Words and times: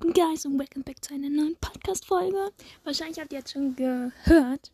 up, 0.00 0.14
guys, 0.14 0.46
und 0.46 0.58
welcome 0.58 0.82
back 0.84 1.04
zu 1.04 1.14
einer 1.14 1.28
neuen 1.28 1.56
Podcast-Folge. 1.60 2.52
Wahrscheinlich 2.84 3.18
habt 3.18 3.32
ihr 3.32 3.40
jetzt 3.40 3.52
schon 3.52 3.76
gehört, 3.76 4.70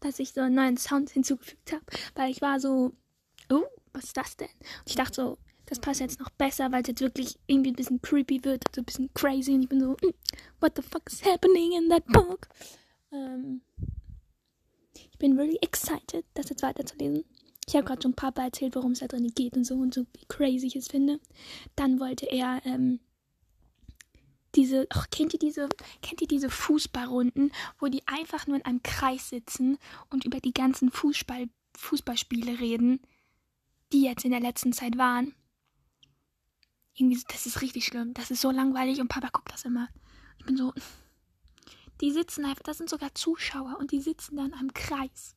dass 0.00 0.18
ich 0.18 0.32
so 0.32 0.40
einen 0.40 0.54
neuen 0.54 0.76
Sound 0.76 1.10
hinzugefügt 1.10 1.72
habe, 1.72 1.84
weil 2.14 2.30
ich 2.30 2.40
war 2.40 2.60
so, 2.60 2.92
oh, 3.50 3.64
was 3.92 4.04
ist 4.04 4.16
das 4.16 4.36
denn? 4.36 4.48
Und 4.48 4.88
ich 4.88 4.94
dachte 4.94 5.14
so, 5.14 5.38
das 5.66 5.80
passt 5.80 6.00
jetzt 6.00 6.20
noch 6.20 6.30
besser, 6.30 6.70
weil 6.70 6.82
es 6.82 6.88
jetzt 6.88 7.00
wirklich 7.00 7.38
irgendwie 7.46 7.70
ein 7.70 7.76
bisschen 7.76 8.00
creepy 8.00 8.44
wird, 8.44 8.64
so 8.74 8.80
ein 8.82 8.84
bisschen 8.84 9.10
crazy. 9.14 9.52
Und 9.52 9.62
ich 9.62 9.68
bin 9.68 9.80
so, 9.80 9.92
mm, 9.92 10.14
what 10.60 10.72
the 10.76 10.82
fuck 10.82 11.02
is 11.10 11.24
happening 11.24 11.72
in 11.72 11.88
that 11.88 12.06
book? 12.06 12.48
Ähm, 13.12 13.62
ich 14.94 15.18
bin 15.18 15.38
really 15.38 15.58
excited, 15.60 16.24
das 16.34 16.50
jetzt 16.50 16.62
weiterzulesen. 16.62 17.24
Ich 17.66 17.74
habe 17.74 17.84
gerade 17.84 18.02
schon 18.02 18.14
Papa 18.14 18.44
erzählt, 18.44 18.76
worum 18.76 18.92
es 18.92 19.00
da 19.00 19.08
drin 19.08 19.32
geht 19.34 19.56
und 19.56 19.64
so 19.64 19.74
und 19.74 19.92
so 19.92 20.02
wie 20.14 20.24
crazy 20.28 20.68
ich 20.68 20.76
es 20.76 20.88
finde. 20.88 21.20
Dann 21.74 22.00
wollte 22.00 22.26
er 22.26 22.62
ähm, 22.64 23.00
diese, 24.58 24.86
ach, 24.90 25.08
kennt 25.10 25.32
ihr 25.32 25.38
diese, 25.38 25.68
kennt 26.02 26.20
ihr 26.20 26.28
diese 26.28 26.50
Fußballrunden, 26.50 27.52
wo 27.78 27.86
die 27.86 28.06
einfach 28.06 28.46
nur 28.46 28.56
in 28.56 28.64
einem 28.64 28.82
Kreis 28.82 29.28
sitzen 29.28 29.78
und 30.10 30.24
über 30.24 30.40
die 30.40 30.52
ganzen 30.52 30.90
Fußball, 30.90 31.48
Fußballspiele 31.76 32.58
reden, 32.58 33.00
die 33.92 34.02
jetzt 34.02 34.24
in 34.24 34.32
der 34.32 34.40
letzten 34.40 34.72
Zeit 34.72 34.98
waren? 34.98 35.34
Irgendwie, 36.94 37.22
das 37.28 37.46
ist 37.46 37.62
richtig 37.62 37.86
schlimm. 37.86 38.12
Das 38.14 38.30
ist 38.30 38.40
so 38.40 38.50
langweilig 38.50 39.00
und 39.00 39.08
Papa 39.08 39.28
guckt 39.32 39.52
das 39.52 39.64
immer. 39.64 39.88
Ich 40.38 40.46
bin 40.46 40.56
so, 40.56 40.74
die 42.00 42.10
sitzen 42.10 42.44
einfach, 42.44 42.64
das 42.64 42.78
sind 42.78 42.90
sogar 42.90 43.14
Zuschauer 43.14 43.76
und 43.78 43.92
die 43.92 44.00
sitzen 44.00 44.36
dann 44.36 44.52
am 44.52 44.74
Kreis 44.74 45.36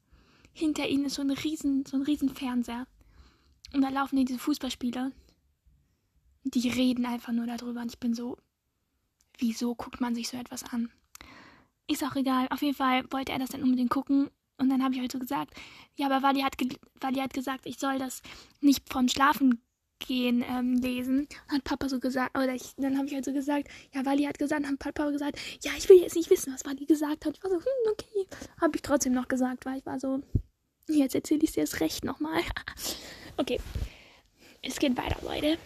hinter 0.53 0.88
ihnen 0.88 1.05
ist 1.05 1.16
so 1.16 1.22
ein 1.22 1.31
riesen, 1.31 1.85
so 1.85 1.97
ein 1.97 2.03
riesen 2.03 2.30
Fernseher. 2.30 2.88
Und 3.73 3.81
da 3.81 3.89
laufen 3.89 4.23
diese 4.25 4.39
Fußballspieler. 4.39 5.11
Die 6.44 6.69
reden 6.69 7.06
einfach 7.06 7.31
nur 7.31 7.45
darüber. 7.45 7.81
Und 7.81 7.91
ich 7.91 8.00
bin 8.00 8.13
so, 8.13 8.38
wieso 9.42 9.75
guckt 9.75 10.00
man 10.00 10.16
sich 10.16 10.30
so 10.30 10.38
etwas 10.38 10.64
an? 10.64 10.89
Ist 11.88 12.03
auch 12.03 12.16
egal. 12.16 12.47
Auf 12.50 12.61
jeden 12.61 12.75
Fall 12.75 13.03
wollte 13.11 13.34
er 13.34 13.39
das 13.39 13.50
dann 13.50 13.64
unbedingt 13.64 13.89
gucken. 13.89 14.30
Und 14.58 14.70
dann 14.70 14.84
habe 14.84 14.94
ich 14.94 15.02
halt 15.02 15.11
so 15.11 15.20
gesagt, 15.20 15.53
ja, 15.95 16.06
aber 16.06 16.22
Wally 16.22 16.42
hat, 16.42 16.56
Wally 17.02 17.20
hat 17.20 17.34
gesagt, 17.34 17.66
ich 17.66 17.80
soll 17.80 18.00
das 18.00 18.22
nicht 18.62 18.88
vom 18.92 19.08
Schlafen 19.08 19.62
gehen 20.00 20.45
ähm, 20.47 20.75
lesen. 20.75 21.28
Und 21.47 21.56
hat 21.56 21.64
Papa 21.64 21.89
so 21.89 22.00
gesagt, 22.00 22.38
oder 22.38 22.53
ich, 22.53 22.73
dann 22.78 22.97
habe 22.97 23.08
ich 23.08 23.14
halt 23.14 23.25
so 23.25 23.34
gesagt, 23.34 23.67
ja, 23.94 24.06
Wally 24.06 24.23
hat 24.23 24.39
gesagt, 24.39 24.66
hat 24.66 24.80
Papa 24.80 25.09
gesagt, 25.09 25.39
ja, 25.64 25.72
ich 25.78 25.89
will 25.89 26.00
jetzt 26.00 26.16
nicht 26.16 26.30
wissen, 26.30 26.53
was 26.53 26.66
Wally 26.66 26.86
gesagt 26.86 27.25
hat. 27.25 27.36
Ich 27.36 27.44
war 27.44 27.50
so, 27.50 27.58
hm, 27.58 27.92
okay. 27.92 28.28
Habe 28.62 28.75
ich 28.75 28.81
trotzdem 28.81 29.14
noch 29.14 29.28
gesagt, 29.28 29.66
weil 29.66 29.80
ich 29.80 29.86
war 29.86 30.00
so, 30.00 30.22
Jetzt 30.88 31.16
erzähle 31.16 31.42
ich 31.44 31.52
dir 31.52 31.62
das 31.62 31.80
Recht 31.80 32.03
nochmal. 32.03 32.42
okay. 33.38 33.59
Es 34.62 34.80
geht 34.80 34.97
weiter, 34.97 35.17
Leute. 35.23 35.58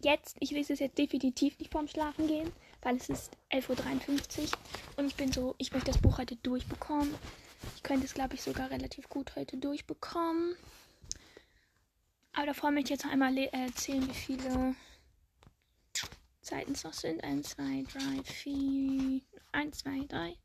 Jetzt, 0.00 0.36
ich 0.38 0.52
lese 0.52 0.74
es 0.74 0.78
jetzt 0.78 0.96
definitiv 0.96 1.58
nicht 1.58 1.72
vorm 1.72 1.88
Schlafen 1.88 2.28
gehen, 2.28 2.52
weil 2.82 2.96
es 2.96 3.08
ist 3.08 3.36
11.53 3.50 4.42
Uhr 4.42 4.48
und 4.96 5.06
ich 5.06 5.16
bin 5.16 5.32
so, 5.32 5.56
ich 5.58 5.72
möchte 5.72 5.90
das 5.90 6.00
Buch 6.00 6.18
heute 6.18 6.36
durchbekommen. 6.36 7.12
Ich 7.74 7.82
könnte 7.82 8.06
es, 8.06 8.14
glaube 8.14 8.34
ich, 8.34 8.42
sogar 8.42 8.70
relativ 8.70 9.08
gut 9.08 9.34
heute 9.34 9.56
durchbekommen. 9.56 10.54
Aber 12.32 12.46
davor 12.46 12.70
möchte 12.70 12.92
ich 12.92 12.98
jetzt 12.98 13.04
noch 13.04 13.12
einmal 13.12 13.36
erzählen, 13.36 14.08
wie 14.08 14.14
viele 14.14 14.76
Seiten 16.40 16.72
es 16.72 16.84
noch 16.84 16.92
sind. 16.92 17.24
1, 17.24 17.48
2, 17.48 17.84
3, 17.92 18.22
4, 18.22 19.20
1, 19.50 19.78
2, 19.78 20.04
3, 20.06 20.36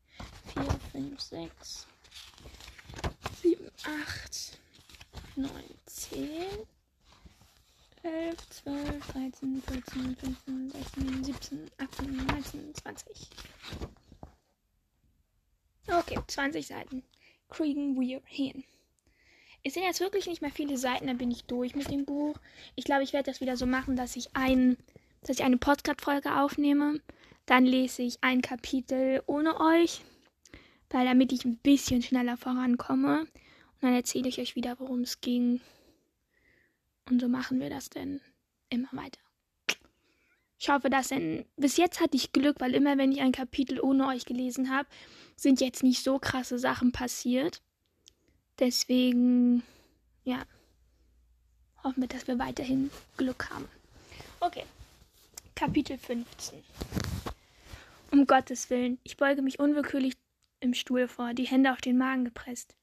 4, 0.54 0.64
5, 0.92 1.22
6, 1.22 1.88
8, 3.84 4.60
9, 5.36 5.52
10, 5.86 6.20
11, 8.04 8.50
12, 8.50 9.08
13, 9.14 9.64
14, 9.66 10.16
15, 10.18 10.72
16, 10.72 11.24
17, 11.24 11.72
18, 11.78 12.18
19, 12.18 12.76
20. 12.76 13.30
Okay, 15.88 16.20
20 16.28 16.68
Seiten. 16.68 17.04
Kriegen 17.50 18.00
wir 18.00 18.22
hin. 18.26 18.66
Es 19.64 19.76
sind 19.76 19.84
jetzt 19.84 20.02
wirklich 20.02 20.28
nicht 20.28 20.42
mehr 20.42 20.52
viele 20.52 20.78
Seiten, 20.78 21.08
dann 21.08 21.18
bin 21.18 21.32
ich 21.32 21.46
durch 21.46 21.76
mit 21.76 21.90
dem 21.90 22.04
Buch. 22.04 22.36
Ich 22.76 22.84
glaube, 22.84 23.04
ich 23.04 23.14
werde 23.14 23.32
das 23.32 23.40
wieder 23.40 23.56
so 23.56 23.66
machen, 23.66 23.96
dass 23.96 24.18
ich 24.18 24.36
ein, 24.36 24.76
dass 25.22 25.38
ich 25.38 25.46
eine 25.46 25.58
Podcast-Folge 25.58 26.36
aufnehme. 26.42 27.00
Dann 27.46 27.66
lese 27.66 28.02
ich 28.02 28.18
ein 28.22 28.42
Kapitel 28.42 29.24
ohne 29.28 29.58
euch, 29.62 30.02
weil 30.90 31.06
damit 31.06 31.32
ich 31.32 31.46
ein 31.46 31.56
bisschen 31.58 32.02
schneller 32.02 32.36
vorankomme. 32.36 33.28
Dann 33.80 33.94
erzähle 33.94 34.28
ich 34.28 34.40
euch 34.40 34.56
wieder, 34.56 34.78
worum 34.80 35.02
es 35.02 35.22
ging. 35.22 35.62
Und 37.10 37.20
so 37.20 37.28
machen 37.28 37.60
wir 37.60 37.70
das 37.70 37.90
denn 37.90 38.22
immer 38.70 38.90
weiter. 38.92 39.20
Ich 40.60 40.70
hoffe, 40.70 40.90
dass 40.90 41.10
denn. 41.10 41.46
Bis 41.58 41.76
jetzt 41.76 42.00
hatte 42.00 42.16
ich 42.16 42.32
Glück, 42.32 42.62
weil 42.62 42.74
immer, 42.74 42.98
wenn 42.98 43.12
ich 43.12 43.20
ein 43.20 43.34
Kapitel 43.34 43.82
ohne 43.82 44.08
euch 44.08 44.24
gelesen 44.24 44.70
habe, 44.70 44.88
sind 45.36 45.60
jetzt 45.60 45.84
nicht 45.84 46.04
so 46.04 46.20
krasse 46.20 46.58
Sachen 46.58 46.94
passiert. 46.94 47.62
Deswegen, 48.60 49.64
ja. 50.24 50.44
Hoffen 51.84 52.02
wir, 52.02 52.08
dass 52.08 52.28
wir 52.28 52.40
weiterhin 52.40 52.92
Glück 53.18 53.50
haben. 53.50 53.68
Okay. 54.40 54.64
Kapitel 55.54 55.98
15. 55.98 56.64
Um 58.12 58.26
Gottes 58.26 58.70
Willen, 58.70 59.00
ich 59.04 59.18
beuge 59.18 59.42
mich 59.42 59.60
unwillkürlich 59.60 60.14
im 60.62 60.74
Stuhl 60.74 61.10
vor, 61.10 61.34
die 61.34 61.46
Hände 61.46 61.74
auf 61.74 61.82
den 61.82 61.98
Magen 61.98 62.24
gepresst. 62.24 62.76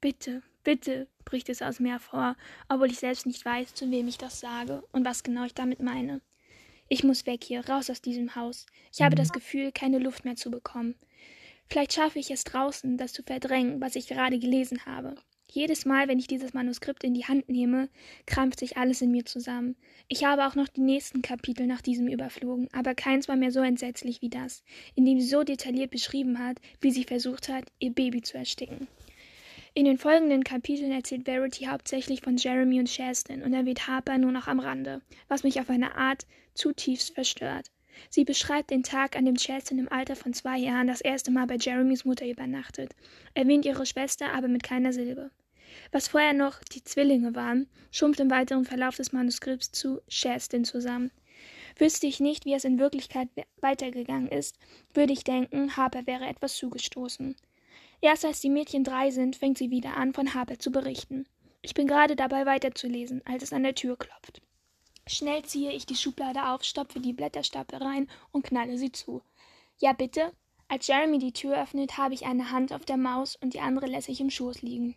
Bitte, 0.00 0.42
bitte, 0.62 1.08
bricht 1.24 1.48
es 1.48 1.62
aus 1.62 1.80
mir 1.80 1.92
hervor, 1.92 2.36
obwohl 2.68 2.90
ich 2.90 2.98
selbst 2.98 3.26
nicht 3.26 3.44
weiß, 3.44 3.74
zu 3.74 3.90
wem 3.90 4.08
ich 4.08 4.18
das 4.18 4.40
sage 4.40 4.82
und 4.92 5.04
was 5.04 5.22
genau 5.22 5.44
ich 5.44 5.54
damit 5.54 5.80
meine. 5.80 6.20
Ich 6.88 7.04
muss 7.04 7.26
weg 7.26 7.44
hier, 7.44 7.66
raus 7.68 7.88
aus 7.88 8.02
diesem 8.02 8.34
Haus. 8.36 8.66
Ich 8.92 9.00
habe 9.00 9.14
das 9.14 9.32
Gefühl, 9.32 9.72
keine 9.72 9.98
Luft 9.98 10.24
mehr 10.24 10.36
zu 10.36 10.50
bekommen. 10.50 10.94
Vielleicht 11.68 11.94
schaffe 11.94 12.18
ich 12.18 12.30
es 12.30 12.44
draußen, 12.44 12.98
das 12.98 13.14
zu 13.14 13.22
verdrängen, 13.22 13.80
was 13.80 13.96
ich 13.96 14.08
gerade 14.08 14.38
gelesen 14.38 14.84
habe. 14.84 15.14
Jedes 15.50 15.84
Mal, 15.84 16.08
wenn 16.08 16.18
ich 16.18 16.26
dieses 16.26 16.54
Manuskript 16.54 17.04
in 17.04 17.12
die 17.14 17.26
Hand 17.26 17.48
nehme, 17.48 17.90
krampft 18.26 18.60
sich 18.60 18.78
alles 18.78 19.02
in 19.02 19.10
mir 19.10 19.26
zusammen. 19.26 19.76
Ich 20.08 20.24
habe 20.24 20.46
auch 20.46 20.54
noch 20.54 20.68
die 20.68 20.80
nächsten 20.80 21.20
Kapitel 21.20 21.66
nach 21.66 21.82
diesem 21.82 22.08
überflogen, 22.08 22.68
aber 22.72 22.94
keins 22.94 23.28
war 23.28 23.36
mehr 23.36 23.52
so 23.52 23.60
entsetzlich 23.60 24.22
wie 24.22 24.30
das, 24.30 24.62
in 24.94 25.04
dem 25.04 25.20
sie 25.20 25.28
so 25.28 25.44
detailliert 25.44 25.90
beschrieben 25.90 26.38
hat, 26.38 26.58
wie 26.80 26.90
sie 26.90 27.04
versucht 27.04 27.50
hat, 27.50 27.64
ihr 27.78 27.92
Baby 27.92 28.22
zu 28.22 28.38
ersticken. 28.38 28.88
In 29.74 29.86
den 29.86 29.96
folgenden 29.96 30.44
Kapiteln 30.44 30.92
erzählt 30.92 31.24
Verity 31.24 31.64
hauptsächlich 31.64 32.20
von 32.20 32.36
Jeremy 32.36 32.78
und 32.78 32.90
Shaston 32.90 33.42
und 33.42 33.54
erwähnt 33.54 33.88
Harper 33.88 34.18
nur 34.18 34.30
noch 34.30 34.46
am 34.46 34.60
Rande, 34.60 35.00
was 35.28 35.44
mich 35.44 35.60
auf 35.60 35.70
eine 35.70 35.96
Art 35.96 36.26
zutiefst 36.52 37.14
verstört. 37.14 37.70
Sie 38.10 38.24
beschreibt 38.24 38.70
den 38.70 38.82
Tag, 38.82 39.16
an 39.16 39.24
dem 39.24 39.36
Chaston 39.36 39.78
im 39.78 39.90
Alter 39.90 40.14
von 40.14 40.34
zwei 40.34 40.58
Jahren 40.58 40.88
das 40.88 41.00
erste 41.00 41.30
Mal 41.30 41.46
bei 41.46 41.56
Jeremys 41.56 42.04
Mutter 42.04 42.26
übernachtet, 42.28 42.94
erwähnt 43.32 43.64
ihre 43.64 43.86
Schwester 43.86 44.34
aber 44.34 44.48
mit 44.48 44.62
keiner 44.62 44.92
Silbe. 44.92 45.30
Was 45.90 46.08
vorher 46.08 46.34
noch 46.34 46.62
die 46.64 46.84
Zwillinge 46.84 47.34
waren, 47.34 47.66
schrumpft 47.90 48.20
im 48.20 48.30
weiteren 48.30 48.66
Verlauf 48.66 48.96
des 48.96 49.12
Manuskripts 49.12 49.72
zu 49.72 50.02
Shaston 50.06 50.66
zusammen. 50.66 51.10
Wüsste 51.78 52.06
ich 52.06 52.20
nicht, 52.20 52.44
wie 52.44 52.52
es 52.52 52.64
in 52.64 52.78
Wirklichkeit 52.78 53.28
weitergegangen 53.62 54.28
ist, 54.28 54.58
würde 54.92 55.14
ich 55.14 55.24
denken, 55.24 55.78
Harper 55.78 56.06
wäre 56.06 56.26
etwas 56.26 56.56
zugestoßen. 56.56 57.36
Erst 58.02 58.24
als 58.24 58.40
die 58.40 58.50
Mädchen 58.50 58.82
drei 58.82 59.12
sind, 59.12 59.36
fängt 59.36 59.58
sie 59.58 59.70
wieder 59.70 59.96
an, 59.96 60.12
von 60.12 60.34
Harper 60.34 60.58
zu 60.58 60.72
berichten. 60.72 61.24
Ich 61.62 61.72
bin 61.72 61.86
gerade 61.86 62.16
dabei 62.16 62.44
weiterzulesen, 62.44 63.22
als 63.24 63.44
es 63.44 63.52
an 63.52 63.62
der 63.62 63.76
Tür 63.76 63.96
klopft. 63.96 64.42
Schnell 65.06 65.44
ziehe 65.44 65.70
ich 65.70 65.86
die 65.86 65.94
Schublade 65.94 66.48
auf, 66.48 66.64
stopfe 66.64 66.98
die 66.98 67.12
Blätterstapel 67.12 67.80
rein 67.80 68.10
und 68.32 68.44
knalle 68.44 68.76
sie 68.76 68.90
zu. 68.90 69.22
Ja, 69.78 69.92
bitte? 69.92 70.32
Als 70.66 70.88
Jeremy 70.88 71.18
die 71.18 71.32
Tür 71.32 71.62
öffnet, 71.62 71.96
habe 71.96 72.14
ich 72.14 72.26
eine 72.26 72.50
Hand 72.50 72.72
auf 72.72 72.84
der 72.84 72.96
Maus 72.96 73.36
und 73.36 73.54
die 73.54 73.60
andere 73.60 73.86
lasse 73.86 74.10
ich 74.10 74.20
im 74.20 74.30
Schoß 74.30 74.62
liegen. 74.62 74.96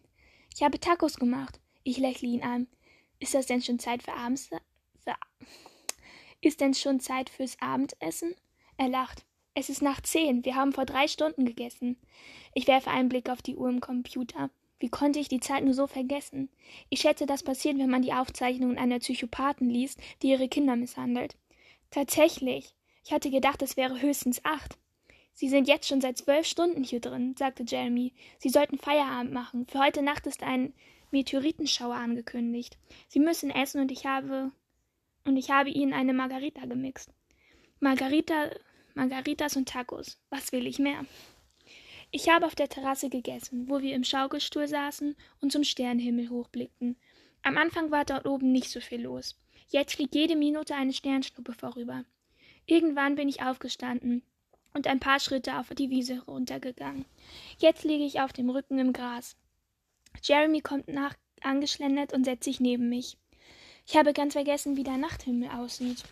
Ich 0.56 0.64
habe 0.64 0.80
Tacos 0.80 1.18
gemacht. 1.18 1.60
Ich 1.84 2.00
lächle 2.00 2.28
ihn 2.28 2.42
an. 2.42 2.68
Ist 3.20 3.36
das 3.36 3.46
denn 3.46 3.62
schon 3.62 3.78
Zeit 3.78 4.02
für 4.02 4.14
Abends? 4.14 4.50
Ist 6.42 6.60
denn 6.60 6.74
schon 6.74 7.00
Zeit 7.00 7.30
fürs 7.30 7.56
Abendessen? 7.62 8.34
Er 8.78 8.90
lacht. 8.90 9.26
Es 9.58 9.70
ist 9.70 9.82
nach 9.82 10.02
zehn. 10.02 10.44
Wir 10.44 10.56
haben 10.56 10.74
vor 10.74 10.86
drei 10.86 11.08
Stunden 11.08 11.46
gegessen. 11.46 11.96
Ich 12.54 12.68
werfe 12.68 12.92
einen 12.92 13.08
Blick 13.08 13.30
auf 13.30 13.42
die 13.42 13.56
Uhr 13.56 13.70
im 13.70 13.80
Computer. 13.80 14.50
Wie 14.80 14.90
konnte 14.90 15.20
ich 15.20 15.30
die 15.30 15.40
Zeit 15.40 15.64
nur 15.64 15.74
so 15.74 15.88
vergessen? 15.88 16.50
Ich 16.90 17.00
schätze, 17.00 17.26
das 17.26 17.42
passiert, 17.42 17.78
wenn 17.78 17.90
man 17.90 18.02
die 18.02 18.12
Aufzeichnungen 18.12 18.78
einer 18.78 19.00
Psychopathen 19.00 19.70
liest, 19.70 20.02
die 20.22 20.32
ihre 20.32 20.50
Kinder 20.50 20.76
misshandelt. 20.76 21.38
Tatsächlich. 21.90 22.76
Ich 23.06 23.14
hatte 23.14 23.32
gedacht, 23.32 23.62
es 23.62 23.78
wäre 23.78 24.02
höchstens 24.02 24.44
acht. 24.44 24.78
Sie 25.34 25.48
sind 25.48 25.70
jetzt 25.70 25.88
schon 25.88 26.02
seit 26.02 26.18
zwölf 26.18 26.46
Stunden 26.46 26.84
hier 26.84 27.00
drin, 27.00 27.36
sagte 27.38 27.64
Jeremy. 27.66 28.12
Sie 28.40 28.50
sollten 28.50 28.78
Feierabend 28.78 29.32
machen. 29.32 29.68
Für 29.68 29.80
heute 29.80 30.02
Nacht 30.02 30.28
ist 30.28 30.44
ein 30.44 30.74
Meteoritenschauer 31.12 31.96
angekündigt. 31.96 32.78
Sie 33.08 33.20
müssen 33.20 33.52
essen 33.52 33.80
und 33.80 33.92
ich 33.92 34.06
habe 34.06 34.52
und 35.24 35.38
ich 35.38 35.50
habe 35.50 35.70
ihnen 35.70 35.94
eine 35.94 36.14
Margarita 36.14 36.66
gemixt. 36.66 37.14
Margarita 37.80 38.50
Margaritas 38.96 39.58
und 39.58 39.68
Tacos. 39.68 40.18
Was 40.30 40.54
will 40.54 40.66
ich 40.66 40.80
mehr? 40.80 41.06
Ich 42.12 42.30
habe 42.30 42.46
auf 42.46 42.56
der 42.56 42.70
Terrasse 42.70 43.10
gegessen, 43.10 43.68
wo 43.68 43.82
wir 43.82 43.94
im 43.94 44.06
Schaukelstuhl 44.06 44.70
saßen 44.70 45.18
und 45.42 45.52
zum 45.52 45.66
Sternenhimmel 45.66 46.30
hochblickten. 46.30 46.96
Am 47.44 47.58
Anfang 47.58 47.92
war 47.92 48.06
dort 48.06 48.26
oben 48.26 48.54
nicht 48.54 48.72
so 48.72 48.80
viel 48.80 49.02
los. 49.02 49.36
Jetzt 49.68 49.96
fliegt 49.96 50.16
jede 50.16 50.38
Minute 50.38 50.76
eine 50.76 50.94
Sternschnuppe 50.94 51.52
vorüber. 51.52 52.06
Irgendwann 52.68 53.16
bin 53.16 53.28
ich 53.28 53.42
aufgestanden 53.42 54.24
und 54.74 54.88
ein 54.88 55.02
paar 55.02 55.20
Schritte 55.20 55.60
auf 55.60 55.68
die 55.70 55.90
Wiese 55.90 56.24
runtergegangen. 56.26 57.04
Jetzt 57.58 57.84
liege 57.84 58.06
ich 58.06 58.22
auf 58.22 58.32
dem 58.32 58.50
Rücken 58.50 58.80
im 58.80 58.94
Gras. 58.94 59.36
Jeremy 60.24 60.62
kommt 60.62 60.88
nach 60.88 61.16
angeschlendert 61.42 62.14
und 62.14 62.24
setzt 62.24 62.46
sich 62.46 62.62
neben 62.62 62.88
mich. 62.88 63.18
Ich 63.88 63.96
habe 63.96 64.14
ganz 64.14 64.34
vergessen, 64.34 64.78
wie 64.78 64.84
der 64.84 64.98
Nachthimmel 64.98 65.50
aussieht, 65.50 66.04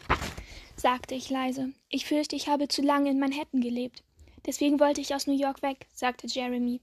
sagte 0.76 1.16
ich 1.16 1.30
leise. 1.30 1.74
Ich 1.90 2.06
fürchte, 2.06 2.36
ich 2.36 2.48
habe 2.48 2.68
zu 2.68 2.82
lange 2.82 3.10
in 3.10 3.20
Manhattan 3.20 3.62
gelebt. 3.62 4.04
Deswegen 4.46 4.80
wollte 4.80 5.02
ich 5.02 5.16
aus 5.16 5.26
New 5.26 5.38
York 5.38 5.62
weg, 5.64 5.88
sagte 5.94 6.28
Jeremy. 6.28 6.82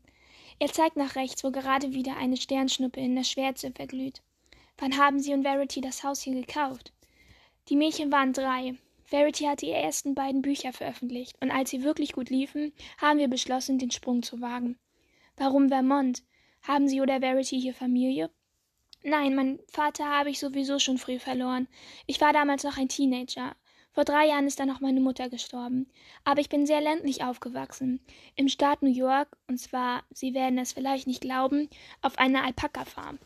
Er 0.59 0.73
zeigt 0.73 0.97
nach 0.97 1.15
rechts, 1.15 1.45
wo 1.45 1.51
gerade 1.51 1.93
wieder 1.93 2.17
eine 2.17 2.37
Sternschnuppe 2.37 3.01
in 3.01 3.15
der 3.15 3.25
Schwärze 3.25 3.71
verglüht. 3.71 4.21
Wann 4.79 4.99
haben 4.99 5.21
Sie 5.21 5.33
und 5.33 5.43
Verity 5.43 5.81
das 5.81 6.03
Haus 6.03 6.23
hier 6.23 6.35
gekauft? 6.35 6.93
Die 7.69 7.77
Mädchen 7.77 8.11
waren 8.11 8.33
drei. 8.33 8.75
Verity 9.05 9.45
hatte 9.45 9.67
ihre 9.67 9.79
ersten 9.79 10.15
beiden 10.15 10.43
Bücher 10.43 10.73
veröffentlicht, 10.73 11.37
und 11.41 11.51
als 11.51 11.71
sie 11.71 11.83
wirklich 11.83 12.13
gut 12.13 12.31
liefen, 12.31 12.73
haben 12.99 13.19
wir 13.19 13.29
beschlossen, 13.29 13.79
den 13.79 13.91
Sprung 13.91 14.23
zu 14.23 14.41
wagen. 14.41 14.79
Warum 15.37 15.69
Vermont? 15.69 16.23
Haben 16.63 16.89
Sie 16.89 17.01
oder 17.01 17.21
Verity 17.21 17.61
hier 17.61 17.75
Familie? 17.75 18.31
Nein, 19.03 19.35
mein 19.35 19.59
Vater 19.69 20.05
habe 20.05 20.31
ich 20.31 20.39
sowieso 20.39 20.79
schon 20.79 20.99
früh 20.99 21.19
verloren. 21.19 21.69
Ich 22.07 22.21
war 22.21 22.33
damals 22.33 22.65
noch 22.65 22.77
ein 22.77 22.89
Teenager. 22.89 23.57
Vor 23.93 24.05
drei 24.05 24.29
Jahren 24.29 24.47
ist 24.47 24.61
dann 24.61 24.71
auch 24.71 24.81
meine 24.81 25.01
Mutter 25.01 25.29
gestorben. 25.29 25.89
Aber 26.25 26.41
ich 26.41 26.49
bin 26.49 26.67
sehr 26.67 26.81
ländlich 26.81 27.25
aufgewachsen. 27.25 28.01
Im 28.37 28.49
Staat 28.49 28.83
New 28.83 28.93
York, 28.93 29.37
und 29.49 29.59
zwar, 29.59 30.05
Sie 30.11 30.35
werden 30.35 30.59
es 30.59 30.73
vielleicht 30.73 31.07
nicht 31.07 31.23
glauben, 31.23 31.69
auf 32.03 32.19
einer 32.19 32.45
Alpaka-Farm. 32.45 33.19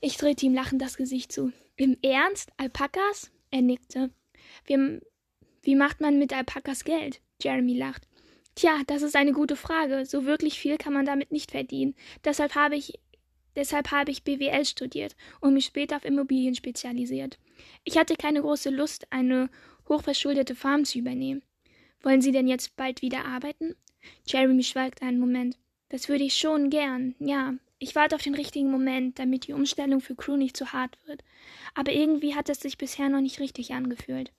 Ich 0.00 0.16
drehte 0.16 0.46
ihm 0.46 0.54
lachend 0.54 0.82
das 0.82 0.96
Gesicht 0.96 1.32
zu. 1.32 1.52
Im 1.76 1.96
Ernst? 2.02 2.50
Alpakas? 2.56 3.30
Er 3.50 3.62
nickte. 3.62 4.10
Wie, 4.66 5.00
wie 5.62 5.74
macht 5.74 6.00
man 6.00 6.18
mit 6.18 6.32
Alpakas 6.32 6.84
Geld? 6.84 7.20
Jeremy 7.40 7.76
lacht. 7.76 8.06
Tja, 8.54 8.80
das 8.88 9.02
ist 9.02 9.16
eine 9.16 9.32
gute 9.32 9.56
Frage. 9.56 10.04
So 10.04 10.24
wirklich 10.24 10.58
viel 10.58 10.76
kann 10.76 10.92
man 10.92 11.06
damit 11.06 11.32
nicht 11.32 11.52
verdienen. 11.52 11.94
Deshalb 12.24 12.54
habe 12.56 12.76
ich 12.76 12.98
Deshalb 13.58 13.90
habe 13.90 14.12
ich 14.12 14.22
BWL 14.22 14.64
studiert 14.64 15.16
und 15.40 15.52
mich 15.52 15.64
später 15.64 15.96
auf 15.96 16.04
Immobilien 16.04 16.54
spezialisiert. 16.54 17.40
Ich 17.82 17.98
hatte 17.98 18.14
keine 18.14 18.40
große 18.40 18.70
Lust, 18.70 19.08
eine 19.10 19.50
hochverschuldete 19.88 20.54
Farm 20.54 20.84
zu 20.84 21.00
übernehmen. 21.00 21.42
Wollen 22.00 22.22
Sie 22.22 22.30
denn 22.30 22.46
jetzt 22.46 22.76
bald 22.76 23.02
wieder 23.02 23.24
arbeiten? 23.24 23.74
Jeremy 24.24 24.62
schweigt 24.62 25.02
einen 25.02 25.18
Moment. 25.18 25.58
Das 25.88 26.08
würde 26.08 26.22
ich 26.22 26.34
schon 26.34 26.70
gern, 26.70 27.16
ja. 27.18 27.54
Ich 27.80 27.96
warte 27.96 28.14
auf 28.14 28.22
den 28.22 28.36
richtigen 28.36 28.70
Moment, 28.70 29.18
damit 29.18 29.48
die 29.48 29.54
Umstellung 29.54 30.00
für 30.00 30.14
Crew 30.14 30.36
nicht 30.36 30.56
zu 30.56 30.72
hart 30.72 30.96
wird. 31.06 31.24
Aber 31.74 31.92
irgendwie 31.92 32.36
hat 32.36 32.48
es 32.48 32.60
sich 32.60 32.78
bisher 32.78 33.08
noch 33.08 33.20
nicht 33.20 33.40
richtig 33.40 33.72
angefühlt. 33.72 34.30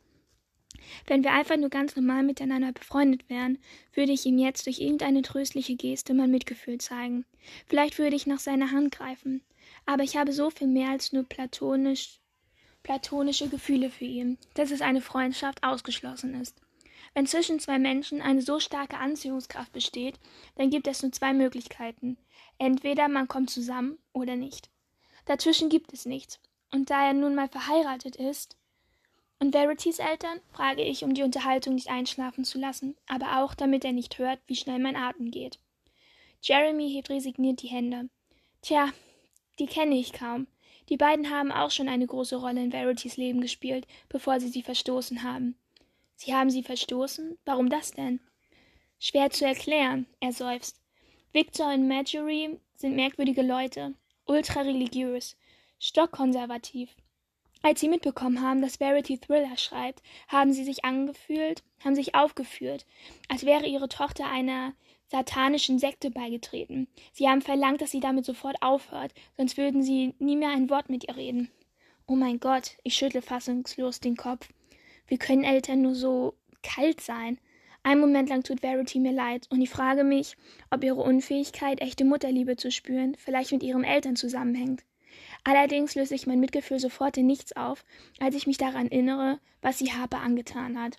Wenn 1.08 1.24
wir 1.24 1.32
einfach 1.32 1.58
nur 1.58 1.70
ganz 1.70 1.96
normal 1.96 2.24
miteinander 2.24 2.72
befreundet 2.72 3.30
wären, 3.30 3.58
würde 3.94 4.12
ich 4.12 4.26
ihm 4.26 4.38
jetzt 4.38 4.66
durch 4.66 4.80
irgendeine 4.80 5.22
tröstliche 5.22 5.76
Geste 5.76 6.14
mein 6.14 6.32
Mitgefühl 6.32 6.80
zeigen. 6.80 7.26
Vielleicht 7.68 7.98
würde 7.98 8.16
ich 8.16 8.28
nach 8.28 8.40
seiner 8.40 8.72
Hand 8.72 8.92
greifen. 8.92 9.42
Aber 9.86 10.04
ich 10.04 10.18
habe 10.18 10.34
so 10.34 10.50
viel 10.50 10.68
mehr 10.68 10.90
als 10.90 11.14
nur 11.14 11.24
platonisch, 11.24 12.20
platonische 12.84 13.50
Gefühle 13.50 13.90
für 13.90 14.06
ihn, 14.06 14.38
dass 14.54 14.72
es 14.72 14.82
eine 14.82 15.02
Freundschaft 15.02 15.64
ausgeschlossen 15.64 16.40
ist. 16.40 16.62
Wenn 17.14 17.28
zwischen 17.28 17.60
zwei 17.60 17.80
Menschen 17.80 18.22
eine 18.22 18.42
so 18.42 18.60
starke 18.60 18.98
Anziehungskraft 18.98 19.72
besteht, 19.72 20.20
dann 20.56 20.70
gibt 20.70 20.88
es 20.88 21.02
nur 21.02 21.12
zwei 21.12 21.34
Möglichkeiten. 21.34 22.18
Entweder 22.58 23.08
man 23.08 23.28
kommt 23.28 23.50
zusammen 23.50 23.98
oder 24.14 24.36
nicht. 24.36 24.70
Dazwischen 25.26 25.70
gibt 25.70 25.94
es 25.94 26.06
nichts. 26.06 26.40
Und 26.72 26.90
da 26.90 27.08
er 27.08 27.14
nun 27.14 27.36
mal 27.36 27.50
verheiratet 27.50 28.16
ist, 28.16 28.58
und 29.40 29.54
Verities 29.54 30.00
Eltern? 30.00 30.40
frage 30.52 30.84
ich, 30.84 31.04
um 31.04 31.14
die 31.14 31.24
Unterhaltung 31.24 31.76
nicht 31.76 31.90
einschlafen 31.90 32.44
zu 32.44 32.60
lassen, 32.60 32.96
aber 33.08 33.42
auch, 33.42 33.54
damit 33.54 33.86
er 33.86 33.94
nicht 33.94 34.18
hört, 34.18 34.40
wie 34.48 34.56
schnell 34.56 34.80
mein 34.80 34.96
Atem 34.96 35.32
geht. 35.32 35.60
Jeremy 36.42 36.90
hebt 36.90 37.10
resigniert 37.10 37.62
die 37.62 37.68
Hände. 37.68 38.10
Tja, 38.62 38.90
die 39.60 39.68
kenne 39.68 39.96
ich 39.96 40.14
kaum. 40.14 40.48
Die 40.90 40.98
beiden 40.98 41.30
haben 41.30 41.52
auch 41.52 41.72
schon 41.72 41.88
eine 41.88 42.08
große 42.08 42.36
Rolle 42.36 42.64
in 42.64 42.72
Verities 42.72 43.18
Leben 43.18 43.42
gespielt, 43.42 43.86
bevor 44.10 44.40
sie 44.40 44.48
sie 44.50 44.64
verstoßen 44.64 45.24
haben. 45.24 45.56
Sie 46.16 46.34
haben 46.34 46.50
sie 46.50 46.64
verstoßen? 46.64 47.38
Warum 47.46 47.70
das 47.70 47.92
denn? 47.92 48.20
Schwer 49.00 49.30
zu 49.30 49.46
erklären, 49.46 50.08
er 50.20 50.34
seufzt. 50.34 50.82
Victor 51.32 51.74
und 51.74 51.88
Marjorie 51.88 52.60
sind 52.76 52.96
merkwürdige 52.96 53.44
Leute, 53.44 53.94
ultrareligiös, 54.26 55.38
stockkonservativ. 55.80 56.90
Als 57.62 57.82
sie 57.82 57.90
mitbekommen 57.90 58.42
haben, 58.42 58.62
dass 58.62 58.78
Verity 58.78 59.18
Thriller 59.18 59.58
schreibt, 59.58 60.02
haben 60.30 60.54
sie 60.54 60.64
sich 60.64 60.86
angefühlt, 60.86 61.64
haben 61.84 61.96
sich 61.96 62.16
aufgeführt, 62.16 62.86
als 63.28 63.46
wäre 63.46 63.66
ihre 63.66 63.90
Tochter 63.90 64.28
einer 64.28 64.74
satanischen 65.08 65.78
Sekte 65.78 66.10
beigetreten. 66.10 66.88
Sie 67.12 67.28
haben 67.28 67.42
verlangt, 67.42 67.82
dass 67.82 67.92
sie 67.92 68.00
damit 68.00 68.26
sofort 68.26 68.62
aufhört, 68.62 69.14
sonst 69.36 69.58
würden 69.58 69.84
sie 69.84 70.14
nie 70.20 70.38
mehr 70.38 70.52
ein 70.52 70.70
Wort 70.70 70.90
mit 70.90 71.06
ihr 71.06 71.18
reden. 71.18 71.52
Oh 72.08 72.16
mein 72.16 72.40
Gott, 72.40 72.78
ich 72.84 72.96
schüttle 72.96 73.22
fassungslos 73.22 74.00
den 74.00 74.16
Kopf. 74.16 74.50
Wie 75.08 75.18
können 75.18 75.44
Eltern 75.44 75.82
nur 75.82 75.96
so 75.96 76.36
kalt 76.64 77.02
sein? 77.02 77.40
Einen 77.84 78.02
Moment 78.02 78.30
lang 78.30 78.44
tut 78.44 78.62
Verity 78.62 79.00
mir 79.00 79.12
leid 79.12 79.48
und 79.50 79.62
ich 79.62 79.70
frage 79.70 80.04
mich, 80.04 80.36
ob 80.70 80.84
ihre 80.84 81.02
Unfähigkeit, 81.02 81.82
echte 81.82 82.06
Mutterliebe 82.06 82.56
zu 82.56 82.72
spüren, 82.72 83.16
vielleicht 83.18 83.52
mit 83.52 83.64
ihren 83.64 83.84
Eltern 83.84 84.16
zusammenhängt. 84.16 84.84
Allerdings 85.44 85.96
löse 85.96 86.16
ich 86.16 86.28
mein 86.28 86.40
Mitgefühl 86.40 86.80
sofort 86.80 87.18
in 87.18 87.28
nichts 87.28 87.56
auf, 87.56 87.84
als 88.20 88.36
ich 88.36 88.48
mich 88.48 88.58
daran 88.58 88.88
erinnere, 88.88 89.40
was 89.62 89.80
sie 89.80 89.92
Harper 89.92 90.20
angetan 90.20 90.80
hat. 90.82 90.98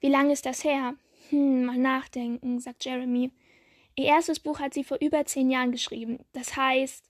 Wie 0.00 0.08
lange 0.08 0.32
ist 0.32 0.46
das 0.46 0.64
her? 0.64 0.94
Hm, 1.30 1.64
mal 1.64 1.78
nachdenken, 1.78 2.60
sagt 2.60 2.84
Jeremy. 2.84 3.30
Ihr 3.96 4.06
erstes 4.06 4.40
Buch 4.40 4.60
hat 4.60 4.74
sie 4.74 4.84
vor 4.84 4.98
über 5.00 5.24
zehn 5.24 5.50
Jahren 5.50 5.72
geschrieben. 5.72 6.20
Das 6.32 6.56
heißt, 6.56 7.04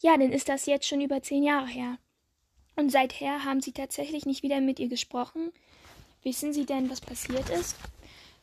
ja, 0.00 0.16
dann 0.16 0.32
ist 0.32 0.48
das 0.48 0.66
jetzt 0.66 0.86
schon 0.86 1.00
über 1.00 1.22
zehn 1.22 1.42
Jahre 1.42 1.68
her. 1.68 1.98
Und 2.76 2.90
seither 2.90 3.44
haben 3.44 3.60
Sie 3.60 3.72
tatsächlich 3.72 4.24
nicht 4.24 4.42
wieder 4.42 4.60
mit 4.60 4.80
ihr 4.80 4.88
gesprochen? 4.88 5.52
Wissen 6.22 6.52
Sie 6.52 6.64
denn, 6.64 6.90
was 6.90 7.00
passiert 7.00 7.50
ist? 7.50 7.76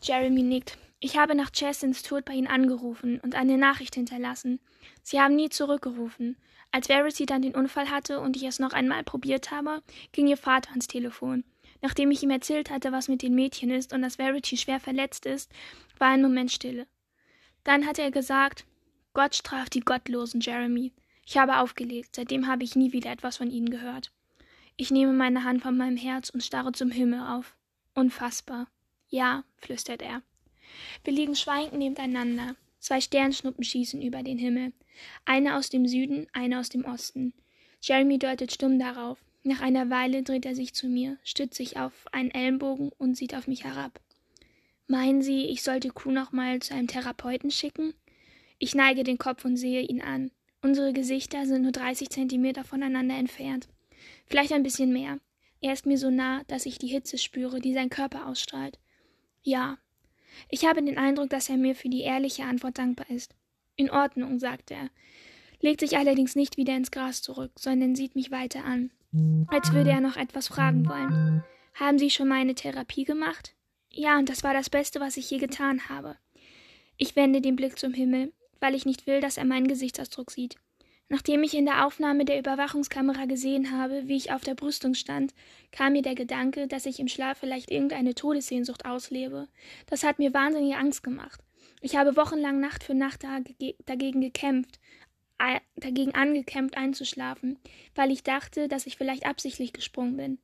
Jeremy 0.02 0.44
nickt. 0.44 0.78
Ich 1.00 1.18
habe 1.18 1.36
nach 1.36 1.52
Chastins 1.52 2.04
Tod 2.04 2.26
bei 2.26 2.34
Ihnen 2.34 2.48
angerufen 2.48 3.20
und 3.22 3.36
eine 3.36 3.58
Nachricht 3.58 3.96
hinterlassen. 3.96 4.60
Sie 5.02 5.20
haben 5.20 5.36
nie 5.36 5.50
zurückgerufen. 5.50 6.38
Als 6.72 6.88
Verity 6.88 7.26
dann 7.26 7.42
den 7.42 7.56
Unfall 7.56 7.90
hatte 7.90 8.20
und 8.20 8.36
ich 8.36 8.44
es 8.44 8.60
noch 8.60 8.74
einmal 8.74 9.04
probiert 9.04 9.52
habe, 9.52 9.82
ging 10.12 10.28
ihr 10.28 10.38
Vater 10.38 10.70
ans 10.70 10.88
Telefon. 10.88 11.44
Nachdem 11.82 12.12
ich 12.12 12.22
ihm 12.22 12.30
erzählt 12.30 12.70
hatte, 12.70 12.92
was 12.92 13.08
mit 13.08 13.22
den 13.22 13.36
Mädchen 13.36 13.72
ist 13.72 13.94
und 13.94 14.02
dass 14.02 14.18
Verity 14.18 14.58
schwer 14.58 14.80
verletzt 14.80 15.26
ist, 15.26 15.52
war 15.98 16.10
ein 16.10 16.22
Moment 16.22 16.52
Stille. 16.52 16.88
Dann 17.64 17.86
hat 17.86 17.98
er 18.00 18.12
gesagt, 18.12 18.66
Gott 19.14 19.36
straft 19.36 19.74
die 19.74 19.80
Gottlosen, 19.80 20.42
Jeremy. 20.42 20.94
Ich 21.26 21.38
habe 21.38 21.58
aufgelegt, 21.58 22.16
seitdem 22.16 22.48
habe 22.48 22.64
ich 22.64 22.76
nie 22.76 22.92
wieder 22.92 23.12
etwas 23.12 23.38
von 23.38 23.50
ihnen 23.50 23.70
gehört. 23.70 24.12
Ich 24.78 24.92
nehme 24.92 25.14
meine 25.14 25.44
Hand 25.44 25.62
von 25.62 25.76
meinem 25.76 25.98
Herz 25.98 26.30
und 26.30 26.44
starre 26.44 26.72
zum 26.72 26.92
Himmel 26.92 27.22
auf. 27.22 27.56
Unfassbar. 27.96 28.68
Ja, 29.10 29.44
flüstert 29.58 30.02
er. 30.02 30.22
Wir 31.04 31.14
liegen 31.14 31.36
schweigend 31.36 31.74
nebeneinander. 31.74 32.56
Zwei 32.80 33.02
Sternschnuppen 33.02 33.64
schießen 33.64 34.02
über 34.02 34.24
den 34.24 34.38
Himmel. 34.38 34.74
Eine 35.26 35.56
aus 35.56 35.70
dem 35.70 35.88
Süden, 35.88 36.28
eine 36.34 36.60
aus 36.60 36.70
dem 36.70 36.86
Osten. 36.86 37.34
Jeremy 37.82 38.20
deutet 38.20 38.52
stumm 38.52 38.80
darauf. 38.80 39.24
Nach 39.44 39.62
einer 39.62 39.90
Weile 39.90 40.24
dreht 40.24 40.46
er 40.46 40.56
sich 40.56 40.74
zu 40.74 40.88
mir, 40.88 41.18
stützt 41.24 41.56
sich 41.56 41.78
auf 41.78 41.94
einen 42.12 42.32
Ellenbogen 42.32 42.92
und 42.98 43.16
sieht 43.16 43.36
auf 43.36 43.48
mich 43.48 43.64
herab. 43.64 44.00
Meinen 44.88 45.22
Sie, 45.22 45.46
ich 45.46 45.64
sollte 45.64 45.90
Crew 45.90 46.12
noch 46.12 46.32
mal 46.32 46.60
zu 46.60 46.74
einem 46.74 46.88
Therapeuten 46.88 47.52
schicken? 47.52 47.94
Ich 48.58 48.76
neige 48.76 49.04
den 49.04 49.18
Kopf 49.18 49.46
und 49.46 49.56
sehe 49.56 49.82
ihn 49.82 50.02
an. 50.02 50.32
Unsere 50.62 50.92
Gesichter 50.92 51.46
sind 51.46 51.62
nur 51.62 51.72
30 51.72 52.10
Zentimeter 52.10 52.66
voneinander 52.66 53.16
entfernt. 53.16 53.70
Vielleicht 54.26 54.52
ein 54.52 54.64
bisschen 54.64 54.92
mehr. 54.92 55.20
Er 55.62 55.74
ist 55.74 55.86
mir 55.86 55.98
so 55.98 56.10
nah, 56.10 56.44
dass 56.46 56.66
ich 56.66 56.78
die 56.78 56.88
Hitze 56.88 57.18
spüre, 57.18 57.60
die 57.60 57.74
sein 57.74 57.90
Körper 57.90 58.28
ausstrahlt. 58.28 58.80
Ja. 59.42 59.78
Ich 60.50 60.66
habe 60.66 60.84
den 60.84 60.98
Eindruck, 60.98 61.30
dass 61.30 61.50
er 61.50 61.58
mir 61.58 61.76
für 61.76 61.90
die 61.90 62.02
ehrliche 62.02 62.44
Antwort 62.44 62.78
dankbar 62.78 63.10
ist. 63.10 63.36
In 63.76 63.90
Ordnung, 63.90 64.40
sagt 64.40 64.72
er, 64.72 64.90
legt 65.62 65.80
sich 65.80 65.98
allerdings 65.98 66.36
nicht 66.36 66.58
wieder 66.58 66.76
ins 66.76 66.92
Gras 66.92 67.22
zurück, 67.22 67.52
sondern 67.58 67.96
sieht 67.96 68.16
mich 68.16 68.32
weiter 68.32 68.64
an, 68.66 68.92
als 69.48 69.74
würde 69.74 69.92
er 69.92 70.02
noch 70.02 70.18
etwas 70.18 70.48
fragen 70.48 70.88
wollen. 70.88 71.44
Haben 71.74 71.98
Sie 71.98 72.10
schon 72.10 72.28
meine 72.28 72.56
Therapie 72.56 73.06
gemacht? 73.06 73.56
Ja, 73.92 74.18
und 74.18 74.30
das 74.30 74.44
war 74.44 74.54
das 74.54 74.70
Beste, 74.70 75.00
was 75.00 75.18
ich 75.18 75.30
je 75.30 75.38
getan 75.38 75.90
habe. 75.90 76.18
Ich 76.98 77.16
wende 77.16 77.42
den 77.42 77.56
Blick 77.56 77.80
zum 77.80 77.94
Himmel, 77.94 78.34
weil 78.60 78.76
ich 78.76 78.86
nicht 78.86 79.08
will, 79.08 79.22
dass 79.22 79.38
er 79.38 79.46
meinen 79.46 79.68
Gesichtsausdruck 79.68 80.32
sieht. 80.32 80.58
Nachdem 81.12 81.42
ich 81.42 81.56
in 81.56 81.66
der 81.66 81.88
Aufnahme 81.88 82.24
der 82.24 82.38
Überwachungskamera 82.38 83.26
gesehen 83.26 83.72
habe, 83.72 84.08
wie 84.08 84.16
ich 84.16 84.32
auf 84.32 84.44
der 84.44 84.54
Brüstung 84.54 84.94
stand, 84.94 85.34
kam 85.72 85.94
mir 85.94 86.04
der 86.04 86.14
Gedanke, 86.14 86.68
dass 86.68 86.86
ich 86.86 87.00
im 87.00 87.08
Schlaf 87.08 87.40
vielleicht 87.40 87.72
irgendeine 87.72 88.14
Todessehnsucht 88.14 88.86
auslebe. 88.86 89.48
Das 89.88 90.04
hat 90.04 90.20
mir 90.20 90.36
wahnsinnige 90.36 90.78
Angst 90.78 91.02
gemacht. 91.04 91.42
Ich 91.82 91.96
habe 91.96 92.16
wochenlang 92.16 92.60
Nacht 92.60 92.84
für 92.84 92.94
Nacht 92.94 93.24
dagegen 93.86 94.22
gekämpft, 94.22 94.80
dagegen 95.78 96.14
angekämpft 96.14 96.78
einzuschlafen, 96.78 97.58
weil 97.96 98.12
ich 98.12 98.22
dachte, 98.22 98.68
dass 98.68 98.86
ich 98.86 98.98
vielleicht 98.98 99.26
absichtlich 99.26 99.74
gesprungen 99.74 100.18
bin. 100.18 100.38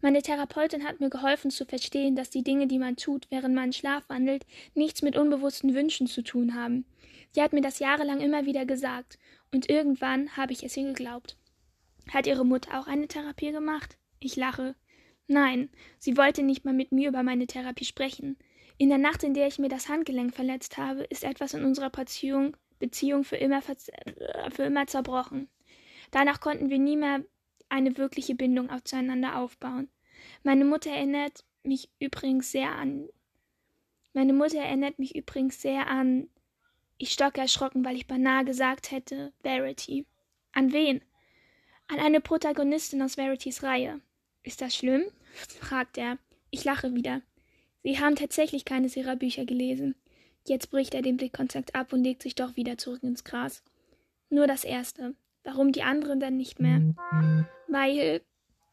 Meine 0.00 0.22
Therapeutin 0.22 0.84
hat 0.84 0.98
mir 0.98 1.10
geholfen 1.10 1.52
zu 1.52 1.64
verstehen, 1.64 2.16
dass 2.16 2.30
die 2.30 2.42
Dinge, 2.42 2.66
die 2.66 2.78
man 2.78 2.96
tut, 2.96 3.26
während 3.30 3.54
man 3.54 3.72
Schlaf 3.72 4.08
wandelt, 4.08 4.46
nichts 4.74 5.02
mit 5.02 5.16
unbewussten 5.16 5.74
Wünschen 5.74 6.08
zu 6.08 6.22
tun 6.22 6.54
haben. 6.54 6.84
Sie 7.32 7.42
hat 7.42 7.52
mir 7.52 7.60
das 7.60 7.78
jahrelang 7.78 8.20
immer 8.20 8.46
wieder 8.46 8.64
gesagt, 8.64 9.18
und 9.52 9.68
irgendwann 9.68 10.36
habe 10.36 10.52
ich 10.52 10.62
es 10.62 10.76
ihr 10.76 10.84
geglaubt. 10.84 11.36
Hat 12.12 12.26
Ihre 12.26 12.44
Mutter 12.44 12.78
auch 12.78 12.86
eine 12.86 13.08
Therapie 13.08 13.52
gemacht? 13.52 13.98
Ich 14.20 14.36
lache. 14.36 14.74
Nein, 15.26 15.68
sie 15.98 16.16
wollte 16.16 16.42
nicht 16.42 16.64
mal 16.64 16.72
mit 16.72 16.90
mir 16.90 17.08
über 17.08 17.22
meine 17.22 17.46
Therapie 17.46 17.84
sprechen. 17.84 18.38
In 18.78 18.88
der 18.88 18.98
Nacht, 18.98 19.24
in 19.24 19.34
der 19.34 19.46
ich 19.46 19.58
mir 19.58 19.68
das 19.68 19.88
Handgelenk 19.88 20.34
verletzt 20.34 20.78
habe, 20.78 21.02
ist 21.02 21.24
etwas 21.24 21.52
in 21.52 21.64
unserer 21.64 21.90
Beziehung, 21.90 22.56
Beziehung 22.78 23.24
für, 23.24 23.36
immer 23.36 23.60
für 23.60 24.62
immer 24.62 24.86
zerbrochen. 24.86 25.48
Danach 26.10 26.40
konnten 26.40 26.70
wir 26.70 26.78
nie 26.78 26.96
mehr 26.96 27.24
eine 27.68 27.96
wirkliche 27.98 28.34
Bindung 28.34 28.70
zueinander 28.84 29.36
aufbauen. 29.36 29.88
Meine 30.42 30.64
Mutter 30.64 30.90
erinnert 30.90 31.44
mich 31.62 31.90
übrigens 31.98 32.50
sehr 32.52 32.72
an. 32.72 33.08
Meine 34.14 34.32
Mutter 34.32 34.58
erinnert 34.58 34.98
mich 34.98 35.14
übrigens 35.14 35.60
sehr 35.60 35.88
an. 35.88 36.28
Ich 36.98 37.12
stocke 37.12 37.40
erschrocken, 37.40 37.84
weil 37.84 37.96
ich 37.96 38.08
beinahe 38.08 38.44
gesagt 38.44 38.90
hätte, 38.90 39.32
Verity. 39.42 40.04
An 40.52 40.72
wen? 40.72 41.00
An 41.86 42.00
eine 42.00 42.20
Protagonistin 42.20 43.00
aus 43.02 43.16
Verities 43.16 43.62
Reihe. 43.62 44.00
Ist 44.42 44.60
das 44.60 44.74
schlimm? 44.74 45.04
fragt 45.60 45.96
er. 45.96 46.18
Ich 46.50 46.64
lache 46.64 46.94
wieder. 46.94 47.22
Sie 47.84 48.00
haben 48.00 48.16
tatsächlich 48.16 48.64
keines 48.64 48.96
ihrer 48.96 49.14
Bücher 49.14 49.44
gelesen. 49.44 49.94
Jetzt 50.46 50.70
bricht 50.70 50.94
er 50.94 51.02
den 51.02 51.16
Blickkontakt 51.16 51.74
ab 51.74 51.92
und 51.92 52.02
legt 52.02 52.22
sich 52.22 52.34
doch 52.34 52.56
wieder 52.56 52.78
zurück 52.78 53.02
ins 53.02 53.22
Gras. 53.22 53.62
Nur 54.30 54.46
das 54.46 54.64
erste. 54.64 55.14
Warum 55.44 55.72
die 55.72 55.82
anderen 55.82 56.18
dann 56.20 56.36
nicht 56.36 56.58
mehr? 56.58 56.94
Weil 57.68 58.22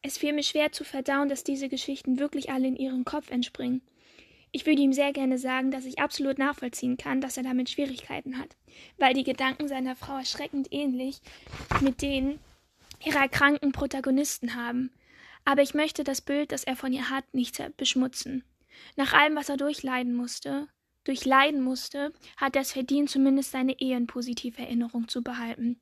es 0.01 0.17
fiel 0.17 0.34
mir 0.34 0.44
schwer 0.44 0.72
zu 0.72 0.84
verdauen, 0.84 1.29
dass 1.29 1.44
diese 1.44 1.70
Geschichten 1.70 2.20
wirklich 2.20 2.50
alle 2.50 2.67
in 2.67 2.75
ihrem 2.75 3.05
Kopf 3.05 3.29
entspringen. 3.29 3.82
Ich 4.52 4.66
würde 4.66 4.82
ihm 4.82 4.94
sehr 4.94 5.12
gerne 5.12 5.38
sagen, 5.38 5.72
dass 5.72 5.86
ich 5.86 6.00
absolut 6.00 6.38
nachvollziehen 6.38 6.98
kann, 6.98 7.22
dass 7.22 7.38
er 7.38 7.44
damit 7.44 7.70
Schwierigkeiten 7.70 8.38
hat, 8.38 8.56
weil 8.98 9.14
die 9.14 9.24
Gedanken 9.24 9.68
seiner 9.68 9.96
Frau 9.96 10.18
erschreckend 10.18 10.68
ähnlich 10.72 11.20
mit 11.82 12.02
denen 12.02 12.40
ihrer 13.04 13.28
kranken 13.28 13.72
Protagonisten 13.72 14.56
haben. 14.56 14.92
Aber 15.44 15.62
ich 15.62 15.74
möchte 15.74 16.04
das 16.04 16.22
Bild, 16.22 16.52
das 16.52 16.64
er 16.64 16.75
von 16.75 16.92
ihr 16.92 17.10
hat, 17.10 17.34
nicht 17.34 17.62
beschmutzen. 17.78 18.44
Nach 18.96 19.14
allem, 19.14 19.36
was 19.36 19.50
er 19.50 19.58
durchleiden 19.58 20.16
musste, 20.16 20.68
durchleiden 21.04 21.62
musste, 21.62 22.12
hat 22.38 22.56
er 22.56 22.64
es 22.64 22.72
verdient, 22.72 23.10
zumindest 23.10 23.52
seine 23.52 23.80
Ehe 23.80 23.96
in 23.96 24.08
Erinnerung 24.58 25.08
zu 25.08 25.22
behalten. 25.22 25.80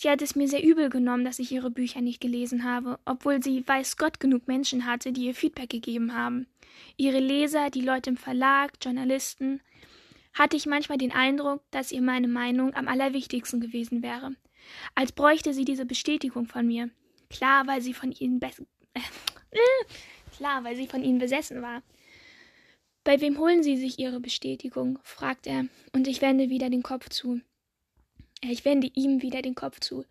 Sie 0.00 0.08
hat 0.08 0.22
es 0.22 0.36
mir 0.36 0.46
sehr 0.46 0.62
übel 0.62 0.90
genommen, 0.90 1.24
dass 1.24 1.40
ich 1.40 1.50
ihre 1.50 1.72
Bücher 1.72 2.00
nicht 2.00 2.20
gelesen 2.20 2.62
habe, 2.62 3.00
obwohl 3.04 3.42
sie 3.42 3.66
weiß 3.66 3.96
Gott 3.96 4.20
genug 4.20 4.46
Menschen 4.46 4.86
hatte, 4.86 5.10
die 5.10 5.24
ihr 5.24 5.34
Feedback 5.34 5.70
gegeben 5.70 6.14
haben. 6.14 6.46
Ihre 6.96 7.18
Leser, 7.18 7.68
die 7.68 7.80
Leute 7.80 8.10
im 8.10 8.16
Verlag, 8.16 8.74
Journalisten, 8.80 9.60
hatte 10.34 10.56
ich 10.56 10.66
manchmal 10.66 10.98
den 10.98 11.10
Eindruck, 11.10 11.64
dass 11.72 11.90
ihr 11.90 12.00
meine 12.00 12.28
Meinung 12.28 12.74
am 12.74 12.86
allerwichtigsten 12.86 13.60
gewesen 13.60 14.00
wäre. 14.04 14.36
Als 14.94 15.10
bräuchte 15.10 15.52
sie 15.52 15.64
diese 15.64 15.84
Bestätigung 15.84 16.46
von 16.46 16.64
mir. 16.64 16.90
Klar, 17.28 17.66
weil 17.66 17.82
sie 17.82 17.92
von 17.92 18.12
ihnen 18.12 18.40
äh, 18.40 18.50
klar, 20.36 20.62
weil 20.62 20.76
sie 20.76 20.86
von 20.86 21.02
ihnen 21.02 21.18
besessen 21.18 21.60
war. 21.60 21.82
Bei 23.02 23.20
wem 23.20 23.36
holen 23.38 23.64
Sie 23.64 23.76
sich 23.76 23.98
Ihre 23.98 24.20
Bestätigung? 24.20 25.00
fragt 25.02 25.48
er, 25.48 25.64
und 25.92 26.06
ich 26.06 26.22
wende 26.22 26.50
wieder 26.50 26.70
den 26.70 26.84
Kopf 26.84 27.08
zu. 27.08 27.40
Ich 28.40 28.64
wende 28.64 28.90
ihm 28.94 29.22
wieder 29.22 29.42
den 29.42 29.54
Kopf 29.54 29.80
zu. 29.80 30.04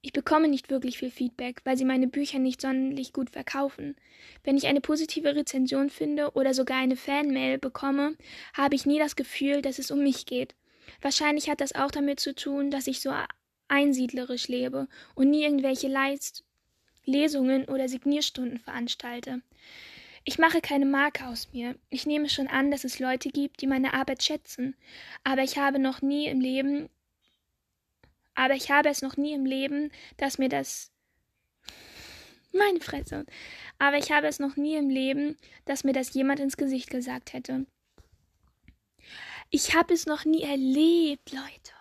Ich 0.00 0.12
bekomme 0.12 0.48
nicht 0.48 0.70
wirklich 0.70 0.98
viel 0.98 1.10
Feedback, 1.10 1.62
weil 1.64 1.76
sie 1.76 1.84
meine 1.84 2.08
Bücher 2.08 2.38
nicht 2.38 2.60
sonderlich 2.60 3.12
gut 3.12 3.30
verkaufen. 3.30 3.96
Wenn 4.42 4.56
ich 4.56 4.66
eine 4.66 4.80
positive 4.80 5.34
Rezension 5.34 5.88
finde 5.88 6.32
oder 6.32 6.52
sogar 6.52 6.78
eine 6.78 6.96
Fanmail 6.96 7.58
bekomme, 7.58 8.16
habe 8.52 8.74
ich 8.74 8.84
nie 8.84 8.98
das 8.98 9.16
Gefühl, 9.16 9.62
dass 9.62 9.78
es 9.78 9.90
um 9.90 10.02
mich 10.02 10.26
geht. 10.26 10.54
Wahrscheinlich 11.00 11.48
hat 11.48 11.60
das 11.60 11.74
auch 11.74 11.90
damit 11.90 12.20
zu 12.20 12.34
tun, 12.34 12.70
dass 12.70 12.86
ich 12.86 13.00
so 13.00 13.12
einsiedlerisch 13.68 14.48
lebe 14.48 14.88
und 15.14 15.30
nie 15.30 15.44
irgendwelche 15.44 15.88
Leist 15.88 16.44
Lesungen 17.06 17.66
oder 17.66 17.88
Signierstunden 17.88 18.58
veranstalte. 18.58 19.42
Ich 20.24 20.38
mache 20.38 20.60
keine 20.60 20.86
Marke 20.86 21.26
aus 21.26 21.48
mir. 21.52 21.76
Ich 21.90 22.06
nehme 22.06 22.30
schon 22.30 22.48
an, 22.48 22.70
dass 22.70 22.84
es 22.84 22.98
Leute 22.98 23.28
gibt, 23.28 23.60
die 23.60 23.66
meine 23.66 23.92
Arbeit 23.92 24.22
schätzen, 24.22 24.74
aber 25.22 25.42
ich 25.42 25.58
habe 25.58 25.78
noch 25.78 26.00
nie 26.00 26.26
im 26.26 26.40
Leben 26.40 26.88
aber 28.34 28.54
ich 28.54 28.70
habe 28.70 28.88
es 28.88 29.02
noch 29.02 29.16
nie 29.16 29.32
im 29.32 29.46
Leben, 29.46 29.90
dass 30.16 30.38
mir 30.38 30.48
das 30.48 30.90
meine 32.52 32.80
Fresse. 32.80 33.26
Aber 33.78 33.98
ich 33.98 34.12
habe 34.12 34.28
es 34.28 34.38
noch 34.38 34.56
nie 34.56 34.76
im 34.76 34.88
Leben, 34.88 35.36
dass 35.64 35.84
mir 35.84 35.92
das 35.92 36.14
jemand 36.14 36.40
ins 36.40 36.56
Gesicht 36.56 36.90
gesagt 36.90 37.32
hätte. 37.32 37.66
Ich 39.50 39.74
habe 39.74 39.92
es 39.92 40.06
noch 40.06 40.24
nie 40.24 40.42
erlebt, 40.42 41.32
Leute. 41.32 41.72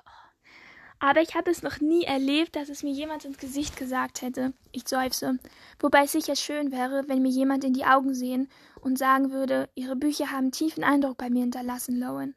Aber 0.99 1.21
ich 1.21 1.35
habe 1.35 1.51
es 1.51 1.63
noch 1.63 1.81
nie 1.81 2.05
erlebt, 2.05 2.55
dass 2.55 2.69
es 2.69 2.81
mir 2.81 2.93
jemand 2.93 3.25
ins 3.25 3.37
Gesicht 3.37 3.75
gesagt 3.75 4.21
hätte. 4.21 4.53
Ich 4.71 4.87
seufze. 4.87 5.37
Wobei 5.81 6.03
es 6.03 6.13
sicher 6.13 6.37
schön 6.37 6.71
wäre, 6.71 7.09
wenn 7.09 7.21
mir 7.21 7.29
jemand 7.29 7.65
in 7.65 7.73
die 7.73 7.83
Augen 7.83 8.13
sehen 8.13 8.47
und 8.79 8.97
sagen 8.97 9.31
würde, 9.31 9.69
Ihre 9.75 9.97
Bücher 9.97 10.31
haben 10.31 10.51
tiefen 10.51 10.85
Eindruck 10.85 11.17
bei 11.17 11.29
mir 11.29 11.41
hinterlassen, 11.41 11.99
Lowen. 11.99 12.35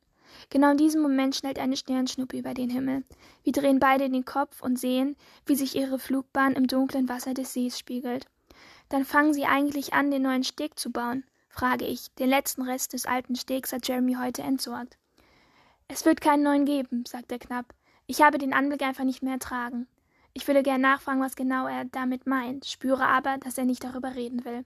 Genau 0.50 0.70
in 0.70 0.76
diesem 0.76 1.02
Moment 1.02 1.34
schnellt 1.34 1.58
eine 1.58 1.76
Sternschnuppe 1.76 2.38
über 2.38 2.54
den 2.54 2.70
Himmel. 2.70 3.04
Wir 3.42 3.52
drehen 3.52 3.78
beide 3.78 4.08
den 4.08 4.24
Kopf 4.24 4.62
und 4.62 4.78
sehen, 4.78 5.16
wie 5.44 5.56
sich 5.56 5.76
ihre 5.76 5.98
Flugbahn 5.98 6.54
im 6.54 6.66
dunklen 6.66 7.08
Wasser 7.08 7.34
des 7.34 7.52
Sees 7.52 7.78
spiegelt. 7.78 8.26
Dann 8.88 9.04
fangen 9.04 9.34
sie 9.34 9.44
eigentlich 9.44 9.94
an, 9.94 10.10
den 10.10 10.22
neuen 10.22 10.44
Steg 10.44 10.78
zu 10.78 10.90
bauen, 10.90 11.24
frage 11.48 11.86
ich. 11.86 12.12
Den 12.14 12.28
letzten 12.28 12.62
Rest 12.62 12.92
des 12.92 13.06
alten 13.06 13.36
Stegs 13.36 13.72
hat 13.72 13.86
Jeremy 13.86 14.14
heute 14.14 14.42
entsorgt. 14.42 14.96
Es 15.88 16.04
wird 16.04 16.20
keinen 16.20 16.42
neuen 16.42 16.64
geben, 16.64 17.04
sagt 17.06 17.32
er 17.32 17.38
knapp. 17.38 17.74
Ich 18.06 18.22
habe 18.22 18.38
den 18.38 18.52
Anblick 18.52 18.82
einfach 18.82 19.04
nicht 19.04 19.22
mehr 19.22 19.34
ertragen. 19.34 19.86
Ich 20.32 20.46
würde 20.46 20.62
gern 20.62 20.80
nachfragen, 20.80 21.20
was 21.20 21.34
genau 21.34 21.66
er 21.66 21.86
damit 21.86 22.26
meint, 22.26 22.66
spüre 22.66 23.06
aber, 23.06 23.38
dass 23.38 23.56
er 23.56 23.64
nicht 23.64 23.82
darüber 23.82 24.14
reden 24.14 24.44
will. 24.44 24.64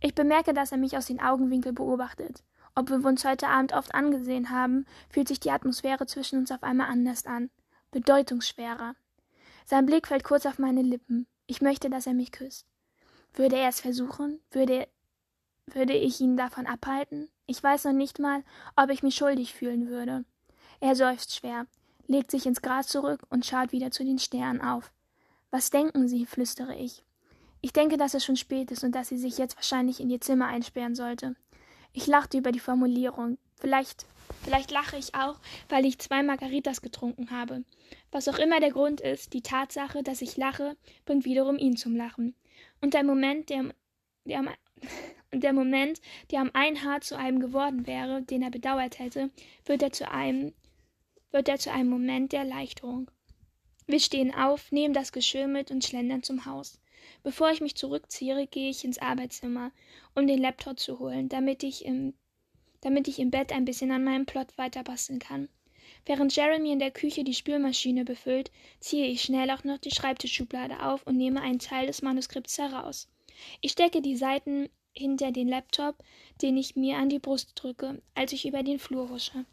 Ich 0.00 0.14
bemerke, 0.14 0.54
dass 0.54 0.72
er 0.72 0.78
mich 0.78 0.96
aus 0.96 1.06
den 1.06 1.20
Augenwinkeln 1.20 1.74
beobachtet. 1.74 2.42
Ob 2.74 2.90
wir 2.90 3.04
uns 3.04 3.24
heute 3.24 3.48
Abend 3.48 3.72
oft 3.72 3.94
angesehen 3.94 4.50
haben, 4.50 4.86
fühlt 5.10 5.28
sich 5.28 5.40
die 5.40 5.50
Atmosphäre 5.50 6.06
zwischen 6.06 6.38
uns 6.38 6.50
auf 6.50 6.62
einmal 6.62 6.88
anders 6.88 7.26
an, 7.26 7.50
bedeutungsschwerer. 7.90 8.94
Sein 9.66 9.86
Blick 9.86 10.08
fällt 10.08 10.24
kurz 10.24 10.46
auf 10.46 10.58
meine 10.58 10.82
Lippen. 10.82 11.26
Ich 11.46 11.60
möchte, 11.60 11.90
dass 11.90 12.06
er 12.06 12.14
mich 12.14 12.32
küsst. 12.32 12.66
Würde 13.34 13.56
er 13.56 13.68
es 13.68 13.80
versuchen? 13.80 14.40
Würde, 14.50 14.88
würde 15.66 15.94
ich 15.94 16.20
ihn 16.20 16.36
davon 16.36 16.66
abhalten? 16.66 17.28
Ich 17.46 17.62
weiß 17.62 17.84
noch 17.84 17.92
nicht 17.92 18.18
mal, 18.18 18.42
ob 18.76 18.90
ich 18.90 19.02
mich 19.02 19.14
schuldig 19.14 19.52
fühlen 19.54 19.88
würde. 19.88 20.24
Er 20.80 20.96
seufzt 20.96 21.34
schwer 21.34 21.66
legt 22.12 22.30
sich 22.30 22.46
ins 22.46 22.62
Gras 22.62 22.86
zurück 22.88 23.22
und 23.30 23.46
schaut 23.46 23.72
wieder 23.72 23.90
zu 23.90 24.04
den 24.04 24.18
Sternen 24.18 24.60
auf. 24.60 24.92
Was 25.50 25.70
denken 25.70 26.08
Sie? 26.08 26.26
flüstere 26.26 26.76
ich. 26.76 27.02
Ich 27.60 27.72
denke, 27.72 27.96
dass 27.96 28.14
es 28.14 28.24
schon 28.24 28.36
spät 28.36 28.70
ist 28.70 28.84
und 28.84 28.92
dass 28.92 29.08
sie 29.08 29.18
sich 29.18 29.38
jetzt 29.38 29.56
wahrscheinlich 29.56 30.00
in 30.00 30.10
ihr 30.10 30.20
Zimmer 30.20 30.46
einsperren 30.46 30.94
sollte. 30.94 31.36
Ich 31.92 32.06
lachte 32.06 32.38
über 32.38 32.52
die 32.52 32.60
Formulierung. 32.60 33.38
Vielleicht, 33.60 34.06
vielleicht 34.42 34.70
lache 34.70 34.96
ich 34.96 35.14
auch, 35.14 35.38
weil 35.68 35.84
ich 35.84 35.98
zwei 35.98 36.22
Margaritas 36.22 36.80
getrunken 36.80 37.30
habe. 37.30 37.64
Was 38.10 38.28
auch 38.28 38.38
immer 38.38 38.60
der 38.60 38.70
Grund 38.70 39.00
ist, 39.00 39.32
die 39.34 39.42
Tatsache, 39.42 40.02
dass 40.02 40.22
ich 40.22 40.36
lache, 40.36 40.76
bringt 41.04 41.24
wiederum 41.24 41.58
ihn 41.58 41.76
zum 41.76 41.94
Lachen. 41.94 42.34
Und 42.80 42.94
der 42.94 43.04
Moment, 43.04 43.50
der, 43.50 43.74
der 44.24 44.40
am 44.40 44.48
der 45.34 45.52
Moment, 45.52 46.00
der 46.30 46.40
am 46.40 46.50
ein 46.54 46.82
Haar 46.82 47.00
zu 47.00 47.16
einem 47.16 47.40
geworden 47.40 47.86
wäre, 47.86 48.22
den 48.22 48.42
er 48.42 48.50
bedauert 48.50 48.98
hätte, 48.98 49.30
wird 49.64 49.82
er 49.82 49.92
zu 49.92 50.10
einem 50.10 50.52
wird 51.30 51.48
er 51.48 51.58
zu 51.58 51.72
einem 51.72 51.88
Moment 51.88 52.32
der 52.32 52.40
Erleichterung. 52.40 53.10
Wir 53.86 54.00
stehen 54.00 54.34
auf, 54.34 54.70
nehmen 54.70 54.94
das 54.94 55.12
Geschirr 55.12 55.48
mit 55.48 55.70
und 55.70 55.84
schlendern 55.84 56.22
zum 56.22 56.44
Haus. 56.44 56.78
Bevor 57.22 57.50
ich 57.50 57.60
mich 57.60 57.76
zurückziehe, 57.76 58.46
gehe 58.46 58.70
ich 58.70 58.84
ins 58.84 58.98
Arbeitszimmer, 58.98 59.72
um 60.14 60.26
den 60.26 60.40
Laptop 60.40 60.78
zu 60.78 60.98
holen, 60.98 61.28
damit 61.28 61.62
ich 61.62 61.84
im, 61.84 62.14
damit 62.80 63.08
ich 63.08 63.18
im 63.18 63.30
Bett 63.30 63.52
ein 63.52 63.64
bisschen 63.64 63.90
an 63.90 64.04
meinem 64.04 64.26
Plot 64.26 64.56
weiterbasteln 64.56 65.18
kann. 65.18 65.48
Während 66.06 66.34
Jeremy 66.34 66.72
in 66.72 66.78
der 66.78 66.90
Küche 66.90 67.24
die 67.24 67.34
Spülmaschine 67.34 68.04
befüllt, 68.04 68.50
ziehe 68.80 69.06
ich 69.06 69.22
schnell 69.22 69.50
auch 69.50 69.64
noch 69.64 69.78
die 69.78 69.90
Schreibtischschublade 69.90 70.82
auf 70.84 71.06
und 71.06 71.16
nehme 71.16 71.40
einen 71.40 71.58
Teil 71.58 71.86
des 71.86 72.02
Manuskripts 72.02 72.58
heraus. 72.58 73.08
Ich 73.60 73.72
stecke 73.72 74.02
die 74.02 74.16
Seiten 74.16 74.68
hinter 74.92 75.32
den 75.32 75.48
Laptop, 75.48 76.02
den 76.40 76.56
ich 76.56 76.76
mir 76.76 76.96
an 76.98 77.08
die 77.08 77.18
Brust 77.18 77.52
drücke, 77.54 78.02
als 78.14 78.32
ich 78.32 78.46
über 78.46 78.62
den 78.62 78.78
Flur 78.78 79.08
husche. 79.08 79.44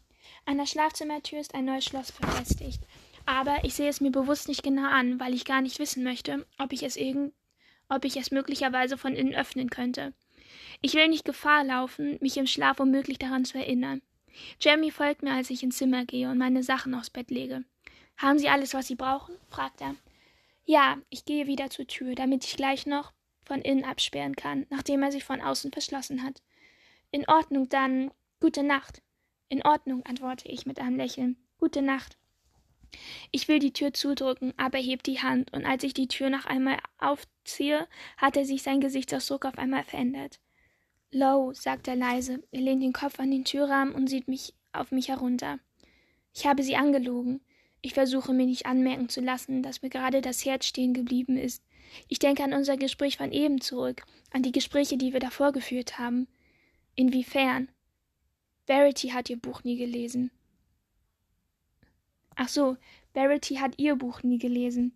An 0.44 0.58
der 0.58 0.66
Schlafzimmertür 0.66 1.40
ist 1.40 1.54
ein 1.54 1.64
neues 1.64 1.84
Schloss 1.84 2.12
befestigt. 2.12 2.80
Aber 3.26 3.64
ich 3.64 3.74
sehe 3.74 3.88
es 3.88 4.00
mir 4.00 4.10
bewusst 4.10 4.48
nicht 4.48 4.62
genau 4.62 4.88
an, 4.88 5.20
weil 5.20 5.34
ich 5.34 5.44
gar 5.44 5.60
nicht 5.60 5.78
wissen 5.78 6.02
möchte, 6.02 6.46
ob 6.58 6.72
ich 6.72 6.82
es 6.82 6.96
irgend, 6.96 7.32
ob 7.90 8.04
ich 8.06 8.16
es 8.16 8.30
möglicherweise 8.30 8.96
von 8.96 9.14
innen 9.14 9.34
öffnen 9.34 9.68
könnte. 9.68 10.14
Ich 10.80 10.94
will 10.94 11.08
nicht 11.08 11.24
Gefahr 11.24 11.64
laufen, 11.64 12.16
mich 12.20 12.36
im 12.38 12.46
Schlaf 12.46 12.78
womöglich 12.78 13.18
daran 13.18 13.44
zu 13.44 13.58
erinnern. 13.58 14.00
Jeremy 14.60 14.90
folgt 14.90 15.22
mir, 15.22 15.32
als 15.32 15.50
ich 15.50 15.62
ins 15.62 15.76
Zimmer 15.76 16.04
gehe 16.06 16.30
und 16.30 16.38
meine 16.38 16.62
Sachen 16.62 16.94
aufs 16.94 17.10
Bett 17.10 17.30
lege. 17.30 17.64
Haben 18.16 18.38
Sie 18.38 18.48
alles, 18.48 18.74
was 18.74 18.86
Sie 18.86 18.94
brauchen? 18.94 19.34
fragt 19.48 19.80
er. 19.80 19.94
Ja, 20.64 20.98
ich 21.10 21.24
gehe 21.24 21.46
wieder 21.46 21.68
zur 21.70 21.86
Tür, 21.86 22.14
damit 22.14 22.44
ich 22.44 22.56
gleich 22.56 22.86
noch 22.86 23.12
von 23.44 23.60
innen 23.60 23.84
absperren 23.84 24.36
kann, 24.36 24.66
nachdem 24.70 25.02
er 25.02 25.10
sich 25.10 25.24
von 25.24 25.40
außen 25.40 25.72
verschlossen 25.72 26.22
hat. 26.22 26.42
In 27.10 27.28
Ordnung, 27.28 27.68
dann 27.68 28.12
gute 28.40 28.62
Nacht. 28.62 29.02
In 29.48 29.62
Ordnung, 29.64 30.06
antworte 30.06 30.48
ich 30.48 30.66
mit 30.66 30.78
einem 30.78 30.96
Lächeln. 30.96 31.36
Gute 31.58 31.82
Nacht. 31.82 32.16
Ich 33.30 33.48
will 33.48 33.58
die 33.58 33.72
Tür 33.72 33.92
zudrücken, 33.92 34.52
aber 34.56 34.78
er 34.78 34.84
hebt 34.84 35.06
die 35.06 35.20
Hand, 35.20 35.52
und 35.52 35.64
als 35.64 35.84
ich 35.84 35.94
die 35.94 36.08
Tür 36.08 36.30
noch 36.30 36.46
einmal 36.46 36.78
aufziehe, 36.98 37.86
hat 38.16 38.36
er 38.36 38.44
sich 38.44 38.62
sein 38.62 38.80
Gesichtsausdruck 38.80 39.44
auf 39.44 39.58
einmal 39.58 39.84
verändert. 39.84 40.40
Low, 41.12 41.52
sagt 41.52 41.88
er 41.88 41.96
leise, 41.96 42.42
er 42.52 42.60
lehnt 42.60 42.82
den 42.82 42.92
Kopf 42.92 43.18
an 43.18 43.30
den 43.30 43.44
Türrahmen 43.44 43.94
und 43.94 44.08
sieht 44.08 44.28
mich 44.28 44.54
auf 44.72 44.92
mich 44.92 45.08
herunter. 45.08 45.58
Ich 46.34 46.46
habe 46.46 46.62
sie 46.62 46.76
angelogen. 46.76 47.40
Ich 47.82 47.94
versuche 47.94 48.32
mir 48.32 48.46
nicht 48.46 48.66
anmerken 48.66 49.08
zu 49.08 49.20
lassen, 49.20 49.62
dass 49.62 49.82
mir 49.82 49.88
gerade 49.88 50.20
das 50.20 50.44
Herz 50.44 50.66
stehen 50.66 50.94
geblieben 50.94 51.36
ist. 51.36 51.64
Ich 52.08 52.18
denke 52.18 52.44
an 52.44 52.52
unser 52.52 52.76
Gespräch 52.76 53.16
von 53.16 53.32
eben 53.32 53.60
zurück, 53.60 54.02
an 54.30 54.42
die 54.42 54.52
Gespräche, 54.52 54.96
die 54.96 55.12
wir 55.12 55.20
davor 55.20 55.52
geführt 55.52 55.98
haben. 55.98 56.28
Inwiefern? 56.94 57.68
Verity 58.66 59.08
hat 59.08 59.30
ihr 59.30 59.38
Buch 59.38 59.64
nie 59.64 59.76
gelesen. 59.76 60.30
Ach 62.42 62.48
so, 62.48 62.78
Verity 63.12 63.56
hat 63.56 63.74
ihr 63.76 63.96
Buch 63.96 64.22
nie 64.22 64.38
gelesen. 64.38 64.92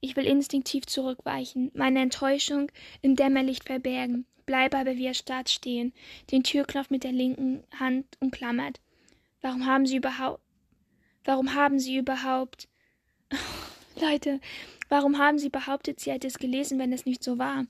Ich 0.00 0.16
will 0.16 0.24
instinktiv 0.24 0.86
zurückweichen, 0.86 1.70
meine 1.74 2.00
Enttäuschung 2.00 2.72
im 3.02 3.14
Dämmerlicht 3.14 3.64
verbergen, 3.64 4.24
bleibe 4.46 4.78
aber 4.78 4.96
wie 4.96 5.04
erstarrt 5.04 5.50
stehen, 5.50 5.92
den 6.30 6.44
Türknopf 6.44 6.88
mit 6.88 7.04
der 7.04 7.12
linken 7.12 7.62
Hand 7.78 8.06
umklammert. 8.20 8.80
Warum 9.42 9.66
haben 9.66 9.84
Sie 9.84 9.96
überhaupt. 9.96 10.40
Warum 11.24 11.52
haben 11.52 11.78
Sie 11.78 11.94
überhaupt. 11.94 12.68
Leute, 14.00 14.40
warum 14.88 15.18
haben 15.18 15.38
Sie 15.38 15.50
behauptet, 15.50 16.00
sie 16.00 16.12
hätte 16.12 16.26
es 16.26 16.38
gelesen, 16.38 16.78
wenn 16.78 16.94
es 16.94 17.04
nicht 17.04 17.22
so 17.22 17.36
war? 17.36 17.66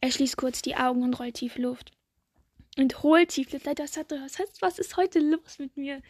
Er 0.00 0.10
schließt 0.10 0.36
kurz 0.36 0.62
die 0.62 0.74
Augen 0.74 1.04
und 1.04 1.16
rollt 1.20 1.36
tief 1.36 1.58
Luft. 1.58 1.92
Und 2.76 3.04
holt 3.04 3.28
tief 3.28 3.52
Luft. 3.52 3.66
Leute, 3.66 3.84
was, 3.84 3.96
hat, 3.96 4.10
was, 4.10 4.40
was 4.60 4.78
ist 4.80 4.96
heute 4.96 5.20
los 5.20 5.60
mit 5.60 5.76
mir? 5.76 6.02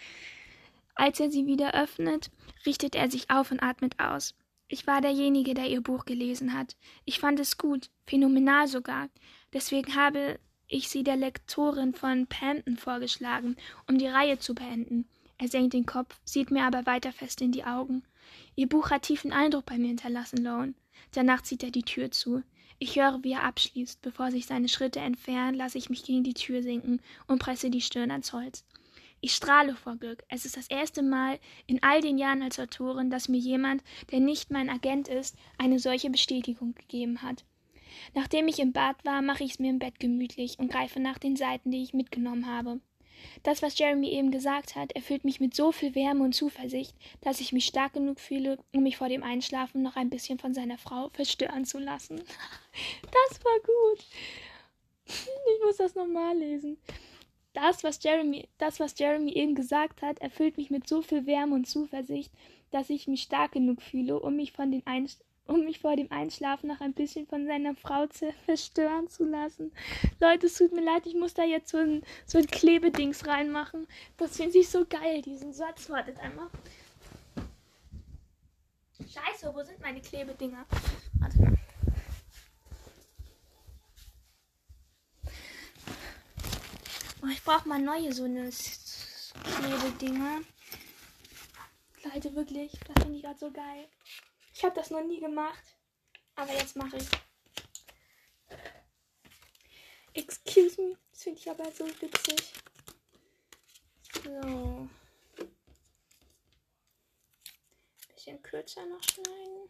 Als 0.99 1.21
er 1.21 1.31
sie 1.31 1.47
wieder 1.47 1.75
öffnet, 1.81 2.29
richtet 2.67 2.97
er 2.97 3.09
sich 3.09 3.31
auf 3.31 3.53
und 3.53 3.63
atmet 3.63 4.01
aus. 4.01 4.35
Ich 4.67 4.89
war 4.89 5.01
derjenige, 5.01 5.55
der 5.55 5.69
ihr 5.69 5.81
Buch 5.81 6.05
gelesen 6.05 6.53
hat. 6.55 6.77
Ich 7.05 7.21
fand 7.21 7.39
es 7.39 7.57
gut, 7.57 7.89
phänomenal 8.05 8.67
sogar. 8.67 9.09
Deswegen 9.53 9.95
habe 9.95 10.41
ich 10.67 10.89
sie 10.89 11.05
der 11.05 11.15
Lektorin 11.15 11.95
von 11.95 12.27
Panton 12.27 12.77
vorgeschlagen, 12.77 13.57
um 13.87 13.97
die 13.97 14.09
Reihe 14.09 14.41
zu 14.41 14.57
beenden. 14.57 15.09
Er 15.39 15.47
senkt 15.47 15.73
den 15.73 15.87
Kopf, 15.87 16.19
sieht 16.25 16.51
mir 16.51 16.65
aber 16.65 16.85
weiter 16.85 17.13
fest 17.13 17.41
in 17.43 17.53
die 17.53 17.65
Augen. 17.65 18.03
Ihr 18.57 18.69
Buch 18.69 18.91
hat 18.91 19.03
tiefen 19.03 19.33
Eindruck 19.33 19.67
bei 19.67 19.79
mir 19.79 19.87
hinterlassen, 19.87 20.43
Lone. 20.43 20.75
Danach 21.13 21.43
zieht 21.43 21.63
er 21.63 21.71
die 21.71 21.85
Tür 21.85 22.11
zu. 22.11 22.43
Ich 22.81 22.97
höre, 22.97 23.23
wie 23.23 23.35
er 23.35 23.45
abschließt. 23.45 24.03
Bevor 24.03 24.33
sich 24.33 24.47
seine 24.47 24.69
Schritte 24.69 24.99
entfernen, 24.99 25.55
lasse 25.55 25.79
ich 25.79 25.91
mich 25.91 26.03
gegen 26.03 26.25
die 26.25 26.35
Tür 26.35 26.65
sinken 26.65 27.01
und 27.29 27.39
presse 27.39 27.71
die 27.71 27.81
Stirn 27.81 28.11
ans 28.11 28.33
Holz. 28.33 28.65
Ich 29.21 29.35
strahle 29.35 29.75
vor 29.75 29.97
Glück. 29.97 30.23
Es 30.29 30.45
ist 30.45 30.57
das 30.57 30.69
erste 30.69 31.03
Mal 31.03 31.41
in 31.67 31.83
all 31.83 32.01
den 32.01 32.19
Jahren 32.19 32.43
als 32.43 32.61
Autorin, 32.61 33.11
dass 33.11 33.29
mir 33.29 33.39
jemand, 33.39 33.83
der 34.13 34.21
nicht 34.21 34.51
mein 34.51 34.71
Agent 34.71 35.09
ist, 35.09 35.37
eine 35.59 35.81
solche 35.81 36.09
Bestätigung 36.09 36.75
gegeben 36.75 37.23
hat. 37.23 37.45
Nachdem 38.15 38.47
ich 38.47 38.61
im 38.61 38.73
Bad 38.73 39.05
war, 39.05 39.21
mache 39.23 39.43
ich 39.43 39.53
es 39.53 39.59
mir 39.59 39.71
im 39.71 39.81
Bett 39.81 39.99
gemütlich 39.99 40.59
und 40.59 40.71
greife 40.71 41.01
nach 41.01 41.19
den 41.19 41.35
Seiten, 41.35 41.73
die 41.73 41.83
ich 41.83 41.95
mitgenommen 41.95 42.47
habe. 42.47 42.81
Das, 43.43 43.61
was 43.61 43.77
Jeremy 43.77 44.09
eben 44.11 44.31
gesagt 44.31 44.77
hat, 44.77 44.93
erfüllt 44.93 45.25
mich 45.25 45.41
mit 45.41 45.53
so 45.53 45.73
viel 45.73 45.97
Wärme 45.97 46.23
und 46.23 46.37
Zuversicht, 46.37 46.95
dass 47.21 47.41
ich 47.41 47.53
mich 47.53 47.67
stark 47.67 47.95
genug 47.95 48.21
fühle, 48.21 48.59
um 48.73 48.85
mich 48.85 48.97
vor 48.97 49.09
dem 49.09 49.25
Einschlafen 49.25 49.83
noch 49.83 49.97
ein 49.97 50.11
bisschen 50.11 50.39
von 50.39 50.55
seiner 50.55 50.79
Frau 50.79 51.09
verstören 51.13 51.65
zu 51.65 51.79
lassen. 51.79 52.23
Das 53.03 53.45
war 53.45 53.59
gut. 53.59 54.07
Ich 55.07 55.65
muss 55.65 55.79
das 55.79 55.97
nochmal 55.97 56.37
lesen 56.37 56.79
das, 57.55 57.85
was 57.85 58.03
Jeremy, 58.03 58.49
das, 58.59 58.81
was 58.81 58.99
Jeremy 58.99 59.33
eben 59.33 59.55
gesagt 59.55 60.03
hat, 60.03 60.21
erfüllt 60.21 60.57
mich 60.57 60.71
mit 60.71 60.89
so 60.89 61.03
viel 61.03 61.27
Wärme 61.27 61.55
und 61.55 61.67
Zuversicht, 61.67 62.33
dass 62.71 62.91
ich 62.91 63.09
mich 63.09 63.23
stark 63.23 63.53
genug 63.53 63.83
fühle, 63.83 64.21
um 64.21 64.37
mich, 64.37 64.53
von 64.53 64.71
den 64.71 64.83
um 65.47 65.65
mich 65.65 65.81
vor 65.81 65.97
dem 65.97 66.13
Einschlafen 66.13 66.69
noch 66.69 66.81
ein 66.81 66.93
bisschen 66.93 67.27
von 67.27 67.47
seiner 67.47 67.75
Frau 67.75 68.07
zu 68.09 68.33
verstören 68.45 69.09
zu 69.09 69.25
lassen. 69.25 69.73
Leute, 70.21 70.47
es 70.47 70.59
tut 70.59 70.73
mir 70.73 70.85
leid, 70.85 71.07
ich 71.07 71.15
muss 71.15 71.35
da 71.35 71.43
jetzt 71.43 71.71
so 71.71 71.79
ein, 71.79 72.03
so 72.27 72.39
ein 72.39 72.47
Klebedings 72.47 73.27
reinmachen. 73.27 73.89
Das 74.19 74.37
finde 74.37 74.59
ich 74.59 74.69
so 74.69 74.85
geil, 74.85 75.23
diesen 75.23 75.53
Satz. 75.53 75.89
Wartet 75.89 76.21
einmal. 76.21 76.49
Scheiße, 79.01 79.53
wo 79.55 79.63
sind 79.63 79.81
meine 79.81 80.01
Klebedinger? 80.01 80.67
Warte 81.19 81.39
mal. 81.41 81.59
Oh, 87.23 87.27
ich 87.27 87.43
brauche 87.43 87.69
mal 87.69 87.81
neue 87.81 88.13
so 88.13 88.25
eine 88.25 88.51
Klebedinger. 88.51 90.41
Leute, 92.05 92.35
wirklich, 92.35 92.73
das 92.73 93.03
finde 93.03 93.17
ich 93.17 93.23
gerade 93.23 93.39
so 93.39 93.51
geil. 93.51 93.89
Ich 94.55 94.65
habe 94.65 94.75
das 94.75 94.91
noch 94.91 95.03
nie 95.03 95.21
gemacht, 95.21 95.77
aber 96.37 96.53
jetzt 96.53 96.77
mache 96.77 96.97
ich. 96.97 97.09
Excuse 100.15 100.81
me, 100.81 100.97
das 101.11 101.23
finde 101.23 101.39
ich 101.41 101.51
aber 101.51 101.71
so 101.73 101.87
witzig. 101.87 102.53
So. 104.25 104.89
Bisschen 108.15 108.43
kürzer 108.43 108.87
noch 108.87 109.03
schneiden. 109.03 109.69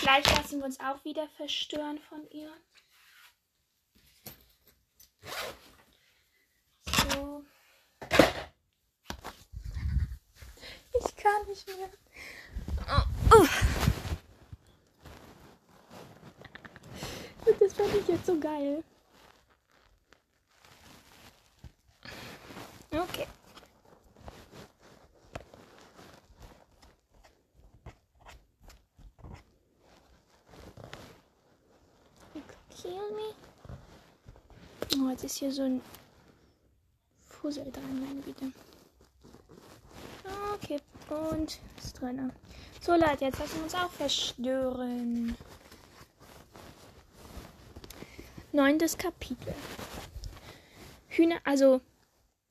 Gleich 0.00 0.36
lassen 0.36 0.58
wir 0.60 0.66
uns 0.66 0.80
auch 0.80 1.04
wieder 1.04 1.28
verstören 1.28 1.98
von 1.98 2.28
ihr. 2.30 2.52
Ich 11.00 11.16
kann 11.16 11.46
nicht 11.46 11.66
mehr. 11.66 11.88
Oh. 13.32 13.46
Das 17.60 17.72
fand 17.74 17.94
ich 17.94 18.08
jetzt 18.08 18.26
so 18.26 18.38
geil. 18.38 18.84
Okay. 22.90 23.26
Kill 32.80 32.92
me. 32.92 33.34
Oh, 34.96 35.10
jetzt 35.10 35.24
ist 35.24 35.36
hier 35.38 35.50
so 35.52 35.62
ein 35.62 35.82
Fussel 37.48 37.72
dran, 37.72 38.00
meine 38.06 38.20
Güte. 38.20 38.52
Okay, 40.54 40.78
und 41.08 41.58
ist 41.78 41.98
drin. 41.98 42.30
So, 42.82 42.92
Leute, 42.92 43.24
jetzt 43.24 43.38
lassen 43.38 43.56
wir 43.56 43.64
uns 43.64 43.74
auch 43.74 43.90
verstören. 43.90 45.34
Neuntes 48.52 48.98
Kapitel. 48.98 49.54
Hühner, 51.08 51.38
also 51.44 51.80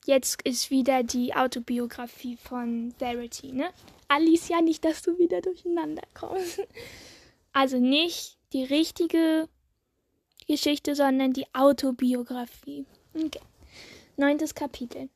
jetzt 0.08 0.42
ist 0.42 0.72
wieder 0.72 1.04
die 1.04 1.36
Autobiografie 1.36 2.36
von 2.38 2.92
Verity, 2.98 3.52
ne? 3.52 3.70
Alicia, 4.08 4.62
nicht, 4.62 4.84
dass 4.84 5.04
du 5.04 5.20
wieder 5.20 5.42
durcheinander 5.42 6.08
kommst. 6.16 6.62
Also 7.54 7.78
nicht 7.78 8.40
die 8.52 8.64
richtige 8.64 9.48
Geschichte, 10.48 10.96
sondern 10.96 11.34
die 11.34 11.46
Autobiografie. 11.54 12.88
Okay. 13.14 13.42
Neuntes 14.20 14.56
Kapitel. 14.56 15.10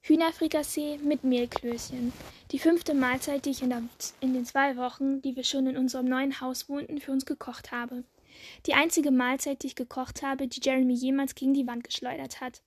Hühnerfrikassee 0.00 0.98
mit 0.98 1.22
Mehlklößchen. 1.22 2.12
Die 2.50 2.58
fünfte 2.58 2.92
Mahlzeit, 2.92 3.44
die 3.44 3.50
ich 3.50 3.62
in, 3.62 3.68
der, 3.68 3.84
in, 4.18 4.34
den 4.34 4.44
zwei 4.44 4.76
Wochen, 4.76 5.22
die 5.22 5.36
wir 5.36 5.44
schon 5.44 5.68
in 5.68 5.76
unserem 5.76 6.06
neuen 6.06 6.40
Haus 6.40 6.68
wohnten, 6.68 7.00
für 7.00 7.12
uns 7.12 7.24
gekocht 7.24 7.70
habe. 7.70 8.02
Die 8.66 8.74
einzige 8.74 9.12
Mahlzeit, 9.12 9.62
die 9.62 9.68
ich 9.68 9.76
gekocht 9.76 10.24
habe, 10.24 10.48
die 10.48 10.60
Jeremy 10.60 10.92
jemals 10.92 11.36
gegen 11.36 11.54
die 11.54 11.68
Wand 11.68 11.84
geschleudert 11.84 12.40
hat. 12.40 12.62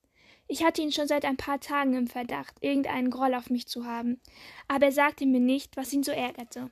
Ich 0.48 0.64
hatte 0.64 0.82
ihn 0.82 0.94
schon 0.94 1.10
seit 1.10 1.26
ein 1.26 1.36
paar 1.36 1.60
Tagen 1.60 1.94
im 1.96 2.08
Verdacht, 2.08 2.56
irgendeinen 2.62 3.10
Groll 3.10 3.34
auf 3.34 3.50
mich 3.50 3.68
zu 3.68 3.86
haben, 3.86 4.22
aber 4.70 4.86
er 4.86 4.92
sagte 4.94 5.26
mir 5.26 5.42
nicht, 5.42 5.76
was 5.76 5.92
ihn 5.92 6.04
so 6.04 6.14
ärgerte. 6.14 6.70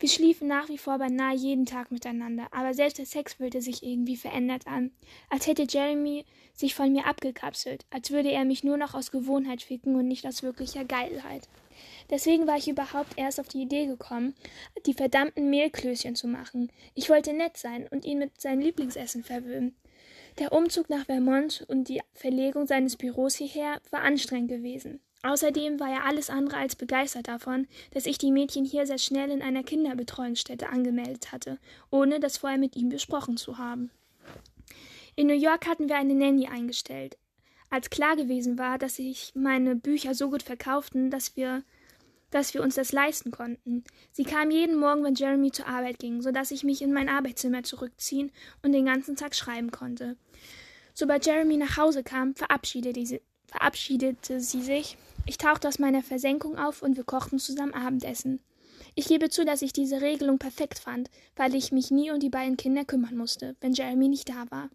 Wir 0.00 0.08
schliefen 0.08 0.46
nach 0.46 0.68
wie 0.68 0.78
vor 0.78 0.98
beinahe 0.98 1.34
jeden 1.34 1.66
Tag 1.66 1.90
miteinander, 1.90 2.46
aber 2.52 2.72
selbst 2.72 2.98
der 2.98 3.06
Sex 3.06 3.34
fühlte 3.34 3.60
sich 3.60 3.82
irgendwie 3.82 4.16
verändert 4.16 4.68
an, 4.68 4.92
als 5.28 5.48
hätte 5.48 5.66
Jeremy 5.68 6.24
sich 6.54 6.76
von 6.76 6.92
mir 6.92 7.06
abgekapselt, 7.06 7.84
als 7.90 8.12
würde 8.12 8.30
er 8.30 8.44
mich 8.44 8.62
nur 8.62 8.76
noch 8.76 8.94
aus 8.94 9.10
Gewohnheit 9.10 9.60
ficken 9.62 9.96
und 9.96 10.06
nicht 10.06 10.24
aus 10.24 10.44
wirklicher 10.44 10.84
Geilheit. 10.84 11.48
Deswegen 12.10 12.46
war 12.46 12.56
ich 12.56 12.68
überhaupt 12.68 13.14
erst 13.16 13.40
auf 13.40 13.48
die 13.48 13.62
Idee 13.62 13.86
gekommen, 13.86 14.34
die 14.86 14.94
verdammten 14.94 15.50
Mehlklößchen 15.50 16.14
zu 16.14 16.28
machen. 16.28 16.70
Ich 16.94 17.10
wollte 17.10 17.32
nett 17.32 17.56
sein 17.56 17.88
und 17.90 18.04
ihn 18.04 18.18
mit 18.18 18.40
seinem 18.40 18.60
Lieblingsessen 18.60 19.24
verwöhnen. 19.24 19.76
Der 20.38 20.52
Umzug 20.52 20.88
nach 20.90 21.06
Vermont 21.06 21.64
und 21.68 21.88
die 21.88 22.00
Verlegung 22.14 22.66
seines 22.66 22.96
Büros 22.96 23.34
hierher 23.34 23.80
war 23.90 24.02
anstrengend 24.02 24.50
gewesen. 24.50 25.00
Außerdem 25.22 25.80
war 25.80 25.90
er 25.90 26.04
alles 26.04 26.30
andere 26.30 26.58
als 26.58 26.76
begeistert 26.76 27.28
davon, 27.28 27.66
dass 27.92 28.06
ich 28.06 28.18
die 28.18 28.30
Mädchen 28.30 28.64
hier 28.64 28.86
sehr 28.86 28.98
schnell 28.98 29.30
in 29.30 29.42
einer 29.42 29.64
Kinderbetreuungsstätte 29.64 30.68
angemeldet 30.68 31.32
hatte, 31.32 31.58
ohne 31.90 32.20
das 32.20 32.38
vorher 32.38 32.58
mit 32.58 32.76
ihm 32.76 32.88
besprochen 32.88 33.36
zu 33.36 33.58
haben. 33.58 33.90
In 35.16 35.26
New 35.26 35.34
York 35.34 35.66
hatten 35.66 35.88
wir 35.88 35.96
eine 35.96 36.14
Nanny 36.14 36.46
eingestellt. 36.46 37.18
Als 37.70 37.90
klar 37.90 38.16
gewesen 38.16 38.58
war, 38.58 38.78
dass 38.78 38.96
sich 38.96 39.32
meine 39.34 39.74
Bücher 39.74 40.14
so 40.14 40.30
gut 40.30 40.42
verkauften, 40.42 41.10
dass 41.10 41.36
wir 41.36 41.62
dass 42.30 42.52
wir 42.54 42.62
uns 42.62 42.74
das 42.74 42.92
leisten 42.92 43.30
konnten. 43.30 43.84
Sie 44.12 44.24
kam 44.24 44.50
jeden 44.50 44.76
Morgen, 44.76 45.02
wenn 45.02 45.14
Jeremy 45.14 45.50
zur 45.50 45.66
Arbeit 45.66 45.98
ging, 45.98 46.20
so 46.20 46.30
dass 46.30 46.50
ich 46.50 46.62
mich 46.62 46.82
in 46.82 46.92
mein 46.92 47.08
Arbeitszimmer 47.08 47.62
zurückziehen 47.62 48.30
und 48.62 48.72
den 48.72 48.84
ganzen 48.84 49.16
Tag 49.16 49.34
schreiben 49.34 49.70
konnte. 49.70 50.16
Sobald 50.94 51.24
Jeremy 51.26 51.56
nach 51.56 51.76
Hause 51.76 52.02
kam, 52.02 52.34
verabschiedete 52.34 53.06
sie, 53.06 53.22
verabschiedete 53.46 54.40
sie 54.40 54.62
sich. 54.62 54.98
Ich 55.28 55.36
tauchte 55.36 55.68
aus 55.68 55.78
meiner 55.78 56.02
Versenkung 56.02 56.56
auf 56.56 56.80
und 56.80 56.96
wir 56.96 57.04
kochten 57.04 57.38
zusammen 57.38 57.74
Abendessen. 57.74 58.40
Ich 58.94 59.08
gebe 59.08 59.28
zu, 59.28 59.44
dass 59.44 59.60
ich 59.60 59.74
diese 59.74 60.00
Regelung 60.00 60.38
perfekt 60.38 60.78
fand, 60.78 61.10
weil 61.36 61.54
ich 61.54 61.70
mich 61.70 61.90
nie 61.90 62.10
um 62.10 62.18
die 62.18 62.30
beiden 62.30 62.56
Kinder 62.56 62.86
kümmern 62.86 63.14
musste, 63.14 63.54
wenn 63.60 63.74
Jeremy 63.74 64.08
nicht 64.08 64.30
da 64.30 64.50
war. 64.50 64.70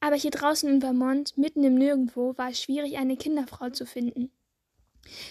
Aber 0.00 0.16
hier 0.16 0.32
draußen 0.32 0.68
in 0.68 0.80
Vermont, 0.80 1.38
mitten 1.38 1.62
im 1.62 1.76
Nirgendwo, 1.76 2.36
war 2.36 2.50
es 2.50 2.60
schwierig, 2.60 2.98
eine 2.98 3.16
Kinderfrau 3.16 3.70
zu 3.70 3.86
finden. 3.86 4.32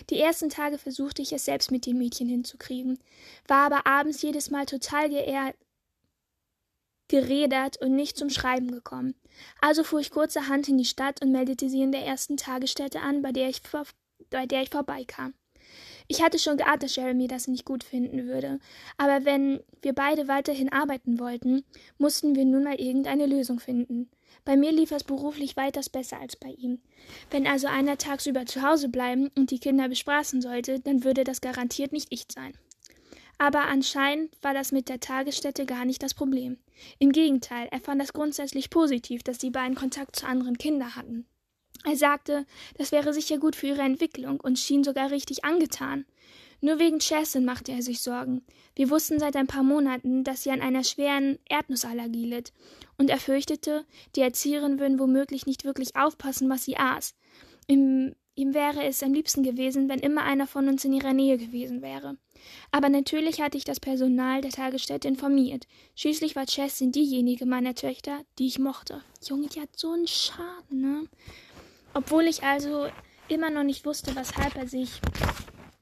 Die 0.10 0.20
ersten 0.20 0.48
Tage 0.48 0.78
versuchte 0.78 1.22
ich 1.22 1.34
es 1.34 1.44
selbst 1.44 1.70
mit 1.70 1.86
den 1.86 1.98
Mädchen 1.98 2.30
hinzukriegen, 2.30 2.98
war 3.50 3.66
aber 3.66 3.86
abends 3.86 4.22
jedes 4.22 4.52
Mal 4.52 4.68
total 4.68 5.10
geehrt, 5.10 5.58
geredert 7.10 7.76
und 7.82 7.94
nicht 7.94 8.16
zum 8.16 8.30
Schreiben 8.30 8.72
gekommen. 8.72 9.16
Also 9.60 9.84
fuhr 9.84 10.00
ich 10.00 10.12
kurzerhand 10.12 10.70
in 10.70 10.78
die 10.78 10.86
Stadt 10.86 11.22
und 11.22 11.34
meldete 11.34 11.70
sie 11.70 11.82
in 11.82 11.92
der 11.92 12.06
ersten 12.06 12.38
Tagesstätte 12.38 13.02
an, 13.02 13.22
bei 13.22 13.34
der 13.34 13.50
ich, 13.50 13.62
bei 14.32 14.48
der 14.48 14.64
ich 14.64 14.70
vorbeikam. 14.70 15.36
Ich 16.08 16.22
hatte 16.22 16.40
schon 16.40 16.58
geahnt, 16.58 16.84
dass 16.84 16.96
Jeremy 16.96 17.28
das 17.28 17.48
nicht 17.48 17.64
gut 17.64 17.84
finden 17.84 18.28
würde, 18.28 18.60
aber 18.98 19.24
wenn 19.24 19.62
wir 19.82 19.94
beide 19.94 20.28
weiterhin 20.28 20.72
arbeiten 20.74 21.20
wollten, 21.20 21.64
mussten 21.98 22.36
wir 22.36 22.44
nun 22.44 22.64
mal 22.64 22.82
irgendeine 22.82 23.28
Lösung 23.28 23.60
finden. 23.60 24.10
Bei 24.44 24.58
mir 24.58 24.72
lief 24.72 24.92
es 24.92 25.04
beruflich 25.04 25.56
weitaus 25.56 25.90
besser 25.90 26.20
als 26.20 26.36
bei 26.36 26.50
ihm. 26.50 26.80
Wenn 27.30 27.46
also 27.46 27.68
einer 27.68 27.98
tagsüber 27.98 28.46
zu 28.46 28.62
Hause 28.62 28.90
bleiben 28.90 29.30
und 29.38 29.52
die 29.52 29.60
Kinder 29.60 29.88
bespaßen 29.88 30.42
sollte, 30.42 30.80
dann 30.80 31.04
würde 31.04 31.24
das 31.24 31.42
garantiert 31.42 31.92
nicht 31.92 32.08
ich 32.12 32.26
sein. 32.32 32.54
Aber 33.38 33.68
anscheinend 33.68 34.32
war 34.44 34.54
das 34.54 34.72
mit 34.72 34.90
der 34.90 35.00
Tagesstätte 35.00 35.66
gar 35.66 35.86
nicht 35.86 36.04
das 36.04 36.14
Problem. 36.14 36.58
Im 37.00 37.12
Gegenteil, 37.12 37.68
er 37.72 37.80
fand 37.80 38.02
es 38.02 38.14
grundsätzlich 38.14 38.70
positiv, 38.70 39.24
dass 39.24 39.38
die 39.38 39.50
beiden 39.50 39.76
Kontakt 39.76 40.16
zu 40.16 40.28
anderen 40.28 40.58
Kindern 40.58 40.96
hatten. 40.96 41.26
Er 41.84 41.96
sagte, 41.96 42.46
das 42.78 42.92
wäre 42.92 43.14
sicher 43.14 43.38
gut 43.38 43.56
für 43.56 43.68
ihre 43.68 43.82
Entwicklung 43.82 44.40
und 44.40 44.60
schien 44.60 44.84
sogar 44.84 45.12
richtig 45.12 45.44
angetan. 45.44 46.06
Nur 46.64 46.78
wegen 46.78 47.00
Chassin 47.00 47.44
machte 47.44 47.72
er 47.72 47.82
sich 47.82 48.02
Sorgen. 48.02 48.44
Wir 48.76 48.92
wussten 48.92 49.18
seit 49.18 49.36
ein 49.36 49.48
paar 49.48 49.64
Monaten, 49.64 50.24
dass 50.24 50.44
sie 50.44 50.52
an 50.52 50.62
einer 50.62 50.84
schweren 50.84 51.40
Erdnussallergie 51.50 52.28
litt, 52.28 52.54
und 53.00 53.10
er 53.10 53.18
fürchtete, 53.18 53.84
die 54.16 54.22
Erzieherinnen 54.22 54.80
würden 54.80 55.00
womöglich 55.00 55.48
nicht 55.48 55.66
wirklich 55.66 55.96
aufpassen, 55.96 56.50
was 56.52 56.64
sie 56.64 56.78
aß. 56.78 57.16
Ihm, 57.68 58.14
ihm 58.36 58.54
wäre 58.54 58.84
es 58.84 59.02
am 59.02 59.12
liebsten 59.12 59.42
gewesen, 59.42 59.90
wenn 59.90 60.00
immer 60.00 60.22
einer 60.22 60.46
von 60.46 60.68
uns 60.68 60.86
in 60.86 60.94
ihrer 60.94 61.14
Nähe 61.14 61.40
gewesen 61.40 61.82
wäre. 61.82 62.18
Aber 62.70 62.90
natürlich 62.90 63.42
hatte 63.42 63.58
ich 63.58 63.64
das 63.64 63.80
Personal 63.80 64.42
der 64.42 64.52
Tagesstätte 64.52 65.08
informiert. 65.08 65.66
Schließlich 65.96 66.36
war 66.36 66.46
Chassin 66.46 66.92
diejenige 66.92 67.48
meiner 67.48 67.74
Töchter, 67.74 68.24
die 68.38 68.46
ich 68.46 68.60
mochte. 68.60 69.02
Junge, 69.28 69.48
die 69.48 69.62
hat 69.62 69.70
so 69.76 69.94
einen 69.94 70.08
Schaden, 70.08 70.82
ne? 70.82 71.08
Obwohl 71.94 72.24
ich 72.24 72.44
also 72.44 72.88
immer 73.28 73.50
noch 73.50 73.64
nicht 73.64 73.86
wusste, 73.86 74.16
weshalb 74.16 74.56
er 74.56 74.68
sich 74.68 75.02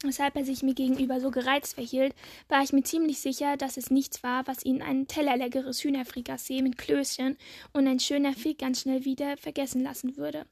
weshalb 0.04 0.36
er 0.38 0.45
sich 0.45 0.63
mir 0.63 0.74
gegenüber 0.74 1.19
so 1.19 1.30
gereizt 1.30 1.76
verhielt, 1.76 2.15
war 2.48 2.63
ich 2.63 2.72
mir 2.72 2.84
ziemlich 2.84 3.19
sicher, 3.19 3.58
dass 3.58 3.76
es 3.76 3.91
nichts 3.91 4.24
war, 4.24 4.48
was 4.48 4.63
ihn 4.63 4.82
ein 4.82 5.08
Teller 5.08 5.36
leckeres 5.36 5.84
Hühnerfrikassee 5.84 6.62
mit 6.62 6.78
Klößchen 6.78 7.38
und 7.74 7.88
ein 7.88 8.00
schöner 8.00 8.34
Fick 8.34 8.60
ganz 8.60 8.82
schnell 8.82 9.04
wieder 9.04 9.36
vergessen 9.38 9.84
lassen 9.84 10.15
würde. 10.15 10.45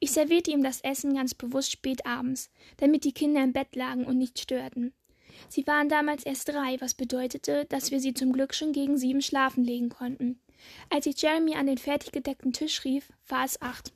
Ich 0.00 0.10
servierte 0.10 0.50
ihm 0.50 0.64
das 0.64 0.80
Essen 0.80 1.14
ganz 1.14 1.34
bewusst 1.34 1.70
spät 1.70 2.04
abends, 2.04 2.50
damit 2.78 3.04
die 3.04 3.12
Kinder 3.12 3.44
im 3.44 3.52
Bett 3.52 3.76
lagen 3.76 4.04
und 4.04 4.18
nicht 4.18 4.40
störten. 4.40 4.92
Sie 5.48 5.66
waren 5.66 5.88
damals 5.88 6.24
erst 6.24 6.48
drei, 6.48 6.80
was 6.80 6.94
bedeutete, 6.94 7.64
dass 7.66 7.90
wir 7.90 8.00
sie 8.00 8.14
zum 8.14 8.32
Glück 8.32 8.54
schon 8.54 8.72
gegen 8.72 8.98
sieben 8.98 9.22
schlafen 9.22 9.64
legen 9.64 9.88
konnten. 9.88 10.40
Als 10.90 11.06
ich 11.06 11.20
Jeremy 11.22 11.54
an 11.54 11.66
den 11.66 11.78
fertig 11.78 12.12
gedeckten 12.12 12.52
Tisch 12.52 12.84
rief, 12.84 13.12
war 13.28 13.44
es 13.44 13.62
acht. 13.62 13.92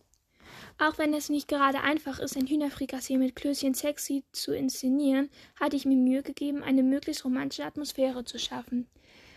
Auch 0.78 0.98
wenn 0.98 1.14
es 1.14 1.28
nicht 1.28 1.48
gerade 1.48 1.80
einfach 1.80 2.18
ist, 2.18 2.36
ein 2.36 2.46
Hühnerfrikassee 2.46 3.18
mit 3.18 3.36
Klößchen 3.36 3.74
sexy 3.74 4.24
zu 4.32 4.54
inszenieren, 4.54 5.30
hatte 5.58 5.76
ich 5.76 5.84
mir 5.86 5.96
Mühe 5.96 6.22
gegeben, 6.22 6.62
eine 6.62 6.82
möglichst 6.82 7.24
romantische 7.24 7.64
Atmosphäre 7.64 8.24
zu 8.24 8.38
schaffen. 8.38 8.88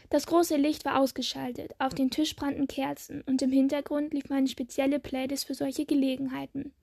Das 0.10 0.26
große 0.26 0.56
Licht 0.56 0.86
war 0.86 1.00
ausgeschaltet, 1.00 1.74
auf 1.78 1.94
dem 1.94 2.10
Tisch 2.10 2.36
brannten 2.36 2.68
Kerzen 2.68 3.22
und 3.28 3.42
im 3.44 3.52
Hintergrund 3.52 4.14
lief 4.14 4.30
meine 4.30 4.48
spezielle 4.48 5.00
Playlist 5.00 5.46
für 5.46 5.54
solche 5.54 5.86
Gelegenheiten. 5.86 6.74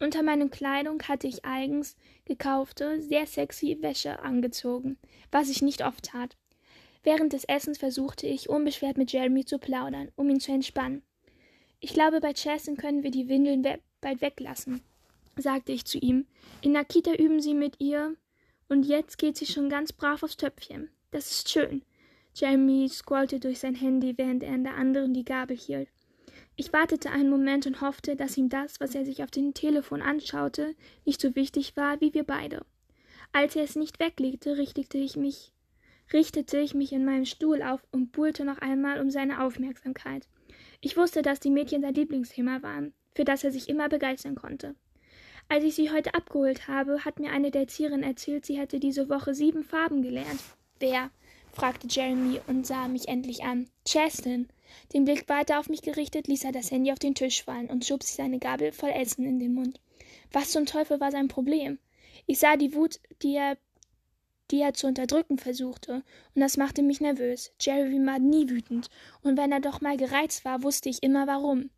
Unter 0.00 0.22
meiner 0.22 0.48
Kleidung 0.48 1.02
hatte 1.02 1.26
ich 1.26 1.44
eigens 1.44 1.96
gekaufte, 2.24 3.02
sehr 3.02 3.26
sexy 3.26 3.78
Wäsche 3.80 4.20
angezogen, 4.20 4.96
was 5.32 5.48
ich 5.48 5.60
nicht 5.60 5.84
oft 5.84 6.04
tat. 6.04 6.36
Während 7.02 7.32
des 7.32 7.44
Essens 7.44 7.78
versuchte 7.78 8.28
ich, 8.28 8.48
unbeschwert 8.48 8.96
mit 8.96 9.10
Jeremy 9.10 9.44
zu 9.44 9.58
plaudern, 9.58 10.12
um 10.14 10.30
ihn 10.30 10.40
zu 10.40 10.52
entspannen. 10.52 11.02
Ich 11.80 11.92
glaube, 11.92 12.20
bei 12.20 12.32
Chassin 12.34 12.76
können 12.76 13.02
wir 13.02 13.10
die 13.10 13.28
Windeln 13.28 13.62
we 13.62 13.78
bald 14.00 14.20
weglassen, 14.20 14.80
sagte 15.36 15.72
ich 15.72 15.84
zu 15.84 15.98
ihm. 15.98 16.26
In 16.60 16.72
Nakita 16.72 17.14
üben 17.14 17.40
sie 17.40 17.54
mit 17.54 17.80
ihr 17.80 18.16
und 18.68 18.84
jetzt 18.84 19.18
geht 19.18 19.36
sie 19.36 19.46
schon 19.46 19.68
ganz 19.68 19.92
brav 19.92 20.22
aufs 20.22 20.36
Töpfchen. 20.36 20.90
Das 21.12 21.30
ist 21.30 21.50
schön. 21.50 21.82
Jeremy 22.34 22.88
scrollte 22.88 23.40
durch 23.40 23.60
sein 23.60 23.74
Handy, 23.74 24.16
während 24.16 24.42
er 24.42 24.54
in 24.54 24.64
der 24.64 24.74
anderen 24.74 25.14
die 25.14 25.24
Gabel 25.24 25.56
hielt. 25.56 25.88
Ich 26.56 26.72
wartete 26.72 27.10
einen 27.10 27.30
Moment 27.30 27.66
und 27.66 27.80
hoffte, 27.80 28.16
dass 28.16 28.36
ihm 28.36 28.48
das, 28.48 28.80
was 28.80 28.94
er 28.96 29.04
sich 29.04 29.22
auf 29.22 29.30
dem 29.30 29.54
Telefon 29.54 30.02
anschaute, 30.02 30.74
nicht 31.04 31.20
so 31.20 31.36
wichtig 31.36 31.76
war 31.76 32.00
wie 32.00 32.12
wir 32.12 32.24
beide. 32.24 32.66
Als 33.32 33.54
er 33.54 33.62
es 33.62 33.76
nicht 33.76 34.00
weglegte, 34.00 34.56
richtete 34.56 34.98
ich 34.98 35.16
mich, 35.16 35.52
richtete 36.12 36.58
ich 36.58 36.74
mich 36.74 36.92
in 36.92 37.04
meinem 37.04 37.26
Stuhl 37.26 37.62
auf 37.62 37.86
und 37.92 38.10
buhlte 38.10 38.44
noch 38.44 38.58
einmal 38.58 39.00
um 39.00 39.10
seine 39.10 39.44
Aufmerksamkeit. 39.44 40.26
Ich 40.80 40.96
wusste, 40.96 41.22
dass 41.22 41.40
die 41.40 41.50
Mädchen 41.50 41.82
sein 41.82 41.94
Lieblingsthema 41.94 42.62
waren, 42.62 42.92
für 43.14 43.24
das 43.24 43.42
er 43.42 43.50
sich 43.50 43.68
immer 43.68 43.88
begeistern 43.88 44.36
konnte. 44.36 44.74
Als 45.48 45.64
ich 45.64 45.74
sie 45.74 45.90
heute 45.90 46.14
abgeholt 46.14 46.68
habe, 46.68 47.04
hat 47.04 47.18
mir 47.18 47.32
eine 47.32 47.50
der 47.50 47.62
Erzieherinnen 47.62 48.04
erzählt, 48.04 48.46
sie 48.46 48.58
hätte 48.58 48.78
diese 48.78 49.08
Woche 49.08 49.34
sieben 49.34 49.64
Farben 49.64 50.02
gelernt. 50.02 50.40
Wer? 50.78 51.10
fragte 51.52 51.88
Jeremy 51.88 52.40
und 52.46 52.66
sah 52.66 52.86
mich 52.86 53.08
endlich 53.08 53.42
an. 53.42 53.68
Chastin. 53.86 54.48
Den 54.92 55.04
Blick 55.04 55.28
weiter 55.28 55.58
auf 55.58 55.68
mich 55.68 55.82
gerichtet, 55.82 56.28
ließ 56.28 56.44
er 56.44 56.52
das 56.52 56.70
Handy 56.70 56.92
auf 56.92 56.98
den 56.98 57.14
Tisch 57.14 57.42
fallen 57.42 57.70
und 57.70 57.84
schob 57.84 58.02
sich 58.02 58.14
seine 58.14 58.38
Gabel 58.38 58.70
voll 58.70 58.90
Essen 58.90 59.24
in 59.24 59.40
den 59.40 59.54
Mund. 59.54 59.80
Was 60.32 60.50
zum 60.50 60.66
Teufel 60.66 61.00
war 61.00 61.10
sein 61.10 61.28
Problem? 61.28 61.78
Ich 62.26 62.38
sah 62.38 62.56
die 62.56 62.74
Wut, 62.74 63.00
die 63.22 63.34
er 63.34 63.56
die 64.50 64.60
er 64.60 64.74
zu 64.74 64.86
unterdrücken 64.86 65.38
versuchte, 65.38 66.02
und 66.34 66.40
das 66.40 66.56
machte 66.56 66.82
mich 66.82 67.00
nervös. 67.00 67.52
Jerry 67.60 68.04
war 68.06 68.18
nie 68.18 68.48
wütend, 68.48 68.88
und 69.22 69.36
wenn 69.36 69.52
er 69.52 69.60
doch 69.60 69.80
mal 69.80 69.96
gereizt 69.96 70.44
war, 70.44 70.62
wusste 70.62 70.88
ich 70.88 71.02
immer 71.02 71.26
warum. 71.26 71.70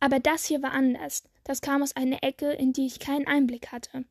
Aber 0.00 0.20
das 0.20 0.44
hier 0.44 0.62
war 0.62 0.72
anders. 0.72 1.24
Das 1.44 1.60
kam 1.60 1.82
aus 1.82 1.96
einer 1.96 2.22
Ecke, 2.22 2.52
in 2.52 2.72
die 2.72 2.86
ich 2.86 3.00
keinen 3.00 3.26
Einblick 3.26 3.72
hatte. 3.72 4.04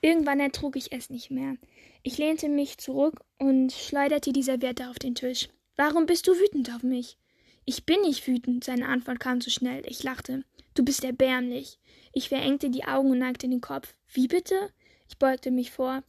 Irgendwann 0.00 0.40
ertrug 0.40 0.76
ich 0.76 0.92
es 0.92 1.10
nicht 1.10 1.30
mehr. 1.30 1.56
Ich 2.02 2.18
lehnte 2.18 2.48
mich 2.48 2.78
zurück 2.78 3.20
und 3.38 3.72
schleuderte 3.72 4.32
die 4.32 4.42
Serviette 4.42 4.90
auf 4.90 4.98
den 4.98 5.14
Tisch. 5.14 5.48
Warum 5.76 6.06
bist 6.06 6.26
du 6.26 6.32
wütend 6.32 6.70
auf 6.74 6.82
mich? 6.82 7.16
Ich 7.64 7.86
bin 7.86 8.00
nicht 8.02 8.26
wütend, 8.26 8.64
seine 8.64 8.88
Antwort 8.88 9.20
kam 9.20 9.40
zu 9.40 9.50
schnell. 9.50 9.84
Ich 9.86 10.02
lachte. 10.02 10.44
Du 10.74 10.84
bist 10.84 11.04
erbärmlich. 11.04 11.78
Ich 12.12 12.28
verengte 12.28 12.70
die 12.70 12.84
Augen 12.84 13.10
und 13.10 13.18
neigte 13.18 13.48
den 13.48 13.60
Kopf. 13.60 13.94
Wie 14.12 14.26
bitte? 14.26 14.70
Ich 15.08 15.18
beugte 15.18 15.50
mich 15.50 15.70
vor. 15.70 16.02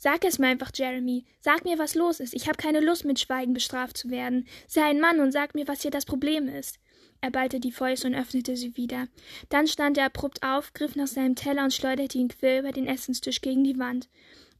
Sag 0.00 0.24
es 0.24 0.38
mir 0.38 0.46
einfach, 0.46 0.70
Jeremy. 0.72 1.24
Sag 1.40 1.64
mir, 1.64 1.76
was 1.78 1.96
los 1.96 2.20
ist. 2.20 2.32
Ich 2.32 2.46
habe 2.46 2.56
keine 2.56 2.78
Lust, 2.78 3.04
mit 3.04 3.18
Schweigen 3.18 3.52
bestraft 3.52 3.96
zu 3.96 4.10
werden. 4.10 4.46
Sei 4.68 4.84
ein 4.84 5.00
Mann 5.00 5.18
und 5.18 5.32
sag 5.32 5.56
mir, 5.56 5.66
was 5.66 5.82
hier 5.82 5.90
das 5.90 6.04
Problem 6.06 6.46
ist. 6.48 6.78
Er 7.20 7.32
ballte 7.32 7.58
die 7.58 7.72
Fäuste 7.72 8.06
und 8.06 8.14
öffnete 8.14 8.56
sie 8.56 8.76
wieder. 8.76 9.08
Dann 9.48 9.66
stand 9.66 9.98
er 9.98 10.04
abrupt 10.04 10.44
auf, 10.44 10.72
griff 10.72 10.94
nach 10.94 11.08
seinem 11.08 11.34
Teller 11.34 11.64
und 11.64 11.74
schleuderte 11.74 12.16
ihn 12.16 12.28
quer 12.28 12.60
über 12.60 12.70
den 12.70 12.86
Essenstisch 12.86 13.40
gegen 13.40 13.64
die 13.64 13.78
Wand. 13.80 14.08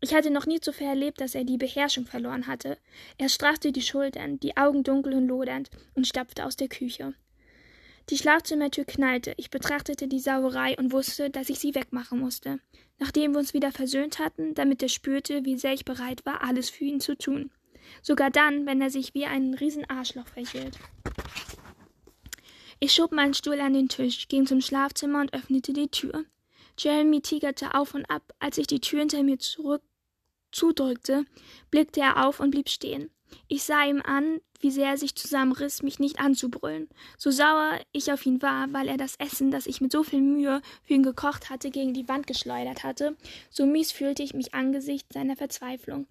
Ich 0.00 0.12
hatte 0.12 0.30
noch 0.30 0.46
nie 0.46 0.58
zuvor 0.58 0.88
erlebt, 0.88 1.20
dass 1.20 1.36
er 1.36 1.44
die 1.44 1.56
Beherrschung 1.56 2.06
verloren 2.06 2.48
hatte. 2.48 2.78
Er 3.16 3.28
straffte 3.28 3.70
die 3.70 3.82
Schultern, 3.82 4.40
die 4.40 4.56
Augen 4.56 4.82
dunkel 4.82 5.14
und 5.14 5.28
lodernd, 5.28 5.70
und 5.94 6.06
stapfte 6.06 6.44
aus 6.44 6.56
der 6.56 6.68
Küche. 6.68 7.14
Die 8.10 8.16
Schlafzimmertür 8.16 8.84
knallte. 8.84 9.34
Ich 9.36 9.50
betrachtete 9.50 10.08
die 10.08 10.20
Sauerei 10.20 10.76
und 10.78 10.92
wusste, 10.92 11.28
dass 11.28 11.50
ich 11.50 11.58
sie 11.58 11.74
wegmachen 11.74 12.18
musste. 12.18 12.58
Nachdem 12.98 13.32
wir 13.32 13.38
uns 13.38 13.52
wieder 13.52 13.70
versöhnt 13.70 14.18
hatten, 14.18 14.54
damit 14.54 14.82
er 14.82 14.88
spürte, 14.88 15.44
wie 15.44 15.58
sehr 15.58 15.74
ich 15.74 15.84
bereit 15.84 16.24
war, 16.24 16.42
alles 16.42 16.70
für 16.70 16.84
ihn 16.84 17.00
zu 17.00 17.16
tun. 17.16 17.50
Sogar 18.00 18.30
dann, 18.30 18.64
wenn 18.66 18.80
er 18.80 18.90
sich 18.90 19.14
wie 19.14 19.26
ein 19.26 19.54
Riesenarschloch 19.54 20.26
verhielt. 20.26 20.78
Ich 22.80 22.92
schob 22.92 23.12
meinen 23.12 23.34
Stuhl 23.34 23.60
an 23.60 23.74
den 23.74 23.88
Tisch, 23.88 24.28
ging 24.28 24.46
zum 24.46 24.60
Schlafzimmer 24.60 25.20
und 25.20 25.34
öffnete 25.34 25.72
die 25.72 25.88
Tür. 25.88 26.24
Jeremy 26.78 27.20
tigerte 27.20 27.74
auf 27.74 27.94
und 27.94 28.08
ab. 28.08 28.34
Als 28.38 28.56
ich 28.56 28.66
die 28.66 28.80
Tür 28.80 29.00
hinter 29.00 29.22
mir 29.22 29.38
zurück 29.38 29.82
zudrückte, 30.50 31.26
blickte 31.70 32.00
er 32.00 32.26
auf 32.26 32.40
und 32.40 32.52
blieb 32.52 32.68
stehen. 32.70 33.10
Ich 33.48 33.62
sah 33.64 33.84
ihm 33.84 34.02
an, 34.02 34.40
wie 34.60 34.70
sehr 34.70 34.88
er 34.88 34.96
sich 34.96 35.14
zusammenriss, 35.14 35.82
mich 35.82 35.98
nicht 35.98 36.18
anzubrüllen. 36.18 36.88
So 37.16 37.30
sauer 37.30 37.78
ich 37.92 38.12
auf 38.12 38.26
ihn 38.26 38.42
war, 38.42 38.72
weil 38.72 38.88
er 38.88 38.96
das 38.96 39.16
Essen, 39.16 39.50
das 39.50 39.66
ich 39.66 39.80
mit 39.80 39.92
so 39.92 40.02
viel 40.02 40.20
Mühe 40.20 40.60
für 40.82 40.94
ihn 40.94 41.02
gekocht 41.02 41.50
hatte, 41.50 41.70
gegen 41.70 41.94
die 41.94 42.08
Wand 42.08 42.26
geschleudert 42.26 42.84
hatte, 42.84 43.16
so 43.50 43.66
mies 43.66 43.92
fühlte 43.92 44.22
ich 44.22 44.34
mich 44.34 44.54
angesichts 44.54 45.14
seiner 45.14 45.36
Verzweiflung. 45.36 46.06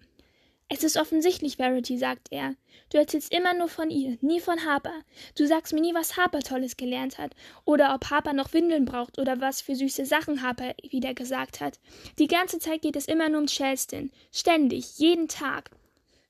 Es 0.70 0.84
ist 0.84 0.98
offensichtlich, 0.98 1.56
Verity, 1.56 1.96
sagt 1.96 2.28
er. 2.30 2.54
Du 2.90 2.98
erzählst 2.98 3.32
immer 3.32 3.54
nur 3.54 3.68
von 3.68 3.90
ihr, 3.90 4.18
nie 4.20 4.38
von 4.38 4.66
Harper. 4.66 4.92
Du 5.34 5.46
sagst 5.46 5.72
mir 5.72 5.80
nie, 5.80 5.94
was 5.94 6.18
Harper 6.18 6.40
Tolles 6.40 6.76
gelernt 6.76 7.16
hat, 7.16 7.34
oder 7.64 7.94
ob 7.94 8.10
Harper 8.10 8.34
noch 8.34 8.52
Windeln 8.52 8.84
braucht, 8.84 9.18
oder 9.18 9.40
was 9.40 9.62
für 9.62 9.74
süße 9.74 10.04
Sachen 10.04 10.42
Harper 10.42 10.74
wieder 10.90 11.14
gesagt 11.14 11.60
hat. 11.60 11.80
Die 12.18 12.28
ganze 12.28 12.58
Zeit 12.58 12.82
geht 12.82 12.96
es 12.96 13.08
immer 13.08 13.30
nur 13.30 13.40
um 13.40 13.46
Chelston. 13.46 14.10
Ständig, 14.30 14.98
jeden 14.98 15.28
Tag. 15.28 15.70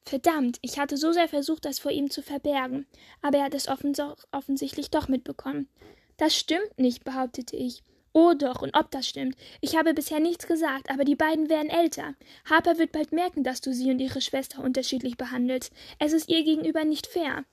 Verdammt, 0.09 0.59
ich 0.63 0.79
hatte 0.79 0.97
so 0.97 1.13
sehr 1.13 1.29
versucht, 1.29 1.67
das 1.67 1.81
vor 1.81 1.91
ihm 1.91 2.09
zu 2.09 2.23
verbergen, 2.23 2.87
aber 3.21 3.37
er 3.37 3.45
hat 3.45 3.55
es 3.55 3.69
offens 3.69 4.01
offensichtlich 4.33 4.91
doch 4.91 5.07
mitbekommen. 5.07 5.69
Das 6.17 6.35
stimmt 6.35 6.79
nicht, 6.79 7.05
behauptete 7.05 7.57
ich. 7.57 7.83
Oh 8.15 8.33
doch, 8.33 8.63
und 8.63 8.75
ob 8.75 8.91
das 8.91 9.07
stimmt. 9.07 9.37
Ich 9.61 9.77
habe 9.77 9.93
bisher 9.93 10.19
nichts 10.19 10.47
gesagt, 10.47 10.89
aber 10.89 11.05
die 11.05 11.15
beiden 11.15 11.51
werden 11.51 11.69
älter. 11.69 12.15
Harper 12.49 12.79
wird 12.79 12.93
bald 12.93 13.13
merken, 13.13 13.45
dass 13.45 13.61
du 13.61 13.75
sie 13.75 13.91
und 13.91 13.99
ihre 13.99 14.23
Schwester 14.23 14.65
unterschiedlich 14.65 15.19
behandelst. 15.19 15.75
Es 15.99 16.15
ist 16.15 16.31
ihr 16.31 16.43
gegenüber 16.43 16.87
nicht 16.87 17.07
fair. 17.07 17.45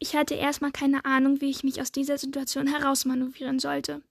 Ich 0.00 0.16
hatte 0.16 0.34
erstmal 0.34 0.72
keine 0.72 1.04
Ahnung, 1.04 1.40
wie 1.40 1.50
ich 1.50 1.62
mich 1.62 1.80
aus 1.80 1.92
dieser 1.92 2.18
Situation 2.18 2.66
herausmanövrieren 2.66 3.60
sollte. 3.60 4.02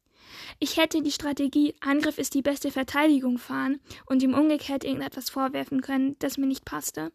Ich 0.57 0.77
hätte 0.77 1.01
die 1.01 1.11
Strategie 1.11 1.75
Angriff 1.81 2.17
ist 2.17 2.33
die 2.33 2.43
beste 2.43 2.71
Verteidigung 2.71 3.39
fahren 3.39 3.81
und 4.05 4.23
ihm 4.23 4.35
umgekehrt 4.35 4.85
irgendetwas 4.85 5.29
vorwerfen 5.29 5.81
können, 5.81 6.15
das 6.19 6.37
mir 6.37 6.47
nicht 6.47 6.63
passte. 6.63 7.11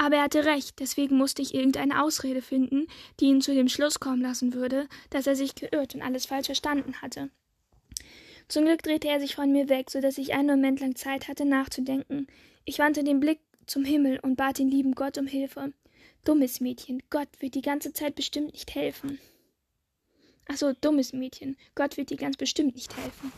Aber 0.00 0.16
er 0.16 0.22
hatte 0.22 0.44
recht, 0.44 0.78
deswegen 0.78 1.16
musste 1.18 1.42
ich 1.42 1.54
irgendeine 1.54 2.02
Ausrede 2.02 2.40
finden, 2.40 2.86
die 3.18 3.26
ihn 3.26 3.40
zu 3.40 3.52
dem 3.52 3.68
Schluss 3.68 3.98
kommen 3.98 4.22
lassen 4.22 4.54
würde, 4.54 4.88
dass 5.10 5.26
er 5.26 5.34
sich 5.34 5.56
geirrt 5.56 5.96
und 5.96 6.02
alles 6.02 6.24
falsch 6.24 6.46
verstanden 6.46 7.02
hatte. 7.02 7.30
Zum 8.46 8.64
Glück 8.64 8.80
drehte 8.82 9.08
er 9.08 9.18
sich 9.18 9.34
von 9.34 9.50
mir 9.50 9.68
weg, 9.68 9.90
so 9.90 10.00
dass 10.00 10.16
ich 10.16 10.32
einen 10.34 10.48
Moment 10.48 10.78
lang 10.78 10.94
Zeit 10.94 11.26
hatte, 11.26 11.44
nachzudenken. 11.44 12.28
Ich 12.64 12.78
wandte 12.78 13.02
den 13.02 13.18
Blick 13.18 13.40
zum 13.66 13.84
Himmel 13.84 14.20
und 14.22 14.36
bat 14.36 14.60
den 14.60 14.70
lieben 14.70 14.94
Gott 14.94 15.18
um 15.18 15.26
Hilfe. 15.26 15.72
Dummes 16.24 16.60
Mädchen, 16.60 17.02
Gott 17.10 17.28
wird 17.40 17.56
die 17.56 17.60
ganze 17.60 17.92
Zeit 17.92 18.14
bestimmt 18.14 18.52
nicht 18.52 18.74
helfen. 18.76 19.18
Ach 20.46 20.56
so, 20.56 20.72
dummes 20.80 21.12
Mädchen, 21.12 21.56
Gott 21.74 21.96
wird 21.96 22.10
dir 22.10 22.16
ganz 22.16 22.36
bestimmt 22.36 22.76
nicht 22.76 22.96
helfen. 22.96 23.32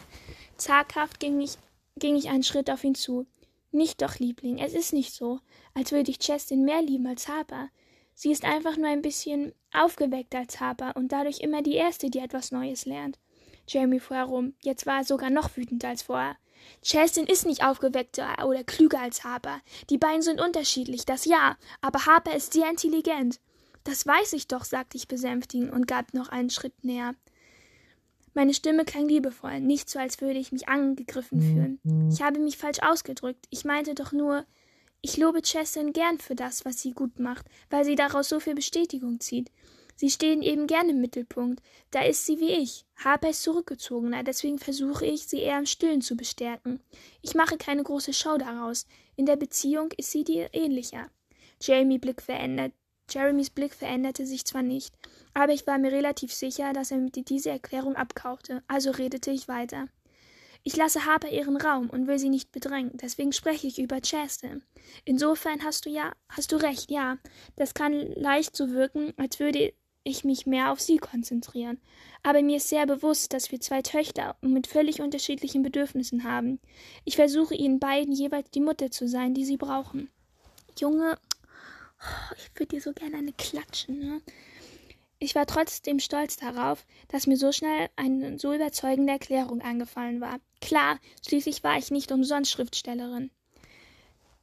Zaghaft 0.59 1.21
ging 1.21 1.41
ich, 1.41 1.57
ging 1.97 2.17
ich 2.17 2.29
einen 2.29 2.43
Schritt 2.43 2.71
auf 2.71 2.85
ihn 2.85 2.95
zu. 2.95 3.27
Nicht 3.73 4.03
doch, 4.03 4.19
Liebling, 4.19 4.59
es 4.59 4.75
ist 4.75 4.93
nicht 4.93 5.15
so, 5.15 5.41
als 5.75 5.93
würde 5.93 6.11
ich 6.11 6.19
Chestin 6.19 6.65
mehr 6.65 6.83
lieben 6.83 7.07
als 7.07 7.29
Harper. 7.29 7.69
Sie 8.15 8.33
ist 8.33 8.45
einfach 8.45 8.77
nur 8.77 8.89
ein 8.89 9.03
bisschen 9.03 9.55
aufgeweckter 9.73 10.39
als 10.39 10.61
Harper 10.61 10.97
und 10.97 11.13
dadurch 11.13 11.41
immer 11.41 11.63
die 11.63 11.75
Erste, 11.75 12.11
die 12.11 12.19
etwas 12.19 12.51
Neues 12.51 12.85
lernt. 12.85 13.19
Jamie 13.69 14.01
fuhr 14.01 14.17
herum. 14.17 14.55
Jetzt 14.63 14.87
war 14.87 14.99
er 14.99 15.05
sogar 15.05 15.31
noch 15.31 15.57
wütender 15.57 15.89
als 15.89 16.03
vorher. 16.03 16.37
Chastin 16.85 17.27
ist 17.27 17.47
nicht 17.47 17.65
aufgeweckter 17.65 18.47
oder 18.47 18.65
klüger 18.65 19.01
als 19.01 19.25
Harper. 19.25 19.61
Die 19.89 19.99
beiden 19.99 20.23
sind 20.23 20.41
unterschiedlich, 20.41 21.07
das 21.07 21.25
ja, 21.25 21.57
aber 21.81 22.05
Harper 22.07 22.35
ist 22.35 22.53
sehr 22.53 22.69
intelligent. 22.69 23.41
Das 23.85 24.07
weiß 24.07 24.35
ich 24.35 24.47
doch, 24.47 24.65
sagte 24.65 24.99
ich 24.99 25.09
besänftigend 25.09 25.73
und 25.73 25.87
gab 25.87 26.13
noch 26.13 26.29
einen 26.29 26.51
Schritt 26.51 26.85
näher. 26.85 27.15
Meine 28.41 28.55
Stimme 28.55 28.87
klang 28.87 29.07
liebevoll, 29.07 29.61
nicht 29.61 29.91
so, 29.91 29.99
als 29.99 30.23
würde 30.23 30.39
ich 30.39 30.51
mich 30.51 30.67
angegriffen 30.67 31.43
fühlen. 31.43 32.09
Ich 32.11 32.23
habe 32.23 32.39
mich 32.39 32.57
falsch 32.57 32.79
ausgedrückt. 32.81 33.45
Ich 33.51 33.67
meinte 33.67 33.95
doch 33.95 34.13
nur, 34.13 34.47
ich 35.03 35.19
lobe 35.19 35.43
Chastin 35.43 35.93
gern 35.93 36.17
für 36.17 36.35
das, 36.35 36.65
was 36.65 36.81
sie 36.81 36.93
gut 36.93 37.19
macht, 37.19 37.45
weil 37.69 37.85
sie 37.85 37.97
daraus 37.97 38.31
so 38.31 38.41
viel 38.41 38.55
Bestätigung 38.55 39.21
zieht. 39.21 39.51
Sie 39.95 40.09
stehen 40.09 40.41
eben 40.41 40.67
gern 40.67 40.89
im 40.89 41.03
Mittelpunkt. 41.03 41.63
Da 41.91 42.03
ist 42.03 42.25
sie 42.25 42.41
wie 42.41 42.53
ich. 42.53 42.87
Harper 42.97 43.29
ist 43.29 43.43
zurückgezogener, 43.43 44.23
deswegen 44.23 44.59
versuche 44.59 45.05
ich, 45.05 45.27
sie 45.27 45.41
eher 45.41 45.59
im 45.59 45.67
Stillen 45.67 46.01
zu 46.01 46.17
bestärken. 46.17 46.81
Ich 47.21 47.35
mache 47.35 47.59
keine 47.59 47.83
große 47.83 48.15
Show 48.15 48.39
daraus. 48.39 48.87
In 49.17 49.27
der 49.27 49.37
Beziehung 49.37 49.91
ist 49.99 50.13
sie 50.13 50.25
dir 50.25 50.49
ähnlicher. 50.55 51.11
Jamie 51.61 51.99
Blick 51.99 52.23
verändert. 52.23 52.73
Jeremys 53.11 53.51
Blick 53.51 53.75
veränderte 53.75 54.27
sich 54.27 54.45
zwar 54.45 54.63
nicht, 54.63 54.95
aber 55.35 55.53
ich 55.53 55.67
war 55.67 55.79
mir 55.79 55.93
relativ 55.93 56.33
sicher, 56.33 56.73
dass 56.73 56.91
er 56.91 56.99
mit 56.99 57.29
diese 57.29 57.51
Erklärung 57.51 57.97
abkaufte, 57.97 58.63
also 58.69 58.91
redete 58.91 59.31
ich 59.31 59.49
weiter. 59.49 59.87
Ich 60.63 60.77
lasse 60.77 61.07
Harper 61.07 61.31
ihren 61.31 61.57
Raum 61.57 61.89
und 61.89 62.07
will 62.07 62.19
sie 62.19 62.29
nicht 62.29 62.53
bedrängen, 62.53 62.93
deswegen 62.95 63.33
spreche 63.33 63.67
ich 63.67 63.79
über 63.79 64.01
Chastin. 64.01 64.63
Insofern 65.05 65.65
hast 65.65 65.87
du 65.87 65.91
ja, 65.91 66.13
hast 66.29 66.53
du 66.53 66.57
recht, 66.57 66.91
ja. 66.91 67.17
Das 67.57 67.73
kann 67.73 67.95
leicht 68.13 68.55
so 68.55 68.71
wirken, 68.71 69.15
als 69.17 69.41
würde 69.41 69.73
ich 70.03 70.25
mich 70.25 70.47
mehr 70.47 70.71
auf 70.71 70.81
sie 70.81 70.99
konzentrieren. 70.99 71.79
Aber 72.23 72.43
mir 72.43 72.59
ist 72.59 72.69
sehr 72.69 72.87
bewusst, 72.87 73.33
dass 73.33 73.51
wir 73.51 73.61
zwei 73.61 73.83
Töchter 73.83 74.37
mit 74.41 74.67
völlig 74.67 75.01
unterschiedlichen 75.01 75.63
Bedürfnissen 75.63 76.25
haben. 76.25 76.61
Ich 77.05 77.17
versuche 77.17 77.55
ihnen 77.55 77.81
beiden 77.81 78.13
jeweils 78.13 78.51
die 78.51 78.61
Mutter 78.61 78.91
zu 78.91 79.09
sein, 79.09 79.35
die 79.35 79.45
sie 79.45 79.57
brauchen. 79.57 80.11
Junge, 80.79 81.19
ich 82.37 82.51
würde 82.55 82.77
dir 82.77 82.81
so 82.81 82.93
gerne 82.93 83.17
eine 83.17 83.33
klatschen, 83.33 83.99
ne? 83.99 84.23
Ich 85.23 85.35
war 85.35 85.45
trotzdem 85.45 86.01
stolz 86.01 86.37
darauf, 86.37 86.87
dass 87.09 87.27
mir 87.27 87.37
so 87.37 87.53
schnell 87.53 87.91
eine 87.95 88.39
so 88.39 88.55
überzeugende 88.55 89.13
Erklärung 89.13 89.61
angefallen 89.61 90.23
war. 90.23 90.41
Klar, 90.63 90.99
schließlich 91.27 91.63
war 91.63 91.77
ich 91.77 91.91
nicht 91.91 92.11
umsonst 92.11 92.51
Schriftstellerin. 92.51 93.31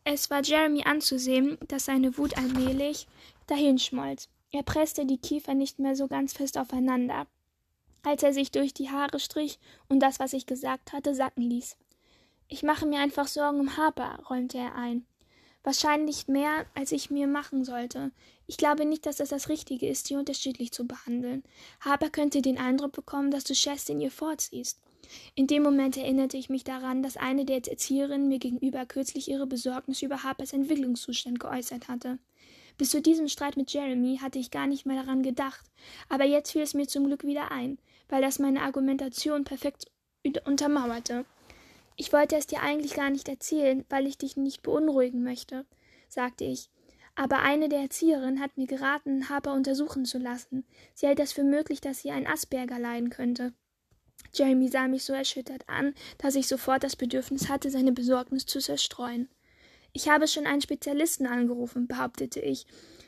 Es 0.03 0.29
war 0.29 0.43
Jeremy 0.43 0.83
anzusehen, 0.83 1.57
dass 1.67 1.85
seine 1.85 2.17
Wut 2.19 2.37
allmählich 2.37 3.07
dahinschmolz. 3.47 4.29
Er 4.51 4.61
presste 4.61 5.05
die 5.07 5.17
Kiefer 5.17 5.55
nicht 5.55 5.79
mehr 5.79 5.95
so 5.95 6.07
ganz 6.07 6.33
fest 6.33 6.59
aufeinander, 6.59 7.25
als 8.03 8.21
er 8.21 8.31
sich 8.31 8.51
durch 8.51 8.73
die 8.73 8.89
Haare 8.91 9.19
strich 9.19 9.59
und 9.89 9.99
das, 9.99 10.19
was 10.19 10.33
ich 10.33 10.45
gesagt 10.45 10.93
hatte, 10.93 11.15
sacken 11.15 11.43
ließ. 11.43 11.75
Ich 12.47 12.63
mache 12.63 12.85
mir 12.85 12.99
einfach 12.99 13.27
Sorgen 13.27 13.59
um 13.59 13.77
Harper, 13.77 14.19
räumte 14.29 14.59
er 14.59 14.75
ein. 14.75 15.05
Wahrscheinlich 15.63 16.27
mehr, 16.27 16.65
als 16.75 16.91
ich 16.91 17.09
mir 17.09 17.27
machen 17.27 17.65
sollte. 17.65 18.11
Ich 18.45 18.57
glaube 18.57 18.85
nicht, 18.85 19.05
dass 19.05 19.19
es 19.19 19.29
das 19.29 19.49
Richtige 19.49 19.87
ist, 19.87 20.07
sie 20.07 20.15
unterschiedlich 20.15 20.71
zu 20.71 20.87
behandeln. 20.87 21.43
Harper 21.81 22.09
könnte 22.09 22.41
den 22.41 22.57
Eindruck 22.57 22.93
bekommen, 22.93 23.31
dass 23.31 23.43
du 23.43 23.53
Chest 23.53 23.89
in 23.89 23.99
ihr 23.99 24.11
vorziehst. 24.11 24.79
In 25.35 25.47
dem 25.47 25.63
Moment 25.63 25.97
erinnerte 25.97 26.37
ich 26.37 26.49
mich 26.49 26.63
daran, 26.63 27.03
dass 27.03 27.17
eine 27.17 27.45
der 27.45 27.57
Erzieherinnen 27.67 28.27
mir 28.27 28.39
gegenüber 28.39 28.85
kürzlich 28.85 29.29
ihre 29.29 29.47
Besorgnis 29.47 30.01
über 30.01 30.23
Harpers 30.23 30.53
Entwicklungszustand 30.53 31.39
geäußert 31.39 31.87
hatte. 31.87 32.19
Bis 32.77 32.91
zu 32.91 33.01
diesem 33.01 33.27
Streit 33.27 33.57
mit 33.57 33.71
Jeremy 33.71 34.19
hatte 34.21 34.39
ich 34.39 34.51
gar 34.51 34.67
nicht 34.67 34.85
mehr 34.85 35.01
daran 35.01 35.23
gedacht, 35.23 35.65
aber 36.09 36.25
jetzt 36.25 36.51
fiel 36.51 36.61
es 36.61 36.73
mir 36.73 36.87
zum 36.87 37.07
Glück 37.07 37.23
wieder 37.23 37.51
ein, 37.51 37.79
weil 38.07 38.21
das 38.21 38.39
meine 38.39 38.61
Argumentation 38.61 39.43
perfekt 39.43 39.85
untermauerte. 40.45 41.25
Ich 41.99 42.13
wollte 42.13 42.35
es 42.35 42.45
dir 42.45 42.61
eigentlich 42.61 42.93
gar 42.93 43.09
nicht 43.09 43.27
erzählen, 43.27 43.83
weil 43.89 44.05
ich 44.05 44.19
dich 44.19 44.37
nicht 44.37 44.61
beunruhigen 44.61 45.23
möchte, 45.23 45.65
sagte 46.07 46.45
ich. 46.45 46.69
Aber 47.15 47.39
eine 47.39 47.69
der 47.69 47.79
Erzieherinnen 47.79 48.39
hat 48.39 48.55
mir 48.55 48.67
geraten, 48.67 49.27
Harper 49.29 49.53
untersuchen 49.53 50.05
zu 50.05 50.19
lassen. 50.19 50.63
Sie 50.93 51.07
hält 51.07 51.19
es 51.19 51.33
für 51.33 51.43
möglich, 51.43 51.81
dass 51.81 51.99
sie 51.99 52.11
ein 52.11 52.27
Asperger 52.27 52.77
leiden 52.77 53.09
könnte. 53.09 53.53
Jeremy 54.31 54.67
sah 54.67 54.87
mich 54.87 55.03
so 55.03 55.13
erschüttert 55.13 55.67
an, 55.67 55.95
dass 56.19 56.35
ich 56.35 56.47
sofort 56.47 56.83
das 56.83 56.95
Bedürfnis 56.95 57.49
hatte, 57.49 57.71
seine 57.71 57.91
Besorgnis 57.91 58.45
zu 58.45 58.59
zerstreuen. 58.59 59.27
Ich 59.91 60.07
habe 60.07 60.27
schon 60.27 60.45
einen 60.45 60.61
Spezialisten 60.61 61.25
angerufen, 61.25 61.87
behauptete 61.87 62.39
ich 62.39 62.67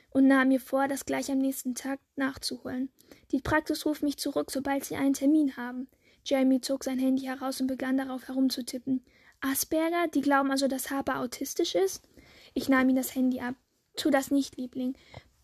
und 0.10 0.26
nahm 0.26 0.48
mir 0.48 0.60
vor, 0.60 0.88
das 0.88 1.06
gleich 1.06 1.30
am 1.30 1.38
nächsten 1.38 1.76
Tag 1.76 2.00
nachzuholen. 2.16 2.90
Die 3.32 3.42
Praxis 3.42 3.86
ruft 3.86 4.02
mich 4.02 4.18
zurück, 4.18 4.50
sobald 4.50 4.84
sie 4.86 4.96
einen 4.96 5.14
Termin 5.14 5.56
haben. 5.56 5.88
Jamie 6.26 6.62
zog 6.62 6.84
sein 6.84 7.00
Handy 7.00 7.24
heraus 7.24 7.62
und 7.62 7.68
begann 7.68 7.98
darauf 7.98 8.28
herumzutippen. 8.28 9.04
Asperger? 9.42 10.08
Die 10.08 10.22
glauben 10.22 10.52
also, 10.52 10.68
dass 10.68 10.92
Harper 10.92 11.20
autistisch 11.20 11.76
ist? 11.76 12.04
Ich 12.54 12.70
nahm 12.70 12.90
ihm 12.90 12.96
das 12.96 13.16
Handy 13.16 13.40
ab. 13.40 13.56
Tu 13.96 14.10
das 14.10 14.32
nicht, 14.32 14.58
Liebling. 14.58 14.96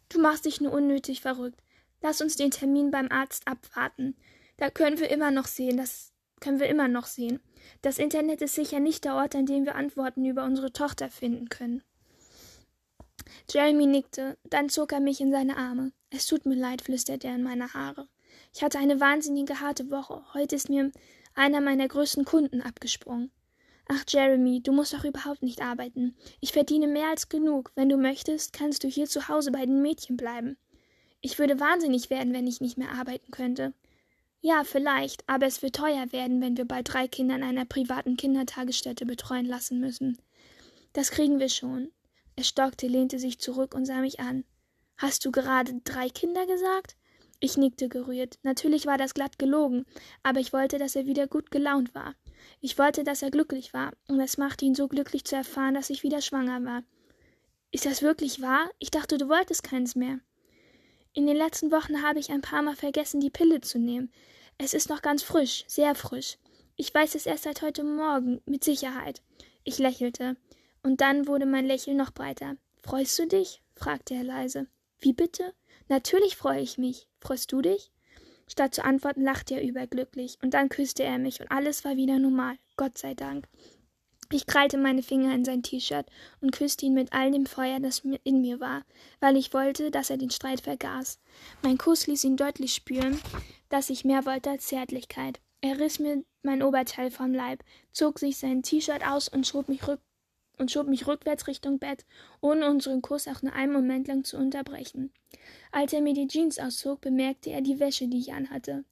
Du 0.10 0.20
machst 0.20 0.46
dich 0.46 0.62
nur 0.62 0.74
unnötig 0.74 1.22
verrückt. 1.22 1.62
Lass 2.02 2.22
uns 2.22 2.36
den 2.36 2.52
Termin 2.52 2.92
beim 2.92 3.12
Arzt 3.12 3.48
abwarten. 3.48 4.16
Da 4.58 4.70
können 4.70 5.00
wir 5.00 5.10
immer 5.10 5.32
noch 5.32 5.48
sehen, 5.48 5.78
das 5.78 6.14
können 6.40 6.60
wir 6.60 6.68
immer 6.68 6.88
noch 6.88 7.06
sehen. 7.06 7.40
Das 7.82 7.98
Internet 7.98 8.42
ist 8.42 8.56
sicher 8.56 8.80
nicht 8.80 9.06
der 9.06 9.16
Ort, 9.16 9.36
an 9.36 9.46
dem 9.46 9.66
wir 9.66 9.76
Antworten 9.76 10.24
über 10.26 10.44
unsere 10.44 10.72
Tochter 10.72 11.10
finden 11.10 11.50
können. 11.50 11.84
Jeremy 13.50 13.86
nickte, 13.86 14.38
dann 14.44 14.70
zog 14.70 14.92
er 14.92 15.00
mich 15.00 15.20
in 15.20 15.32
seine 15.32 15.58
Arme. 15.58 15.92
Es 16.10 16.28
tut 16.28 16.46
mir 16.46 16.56
leid, 16.56 16.82
flüsterte 16.82 17.28
er 17.28 17.36
in 17.36 17.44
meine 17.44 17.74
Haare. 17.74 18.08
Ich 18.56 18.64
hatte 18.64 18.80
eine 18.80 19.02
wahnsinnige 19.02 19.60
harte 19.60 19.92
Woche. 19.92 20.24
Heute 20.34 20.56
ist 20.56 20.70
mir 20.70 20.90
einer 21.34 21.60
meiner 21.60 21.90
größten 21.90 22.24
Kunden 22.24 22.62
abgesprungen. 22.62 23.30
Ach, 23.90 24.06
Jeremy, 24.08 24.64
du 24.64 24.72
musst 24.72 24.94
doch 24.94 25.04
überhaupt 25.04 25.44
nicht 25.44 25.62
arbeiten. 25.62 26.16
Ich 26.40 26.54
verdiene 26.54 26.88
mehr 26.88 27.10
als 27.10 27.28
genug. 27.28 27.74
Wenn 27.76 27.90
du 27.90 27.98
möchtest, 27.98 28.54
kannst 28.54 28.86
du 28.86 28.88
hier 28.88 29.08
zu 29.08 29.28
Hause 29.28 29.52
bei 29.52 29.66
den 29.66 29.82
Mädchen 29.82 30.16
bleiben. 30.16 30.56
Ich 31.20 31.38
würde 31.38 31.60
wahnsinnig 31.60 32.10
werden, 32.10 32.32
wenn 32.32 32.48
ich 32.48 32.62
nicht 32.62 32.78
mehr 32.78 32.94
arbeiten 32.94 33.30
könnte. 33.30 33.74
Ja, 34.40 34.64
vielleicht, 34.64 35.28
aber 35.28 35.48
es 35.48 35.62
wird 35.62 35.76
teuer 35.76 36.14
werden, 36.14 36.40
wenn 36.40 36.56
wir 36.56 36.64
bald 36.64 36.94
drei 36.94 37.10
Kinder 37.10 37.36
in 37.36 37.44
einer 37.44 37.66
privaten 37.66 38.16
Kindertagesstätte 38.16 39.06
betreuen 39.06 39.46
lassen 39.46 39.82
müssen. 39.82 40.18
Das 40.94 41.12
kriegen 41.12 41.40
wir 41.40 41.50
schon. 41.50 41.92
Er 42.38 42.46
stockte, 42.46 42.88
lehnte 42.88 43.20
sich 43.20 43.38
zurück 43.38 43.76
und 43.76 43.86
sah 43.86 44.00
mich 44.00 44.22
an. 44.22 44.46
Hast 44.96 45.26
du 45.26 45.32
gerade 45.34 45.74
drei 45.84 46.08
Kinder 46.08 46.48
gesagt? 46.48 46.96
Ich 47.46 47.58
nickte 47.58 47.90
gerührt. 47.90 48.40
Natürlich 48.42 48.88
war 48.88 48.98
das 48.98 49.14
glatt 49.14 49.38
gelogen, 49.38 49.86
aber 50.24 50.40
ich 50.40 50.52
wollte, 50.52 50.80
dass 50.80 50.96
er 50.96 51.06
wieder 51.06 51.28
gut 51.28 51.52
gelaunt 51.52 51.94
war. 51.94 52.16
Ich 52.60 52.80
wollte, 52.80 53.04
dass 53.04 53.22
er 53.22 53.30
glücklich 53.30 53.72
war, 53.72 53.92
und 54.08 54.20
es 54.20 54.40
machte 54.40 54.66
ihn 54.66 54.74
so 54.74 54.88
glücklich 54.88 55.26
zu 55.26 55.36
erfahren, 55.36 55.76
dass 55.76 55.92
ich 55.92 56.02
wieder 56.02 56.22
schwanger 56.22 56.66
war. 56.66 56.82
Ist 57.70 57.86
das 57.86 58.02
wirklich 58.02 58.42
wahr? 58.42 58.72
Ich 58.80 58.90
dachte, 58.90 59.20
du 59.20 59.30
wolltest 59.30 59.62
keins 59.62 59.96
mehr. 59.96 60.22
In 61.14 61.28
den 61.28 61.38
letzten 61.38 61.72
Wochen 61.72 62.02
habe 62.02 62.18
ich 62.18 62.32
ein 62.32 62.42
paar 62.42 62.64
Mal 62.64 62.76
vergessen, 62.76 63.20
die 63.20 63.30
Pille 63.30 63.62
zu 63.62 63.78
nehmen. 63.78 64.12
Es 64.58 64.74
ist 64.74 64.90
noch 64.90 65.04
ganz 65.04 65.22
frisch, 65.22 65.66
sehr 65.68 65.94
frisch. 65.94 66.40
Ich 66.78 66.92
weiß 66.92 67.14
es 67.14 67.28
erst 67.28 67.44
seit 67.44 67.62
heute 67.62 67.84
Morgen, 67.84 68.42
mit 68.48 68.64
Sicherheit. 68.64 69.22
Ich 69.64 69.78
lächelte, 69.78 70.36
und 70.82 71.00
dann 71.00 71.28
wurde 71.28 71.46
mein 71.46 71.68
Lächeln 71.68 71.98
noch 71.98 72.10
breiter. 72.10 72.58
Freust 72.82 73.20
du 73.20 73.28
dich? 73.28 73.62
fragte 73.76 74.16
er 74.16 74.24
leise. 74.24 74.66
Wie 74.98 75.14
bitte? 75.14 75.54
Natürlich 75.88 76.36
freue 76.36 76.62
ich 76.62 76.80
mich. 76.80 77.08
Freust 77.26 77.52
du 77.52 77.64
dich? 77.64 77.92
Statt 78.48 78.76
zu 78.76 78.84
antworten, 78.84 79.24
lachte 79.24 79.56
er 79.56 79.64
überglücklich, 79.64 80.38
und 80.44 80.54
dann 80.54 80.70
küsste 80.70 81.02
er 81.02 81.18
mich, 81.18 81.42
und 81.42 81.50
alles 81.50 81.84
war 81.84 81.96
wieder 81.96 82.20
normal. 82.20 82.56
Gott 82.78 83.00
sei 83.00 83.16
Dank. 83.16 83.48
Ich 84.32 84.46
krallte 84.46 84.78
meine 84.78 85.02
Finger 85.02 85.34
in 85.34 85.44
sein 85.44 85.64
T-Shirt 85.64 86.06
und 86.42 86.52
küsste 86.52 86.86
ihn 86.86 86.94
mit 86.94 87.14
all 87.14 87.32
dem 87.32 87.48
Feuer, 87.48 87.80
das 87.80 88.04
in 88.24 88.42
mir 88.42 88.60
war, 88.60 88.84
weil 89.22 89.38
ich 89.38 89.56
wollte, 89.56 89.90
dass 89.90 90.12
er 90.12 90.18
den 90.18 90.30
Streit 90.30 90.62
vergaß. 90.62 91.20
Mein 91.64 91.80
Kuss 91.80 92.06
ließ 92.06 92.24
ihn 92.26 92.38
deutlich 92.38 92.76
spüren, 92.76 93.20
dass 93.70 93.90
ich 93.90 94.06
mehr 94.06 94.28
wollte 94.28 94.52
als 94.52 94.68
Zärtlichkeit. 94.68 95.40
Er 95.62 95.80
riss 95.80 95.98
mir 95.98 96.24
mein 96.44 96.62
Oberteil 96.62 97.10
vom 97.10 97.34
Leib, 97.34 97.64
zog 97.92 98.20
sich 98.20 98.38
sein 98.38 98.62
T-Shirt 98.62 99.04
aus 99.04 99.30
und 99.30 99.48
schob 99.48 99.68
mich 99.68 99.88
rück 99.88 100.00
und 100.60 100.72
schob 100.72 100.88
mich 100.88 101.08
rückwärts 101.08 101.48
Richtung 101.48 101.80
Bett, 101.80 102.06
ohne 102.42 102.70
unseren 102.70 103.02
Kuss 103.02 103.28
auch 103.28 103.42
nur 103.42 103.54
einen 103.54 103.74
Moment 103.74 104.08
lang 104.08 104.24
zu 104.24 104.38
unterbrechen. 104.38 105.12
Als 105.72 105.94
er 105.94 106.02
mir 106.02 106.14
die 106.14 106.28
Jeans 106.28 106.60
auszog, 106.60 107.02
bemerkte 107.02 107.52
er 107.52 107.62
die 107.62 107.80
Wäsche, 107.80 108.08
die 108.08 108.20
ich 108.20 108.34
anhatte. 108.34 108.84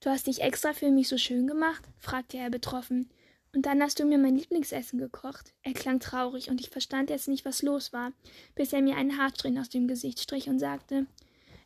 Du 0.00 0.08
hast 0.08 0.26
dich 0.26 0.40
extra 0.40 0.72
für 0.72 0.90
mich 0.90 1.08
so 1.08 1.18
schön 1.18 1.46
gemacht? 1.46 1.84
fragte 1.98 2.38
er 2.38 2.50
betroffen. 2.50 3.10
Und 3.54 3.66
dann 3.66 3.82
hast 3.82 3.98
du 3.98 4.04
mir 4.04 4.16
mein 4.16 4.36
Lieblingsessen 4.36 4.98
gekocht. 4.98 5.52
Er 5.62 5.72
klang 5.72 5.98
traurig, 5.98 6.50
und 6.50 6.60
ich 6.60 6.70
verstand 6.70 7.10
jetzt 7.10 7.28
nicht, 7.28 7.44
was 7.44 7.62
los 7.62 7.92
war, 7.92 8.12
bis 8.54 8.72
er 8.72 8.80
mir 8.80 8.96
einen 8.96 9.18
Haarsträhnen 9.18 9.58
aus 9.60 9.68
dem 9.68 9.88
Gesicht 9.88 10.20
strich 10.20 10.48
und 10.48 10.60
sagte 10.60 11.06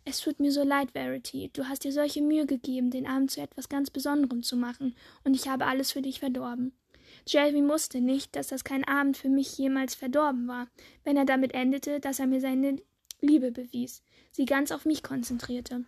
Es 0.04 0.20
tut 0.20 0.40
mir 0.40 0.50
so 0.50 0.64
leid, 0.64 0.92
Verity. 0.92 1.50
Du 1.52 1.68
hast 1.68 1.84
dir 1.84 1.92
solche 1.92 2.22
Mühe 2.22 2.46
gegeben, 2.46 2.90
den 2.90 3.06
Abend 3.06 3.30
zu 3.30 3.40
etwas 3.40 3.68
ganz 3.68 3.90
Besonderem 3.90 4.42
zu 4.42 4.56
machen, 4.56 4.96
und 5.24 5.34
ich 5.34 5.46
habe 5.48 5.66
alles 5.66 5.92
für 5.92 6.02
dich 6.02 6.20
verdorben. 6.20 6.72
Jeremy 7.26 7.66
wusste 7.68 8.00
nicht, 8.00 8.36
dass 8.36 8.48
das 8.48 8.64
kein 8.64 8.84
Abend 8.84 9.16
für 9.16 9.28
mich 9.28 9.56
jemals 9.56 9.94
verdorben 9.94 10.46
war, 10.46 10.68
wenn 11.04 11.16
er 11.16 11.24
damit 11.24 11.52
endete, 11.54 12.00
dass 12.00 12.18
er 12.18 12.26
mir 12.26 12.40
seine 12.40 12.76
Liebe 13.20 13.50
bewies, 13.50 14.02
sie 14.30 14.44
ganz 14.44 14.70
auf 14.70 14.84
mich 14.84 15.02
konzentrierte. 15.02 15.84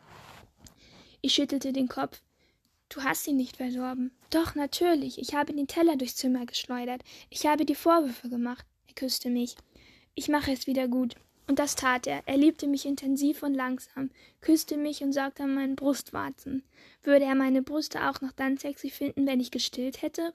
Ich 1.20 1.34
schüttelte 1.34 1.72
den 1.72 1.88
Kopf. 1.88 2.22
Du 2.88 3.02
hast 3.02 3.26
ihn 3.26 3.36
nicht 3.36 3.56
verdorben. 3.56 4.12
Doch, 4.30 4.54
natürlich. 4.54 5.18
Ich 5.18 5.34
habe 5.34 5.52
den 5.52 5.66
Teller 5.66 5.96
durchs 5.96 6.16
Zimmer 6.16 6.46
geschleudert. 6.46 7.02
Ich 7.30 7.46
habe 7.46 7.64
die 7.64 7.74
Vorwürfe 7.74 8.28
gemacht. 8.28 8.64
Er 8.86 8.94
küsste 8.94 9.28
mich. 9.28 9.56
Ich 10.14 10.28
mache 10.28 10.52
es 10.52 10.66
wieder 10.66 10.86
gut. 10.86 11.16
Und 11.48 11.58
das 11.58 11.76
tat 11.76 12.06
er. 12.06 12.22
Er 12.26 12.36
liebte 12.36 12.66
mich 12.66 12.86
intensiv 12.86 13.42
und 13.42 13.54
langsam, 13.54 14.10
küsste 14.40 14.76
mich 14.76 15.02
und 15.02 15.12
saugte 15.12 15.44
an 15.44 15.54
meinen 15.54 15.76
Brustwarzen. 15.76 16.64
Würde 17.02 17.24
er 17.24 17.34
meine 17.34 17.62
Brüste 17.62 18.08
auch 18.08 18.20
noch 18.20 18.32
dann 18.32 18.56
sexy 18.56 18.90
finden, 18.90 19.26
wenn 19.26 19.40
ich 19.40 19.50
gestillt 19.50 20.02
hätte? 20.02 20.32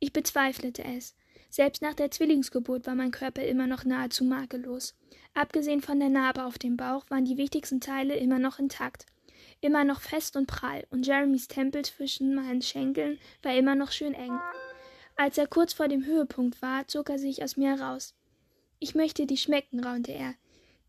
Ich 0.00 0.12
bezweifelte 0.12 0.84
es. 0.84 1.14
Selbst 1.50 1.82
nach 1.82 1.94
der 1.94 2.10
Zwillingsgeburt 2.10 2.86
war 2.86 2.94
mein 2.94 3.10
Körper 3.10 3.42
immer 3.42 3.66
noch 3.66 3.84
nahezu 3.84 4.24
makellos. 4.24 4.94
Abgesehen 5.34 5.80
von 5.80 5.98
der 5.98 6.10
Narbe 6.10 6.44
auf 6.44 6.58
dem 6.58 6.76
Bauch 6.76 7.04
waren 7.08 7.24
die 7.24 7.38
wichtigsten 7.38 7.80
Teile 7.80 8.16
immer 8.16 8.38
noch 8.38 8.58
intakt, 8.58 9.06
immer 9.60 9.84
noch 9.84 10.00
fest 10.00 10.36
und 10.36 10.46
prall, 10.46 10.86
und 10.90 11.06
Jeremys 11.06 11.48
Tempel 11.48 11.84
zwischen 11.84 12.34
meinen 12.34 12.62
Schenkeln 12.62 13.18
war 13.42 13.54
immer 13.54 13.74
noch 13.74 13.92
schön 13.92 14.14
eng. 14.14 14.38
Als 15.16 15.38
er 15.38 15.46
kurz 15.46 15.72
vor 15.72 15.88
dem 15.88 16.04
Höhepunkt 16.04 16.60
war, 16.62 16.86
zog 16.86 17.10
er 17.10 17.18
sich 17.18 17.42
aus 17.42 17.56
mir 17.56 17.76
heraus. 17.76 18.14
Ich 18.78 18.94
möchte 18.94 19.26
dich 19.26 19.42
schmecken, 19.42 19.82
raunte 19.82 20.12
er, 20.12 20.34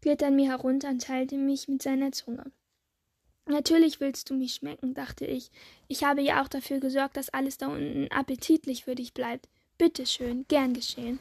glitt 0.02 0.22
an 0.22 0.36
mir 0.36 0.50
herunter 0.50 0.90
und 0.90 1.02
teilte 1.02 1.36
mich 1.38 1.68
mit 1.68 1.82
seiner 1.82 2.12
Zunge. 2.12 2.52
Natürlich 3.50 4.00
willst 4.00 4.30
du 4.30 4.36
mich 4.36 4.54
schmecken, 4.54 4.94
dachte 4.94 5.26
ich. 5.26 5.50
Ich 5.88 6.04
habe 6.04 6.22
ja 6.22 6.44
auch 6.44 6.48
dafür 6.48 6.80
gesorgt, 6.80 7.18
dass 7.18 7.30
alles 7.30 7.58
da 7.58 7.68
unten 7.68 8.08
appetitlich 8.12 8.84
für 8.84 8.94
dich 8.94 9.16
bleibt. 9.16 9.50
Bitte 9.80 10.06
schön, 10.06 10.46
gern 10.48 10.76
geschehen. 10.76 11.18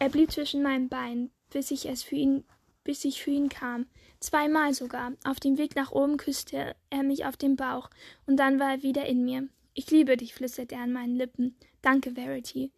Er 0.00 0.08
blieb 0.08 0.32
zwischen 0.32 0.64
meinen 0.64 0.88
Beinen, 0.88 1.30
bis 1.48 1.70
ich 1.70 1.86
es 1.86 2.02
für 2.02 2.16
ihn, 2.16 2.42
bis 2.82 3.04
ich 3.04 3.22
für 3.22 3.30
ihn 3.30 3.48
kam. 3.48 3.86
Zweimal 4.18 4.74
sogar. 4.74 5.12
Auf 5.24 5.38
dem 5.38 5.58
Weg 5.58 5.76
nach 5.76 5.92
oben 5.92 6.16
küsste 6.16 6.74
er 6.90 7.02
mich 7.04 7.24
auf 7.24 7.36
den 7.36 7.54
Bauch, 7.54 7.88
und 8.26 8.36
dann 8.36 8.58
war 8.58 8.72
er 8.72 8.82
wieder 8.82 9.06
in 9.06 9.24
mir. 9.24 9.48
Ich 9.72 9.92
liebe 9.92 10.16
dich, 10.16 10.34
flüsterte 10.34 10.74
er 10.74 10.82
an 10.82 10.92
meinen 10.92 11.14
Lippen. 11.14 11.54
Danke, 11.82 12.12
Verity. 12.12 12.72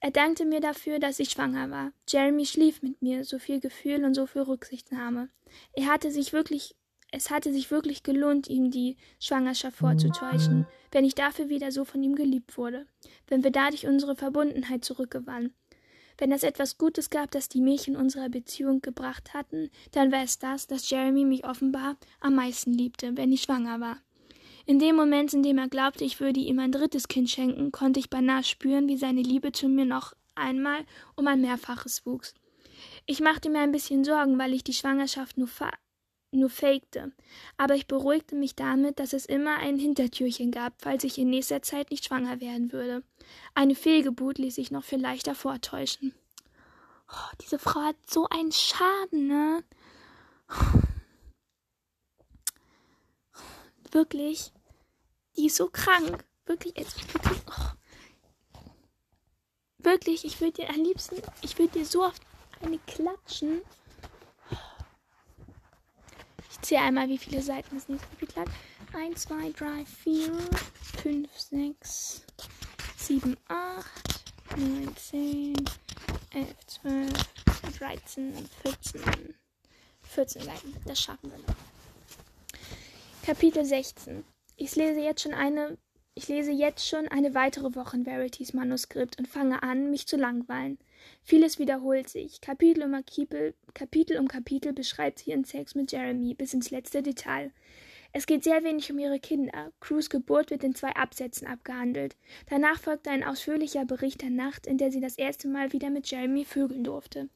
Er 0.00 0.10
dankte 0.10 0.44
mir 0.44 0.60
dafür, 0.60 0.98
dass 0.98 1.20
ich 1.20 1.30
schwanger 1.30 1.70
war. 1.70 1.92
Jeremy 2.08 2.46
schlief 2.46 2.82
mit 2.82 3.00
mir, 3.00 3.24
so 3.24 3.38
viel 3.38 3.60
Gefühl 3.60 4.04
und 4.04 4.14
so 4.14 4.26
viel 4.26 4.42
Rücksichtnahme. 4.42 5.28
Er 5.72 5.86
hatte 5.86 6.10
sich 6.10 6.32
wirklich 6.32 6.74
es 7.10 7.30
hatte 7.30 7.52
sich 7.52 7.70
wirklich 7.70 8.02
gelohnt, 8.02 8.48
ihm 8.48 8.70
die 8.70 8.96
Schwangerschaft 9.18 9.78
vorzutäuschen, 9.78 10.66
wenn 10.92 11.04
ich 11.04 11.14
dafür 11.14 11.48
wieder 11.48 11.72
so 11.72 11.84
von 11.84 12.02
ihm 12.02 12.14
geliebt 12.14 12.58
wurde, 12.58 12.86
wenn 13.28 13.42
wir 13.44 13.50
dadurch 13.50 13.86
unsere 13.86 14.14
Verbundenheit 14.14 14.84
zurückgewannen. 14.84 15.54
Wenn 16.18 16.32
es 16.32 16.42
etwas 16.42 16.78
Gutes 16.78 17.10
gab, 17.10 17.30
das 17.30 17.48
die 17.48 17.60
Mädchen 17.60 17.96
unserer 17.96 18.28
Beziehung 18.28 18.82
gebracht 18.82 19.34
hatten, 19.34 19.70
dann 19.92 20.10
war 20.10 20.22
es 20.22 20.38
das, 20.38 20.66
dass 20.66 20.90
Jeremy 20.90 21.24
mich 21.24 21.46
offenbar 21.46 21.96
am 22.20 22.34
meisten 22.34 22.72
liebte, 22.72 23.16
wenn 23.16 23.32
ich 23.32 23.42
schwanger 23.42 23.80
war. 23.80 23.98
In 24.66 24.78
dem 24.78 24.96
Moment, 24.96 25.32
in 25.32 25.42
dem 25.42 25.56
er 25.56 25.68
glaubte, 25.68 26.04
ich 26.04 26.20
würde 26.20 26.40
ihm 26.40 26.58
ein 26.58 26.72
drittes 26.72 27.08
Kind 27.08 27.30
schenken, 27.30 27.72
konnte 27.72 28.00
ich 28.00 28.10
beinahe 28.10 28.44
spüren, 28.44 28.88
wie 28.88 28.98
seine 28.98 29.22
Liebe 29.22 29.52
zu 29.52 29.68
mir 29.68 29.86
noch 29.86 30.12
einmal 30.34 30.84
um 31.14 31.26
ein 31.26 31.40
Mehrfaches 31.40 32.04
wuchs. 32.04 32.34
Ich 33.06 33.20
machte 33.20 33.48
mir 33.48 33.60
ein 33.60 33.72
bisschen 33.72 34.04
Sorgen, 34.04 34.38
weil 34.38 34.52
ich 34.52 34.64
die 34.64 34.74
Schwangerschaft 34.74 35.38
nur 35.38 35.48
nur 36.30 36.50
fakte. 36.50 37.12
Aber 37.56 37.74
ich 37.74 37.86
beruhigte 37.86 38.34
mich 38.34 38.54
damit, 38.54 38.98
dass 38.98 39.12
es 39.12 39.26
immer 39.26 39.58
ein 39.58 39.78
Hintertürchen 39.78 40.50
gab, 40.50 40.74
falls 40.78 41.04
ich 41.04 41.18
in 41.18 41.30
nächster 41.30 41.62
Zeit 41.62 41.90
nicht 41.90 42.04
schwanger 42.04 42.40
werden 42.40 42.72
würde. 42.72 43.02
Eine 43.54 43.74
Fehlgeburt 43.74 44.38
ließ 44.38 44.54
sich 44.54 44.70
noch 44.70 44.84
viel 44.84 45.00
leichter 45.00 45.34
vortäuschen. 45.34 46.14
Oh, 47.10 47.36
diese 47.40 47.58
Frau 47.58 47.80
hat 47.80 47.96
so 48.06 48.28
einen 48.28 48.52
Schaden, 48.52 49.28
ne? 49.28 49.64
Wirklich. 53.90 54.52
Die 55.36 55.46
ist 55.46 55.56
so 55.56 55.68
krank. 55.68 56.24
Wirklich, 56.44 56.76
jetzt 56.76 57.14
wirklich. 57.14 57.38
Oh. 57.46 57.78
Wirklich, 59.78 60.24
ich 60.24 60.40
würde 60.40 60.52
dir 60.52 60.70
am 60.70 60.82
liebsten, 60.82 61.16
ich 61.40 61.58
würde 61.58 61.78
dir 61.78 61.86
so 61.86 62.04
oft 62.04 62.20
eine 62.60 62.78
klatschen. 62.80 63.62
Ich 66.60 66.68
zähle 66.68 66.82
einmal, 66.82 67.08
wie 67.08 67.18
viele 67.18 67.40
Seiten 67.40 67.76
das 67.76 67.88
nächste 67.88 68.08
Kapitel 68.08 68.40
hat. 68.40 68.48
1, 68.92 69.22
2, 69.22 69.50
3, 69.52 69.84
4, 69.84 70.32
5, 71.02 71.30
6, 71.38 72.26
7, 72.96 73.36
8, 73.48 73.86
9, 74.56 74.96
10, 74.96 75.54
11, 76.32 76.66
12, 76.66 77.12
13, 77.78 78.48
14. 78.62 79.34
14 80.02 80.42
Seiten. 80.42 80.74
Das 80.84 81.00
schaffen 81.00 81.30
wir 81.30 81.38
noch. 81.38 81.54
Kapitel 83.24 83.64
16. 83.64 84.24
Ich 84.56 84.74
lese 84.74 85.00
jetzt 85.00 85.22
schon 85.22 85.34
eine 85.34 85.78
ich 86.18 86.26
lese 86.26 86.50
jetzt 86.50 86.84
schon 86.84 87.06
eine 87.06 87.32
weitere 87.34 87.76
Woche 87.76 87.96
in 87.96 88.04
Verities 88.04 88.52
Manuskript 88.52 89.20
und 89.20 89.28
fange 89.28 89.62
an, 89.62 89.92
mich 89.92 90.08
zu 90.08 90.16
langweilen. 90.16 90.76
Vieles 91.22 91.60
wiederholt 91.60 92.08
sich. 92.08 92.40
Kapitel 92.40 92.82
um 92.82 92.90
Kapitel, 92.90 93.54
Kapitel, 93.72 94.18
um 94.18 94.26
Kapitel 94.26 94.72
beschreibt 94.72 95.20
sie 95.20 95.30
ihren 95.30 95.44
Sex 95.44 95.76
mit 95.76 95.92
Jeremy 95.92 96.34
bis 96.34 96.54
ins 96.54 96.72
letzte 96.72 97.04
Detail. 97.04 97.52
Es 98.12 98.26
geht 98.26 98.42
sehr 98.42 98.64
wenig 98.64 98.90
um 98.90 98.98
ihre 98.98 99.20
Kinder. 99.20 99.70
Crews 99.78 100.10
Geburt 100.10 100.50
wird 100.50 100.64
in 100.64 100.74
zwei 100.74 100.90
Absätzen 100.96 101.46
abgehandelt. 101.46 102.16
Danach 102.50 102.80
folgt 102.80 103.06
ein 103.06 103.22
ausführlicher 103.22 103.84
Bericht 103.84 104.20
der 104.22 104.30
Nacht, 104.30 104.66
in 104.66 104.76
der 104.76 104.90
sie 104.90 105.00
das 105.00 105.18
erste 105.18 105.46
Mal 105.46 105.72
wieder 105.72 105.88
mit 105.88 106.10
Jeremy 106.10 106.44
vögeln 106.44 106.82
durfte. 106.82 107.28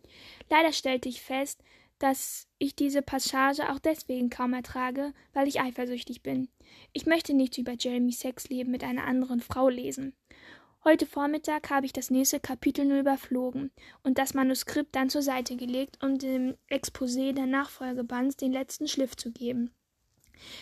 Leider 0.50 0.72
stellte 0.72 1.08
ich 1.08 1.22
fest, 1.22 1.62
dass 2.02 2.48
ich 2.58 2.74
diese 2.74 3.00
Passage 3.00 3.70
auch 3.70 3.78
deswegen 3.78 4.28
kaum 4.28 4.54
ertrage, 4.54 5.12
weil 5.32 5.46
ich 5.46 5.60
eifersüchtig 5.60 6.22
bin. 6.22 6.48
Ich 6.92 7.06
möchte 7.06 7.32
nichts 7.32 7.58
über 7.58 7.74
Jeremys 7.78 8.20
Sexleben 8.20 8.72
mit 8.72 8.82
einer 8.82 9.04
anderen 9.04 9.40
Frau 9.40 9.68
lesen. 9.68 10.14
Heute 10.84 11.06
Vormittag 11.06 11.70
habe 11.70 11.86
ich 11.86 11.92
das 11.92 12.10
nächste 12.10 12.40
Kapitel 12.40 12.84
nur 12.84 12.98
überflogen 12.98 13.70
und 14.02 14.18
das 14.18 14.34
Manuskript 14.34 14.96
dann 14.96 15.10
zur 15.10 15.22
Seite 15.22 15.54
gelegt, 15.54 16.02
um 16.02 16.18
dem 16.18 16.56
Exposé 16.68 17.32
der 17.32 17.46
Nachfolgebands 17.46 18.36
den 18.36 18.50
letzten 18.50 18.88
Schliff 18.88 19.14
zu 19.14 19.30
geben. 19.30 19.70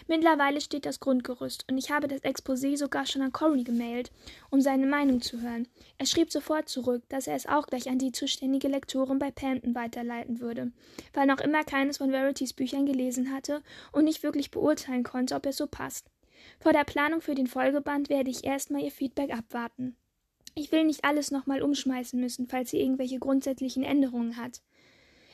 Mittlerweile 0.06 0.60
steht 0.60 0.86
das 0.86 1.00
Grundgerüst 1.00 1.64
und 1.70 1.78
ich 1.78 1.90
habe 1.90 2.08
das 2.08 2.22
Exposé 2.22 2.76
sogar 2.76 3.06
schon 3.06 3.22
an 3.22 3.32
Cory 3.32 3.62
gemailt, 3.62 4.10
um 4.50 4.60
seine 4.60 4.86
Meinung 4.86 5.20
zu 5.20 5.40
hören. 5.40 5.68
Er 5.98 6.06
schrieb 6.06 6.32
sofort 6.32 6.68
zurück, 6.68 7.02
dass 7.08 7.26
er 7.26 7.34
es 7.34 7.46
auch 7.46 7.66
gleich 7.66 7.88
an 7.88 7.98
die 7.98 8.12
zuständige 8.12 8.68
Lektorin 8.68 9.18
bei 9.18 9.30
Panton 9.30 9.74
weiterleiten 9.74 10.40
würde, 10.40 10.72
weil 11.12 11.26
noch 11.26 11.40
immer 11.40 11.64
keines 11.64 11.98
von 11.98 12.10
Verities 12.10 12.52
Büchern 12.52 12.86
gelesen 12.86 13.32
hatte 13.32 13.62
und 13.92 14.04
nicht 14.04 14.22
wirklich 14.22 14.50
beurteilen 14.50 15.02
konnte, 15.02 15.34
ob 15.34 15.46
es 15.46 15.56
so 15.56 15.66
passt. 15.66 16.06
Vor 16.58 16.72
der 16.72 16.84
Planung 16.84 17.20
für 17.20 17.34
den 17.34 17.46
Folgeband 17.46 18.08
werde 18.08 18.30
ich 18.30 18.44
erstmal 18.44 18.82
ihr 18.82 18.90
Feedback 18.90 19.32
abwarten. 19.32 19.96
Ich 20.54 20.72
will 20.72 20.84
nicht 20.84 21.04
alles 21.04 21.30
nochmal 21.30 21.62
umschmeißen 21.62 22.20
müssen, 22.20 22.48
falls 22.48 22.70
sie 22.70 22.80
irgendwelche 22.80 23.18
grundsätzlichen 23.18 23.82
Änderungen 23.84 24.36
hat. 24.36 24.60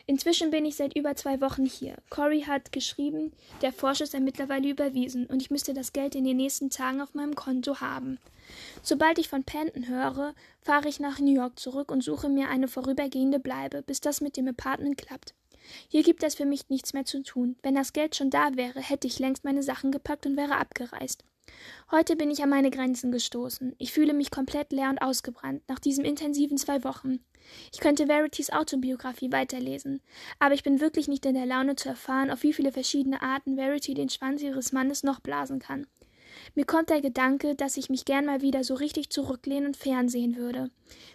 Inzwischen 0.09 0.52
bin 0.52 0.64
ich 0.64 0.76
seit 0.76 0.94
über 0.94 1.16
zwei 1.16 1.40
Wochen 1.40 1.66
hier. 1.66 1.96
Cory 2.11 2.42
hat 2.42 2.70
geschrieben, 2.70 3.32
der 3.61 3.72
Vorschuss 3.72 4.12
sei 4.12 4.20
mittlerweile 4.20 4.68
überwiesen 4.68 5.26
und 5.26 5.42
ich 5.42 5.50
müsste 5.50 5.74
das 5.74 5.92
Geld 5.92 6.14
in 6.14 6.24
den 6.24 6.36
nächsten 6.36 6.70
Tagen 6.70 7.00
auf 7.00 7.14
meinem 7.14 7.34
Konto 7.34 7.80
haben. 7.80 8.18
Sobald 8.82 9.18
ich 9.18 9.28
von 9.28 9.42
Panton 9.42 9.88
höre, 9.88 10.34
fahre 10.61 10.88
ich 10.88 11.00
nach 11.00 11.18
New 11.18 11.34
York 11.34 11.59
zurück 11.59 11.90
und 11.90 12.04
suche 12.04 12.28
mir 12.28 12.48
eine 12.48 12.68
vorübergehende 12.68 13.40
Bleibe, 13.40 13.82
bis 13.82 14.00
das 14.00 14.20
mit 14.20 14.36
dem 14.36 14.46
Apartment 14.46 14.96
klappt. 14.96 15.34
Hier 15.88 16.04
gibt 16.04 16.22
es 16.22 16.36
für 16.36 16.46
mich 16.46 16.68
nichts 16.68 16.92
mehr 16.92 17.04
zu 17.04 17.24
tun. 17.24 17.57
Wenn 17.62 17.74
das 17.74 17.92
Geld 17.92 18.14
schon 18.14 18.30
da 18.30 18.54
wäre, 18.54 18.80
hätte 18.80 19.09
ich 19.09 19.18
längst 19.18 19.42
meine 19.42 19.64
Sachen 19.64 19.90
gepackt 19.90 20.24
und 20.24 20.36
wäre 20.36 20.59
abgereist. 20.59 21.24
Heute 21.90 22.14
bin 22.14 22.30
ich 22.30 22.42
an 22.44 22.50
meine 22.50 22.70
Grenzen 22.70 23.11
gestoßen. 23.11 23.74
Ich 23.78 23.92
fühle 23.92 24.14
mich 24.14 24.30
komplett 24.30 24.72
leer 24.72 24.90
und 24.90 24.98
ausgebrannt 24.98 25.62
nach 25.68 25.80
diesen 25.80 26.04
intensiven 26.04 26.59
zwei 26.59 26.84
Wochen. 26.84 27.20
Ich 27.72 27.80
könnte 27.80 28.07
Verities 28.07 28.51
Autobiografie 28.51 29.32
weiterlesen, 29.32 30.01
aber 30.38 30.55
ich 30.55 30.62
bin 30.62 30.80
wirklich 30.80 31.09
nicht 31.09 31.26
in 31.26 31.34
der 31.34 31.47
Laune 31.47 31.76
zu 31.76 31.88
erfahren, 31.88 32.30
auf 32.30 32.42
wie 32.42 32.53
viele 32.53 32.72
verschiedene 32.72 33.22
Arten 33.22 33.57
Verity 33.57 33.94
den 33.94 34.09
Schwanz 34.09 34.42
ihres 34.42 34.72
Mannes 34.72 35.03
noch 35.03 35.20
blasen 35.20 35.59
kann. 35.59 35.86
Mir 36.55 36.64
kommt 36.64 36.90
der 36.90 37.01
Gedanke, 37.01 37.55
dass 37.55 37.76
ich 37.76 37.90
mich 37.90 38.05
gern 38.05 38.26
mal 38.26 38.42
wieder 38.42 38.64
so 38.64 38.74
richtig 38.74 39.11
zurücklehnen 39.11 39.68
und 39.68 39.76
fernsehen 39.76 40.36
würde. 40.36 40.70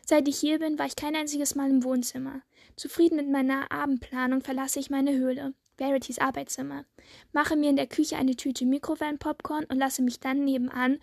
Seit 0.06 0.28
ich 0.28 0.40
hier 0.40 0.60
bin, 0.60 0.80
war 0.80 0.88
ich 0.88 0.96
kein 0.96 1.16
einziges 1.16 1.56
Mal 1.56 1.70
im 1.70 1.84
Wohnzimmer. 1.84 2.42
Zufrieden 2.76 3.18
mit 3.18 3.30
meiner 3.30 3.72
Abendplanung 3.72 4.42
verlasse 4.42 4.80
ich 4.80 4.90
meine 4.90 5.14
Höhle. 5.14 5.54
Verities 5.78 6.20
Arbeitszimmer, 6.20 6.86
mache 7.34 7.56
mir 7.56 7.70
in 7.72 7.76
der 7.76 7.88
Küche 7.88 8.16
eine 8.16 8.36
Tüte 8.36 8.66
Mikrowellenpopcorn 8.66 9.66
und 9.66 9.78
lasse 9.78 10.04
mich 10.04 10.20
dann 10.20 10.46
nebenan 10.46 11.00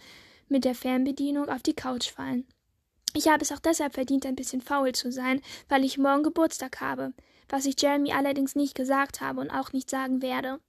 mit 0.49 0.65
der 0.65 0.75
Fernbedienung 0.75 1.49
auf 1.49 1.63
die 1.63 1.75
Couch 1.75 2.11
fallen. 2.11 2.47
Ich 3.15 3.29
habe 3.29 3.43
es 3.43 3.53
auch 3.53 3.59
deshalb 3.59 3.95
verdient, 3.95 4.27
ein 4.27 4.37
bisschen 4.37 4.61
faul 4.61 4.93
zu 4.93 5.11
sein, 5.11 5.41
weil 5.69 5.85
ich 5.85 5.99
morgen 5.99 6.23
Geburtstag 6.23 6.81
habe, 6.81 7.13
was 7.49 7.67
ich 7.67 7.81
Jeremy 7.81 8.13
allerdings 8.13 8.55
nicht 8.55 8.75
gesagt 8.75 9.21
habe 9.21 9.41
und 9.41 9.51
auch 9.51 9.73
nicht 9.73 9.91
sagen 9.91 10.23
werde. 10.23 10.61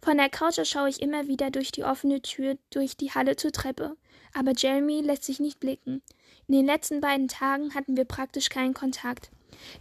Von 0.00 0.16
der 0.16 0.28
Couch 0.28 0.58
schaue 0.64 0.88
ich 0.88 1.02
immer 1.02 1.28
wieder 1.28 1.50
durch 1.50 1.72
die 1.72 1.84
offene 1.84 2.22
Tür 2.22 2.56
durch 2.70 2.96
die 2.96 3.10
Halle 3.10 3.36
zur 3.36 3.52
Treppe, 3.52 3.96
aber 4.34 4.52
Jeremy 4.56 5.00
lässt 5.00 5.24
sich 5.24 5.40
nicht 5.40 5.60
blicken. 5.60 6.02
In 6.48 6.54
den 6.54 6.66
letzten 6.66 7.00
beiden 7.00 7.28
Tagen 7.28 7.74
hatten 7.74 7.96
wir 7.96 8.04
praktisch 8.04 8.48
keinen 8.48 8.74
Kontakt. 8.74 9.30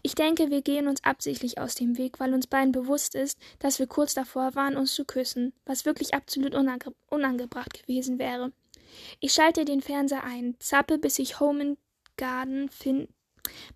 Ich 0.02 0.16
denke, 0.16 0.50
wir 0.50 0.62
gehen 0.62 0.88
uns 0.88 1.04
absichtlich 1.04 1.60
aus 1.60 1.76
dem 1.76 1.98
Weg, 1.98 2.20
weil 2.20 2.34
uns 2.34 2.48
beiden 2.48 2.72
bewusst 2.72 3.16
ist, 3.16 3.38
dass 3.60 3.80
wir 3.80 3.88
kurz 3.88 4.14
davor 4.14 4.54
waren, 4.56 4.78
uns 4.78 4.94
zu 4.94 5.06
küssen, 5.06 5.54
was 5.66 5.86
wirklich 5.86 6.14
absolut 6.14 6.54
unange 6.54 6.94
unangebracht 7.10 7.82
gewesen 7.82 8.20
wäre. 8.20 8.52
Ich 9.20 9.34
schalte 9.34 9.66
den 9.66 9.82
Fernseher 9.82 10.24
ein, 10.24 10.56
zappe, 10.60 10.98
bis 10.98 11.20
ich 11.20 11.40
Home 11.40 11.62
and 11.62 11.78
Garden 12.18 12.70
finde 12.70 13.08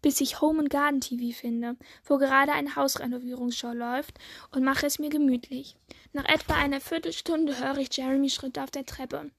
bis 0.01 0.21
ich 0.21 0.41
Home 0.41 0.59
and 0.59 0.69
Garden 0.69 1.01
TV 1.01 1.37
finde, 1.37 1.75
wo 2.05 2.17
gerade 2.17 2.51
eine 2.51 2.75
Hausrenovierungsshow 2.75 3.73
läuft, 3.73 4.19
und 4.51 4.63
mache 4.63 4.85
es 4.85 4.99
mir 4.99 5.09
gemütlich. 5.09 5.75
Nach 6.13 6.25
etwa 6.25 6.53
einer 6.53 6.81
Viertelstunde 6.81 7.59
höre 7.59 7.77
ich 7.79 7.95
Jeremy 7.95 8.29
Schritte 8.29 8.63
auf 8.63 8.71
der 8.71 8.85
Treppe. 8.85 9.31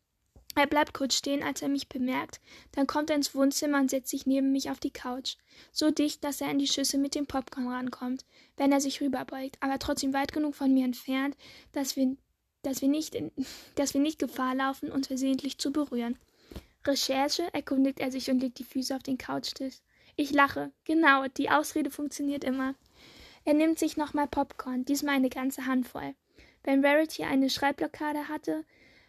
Er 0.55 0.67
bleibt 0.67 0.95
kurz 0.95 1.15
stehen, 1.15 1.43
als 1.43 1.61
er 1.61 1.69
mich 1.69 1.89
bemerkt. 1.89 2.41
Dann 2.73 2.87
kommt 2.87 3.11
er 3.11 3.17
ins 3.17 3.35
Wohnzimmer 3.35 3.79
und 3.79 3.91
setzt 3.91 4.09
sich 4.09 4.25
neben 4.25 4.53
mich 4.53 4.71
auf 4.71 4.81
die 4.81 4.91
Couch. 4.91 5.37
So 5.71 5.91
dicht, 5.91 6.25
dass 6.25 6.41
er 6.41 6.49
an 6.49 6.59
die 6.59 6.67
Schüssel 6.67 6.99
mit 6.99 7.15
dem 7.15 7.27
Popcorn 7.27 7.69
rankommt, 7.69 8.25
wenn 8.57 8.73
er 8.73 8.81
sich 8.81 9.03
rüberbeugt, 9.03 9.59
aber 9.61 9.79
trotzdem 9.79 10.15
weit 10.15 10.33
genug 10.33 10.55
von 10.55 10.73
mir 10.73 10.87
entfernt, 10.87 11.37
dass 11.73 11.97
wir, 11.97 12.17
dass 12.63 12.81
wir, 12.81 12.89
nicht, 12.89 13.15
in, 13.15 13.31
dass 13.75 13.93
wir 13.93 14.01
nicht 14.01 14.19
Gefahr 14.19 14.55
laufen, 14.55 14.91
uns 14.91 15.09
versehentlich 15.09 15.59
zu 15.59 15.73
berühren. 15.73 16.19
Recherche, 16.87 17.49
erkundigt 17.53 18.01
er 18.01 18.11
sich 18.11 18.31
und 18.31 18.41
legt 18.41 18.59
die 18.59 18.65
Füße 18.65 18.95
auf 18.95 19.03
den 19.03 19.19
Couchtisch. 19.19 19.77
Ich 20.17 20.31
lache. 20.31 20.73
Genau, 20.85 21.27
die 21.29 21.51
Ausrede 21.51 21.91
funktioniert 21.91 22.45
immer. 22.45 22.75
Er 23.45 23.55
nimmt 23.55 23.79
sich 23.79 23.97
nochmal 23.97 24.27
Popcorn, 24.27 24.85
diesmal 24.85 25.15
eine 25.15 25.29
ganze 25.29 25.67
Handvoll. 25.67 26.15
Wenn 26.65 26.85
Rarity 26.85 27.23
eine 27.23 27.49
Schreibblockade 27.49 28.29
hatte, 28.29 28.65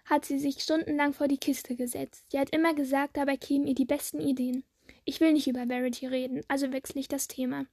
hat 0.06 0.26
sie 0.26 0.40
sich 0.40 0.62
stundenlang 0.62 1.14
vor 1.14 1.28
die 1.28 1.38
Kiste 1.40 1.76
gesetzt. 1.76 2.26
Sie 2.32 2.40
hat 2.40 2.52
immer 2.52 2.74
gesagt, 2.74 3.18
dabei 3.18 3.38
kämen 3.38 3.68
ihr 3.68 3.76
die 3.76 3.86
besten 3.86 4.20
Ideen. 4.20 4.64
Ich 5.06 5.20
will 5.20 5.34
nicht 5.34 5.48
über 5.48 5.66
Verity 5.68 6.08
reden, 6.08 6.42
also 6.48 6.72
wechsle 6.72 7.00
ich 7.02 7.08
das 7.08 7.28
Thema. 7.28 7.66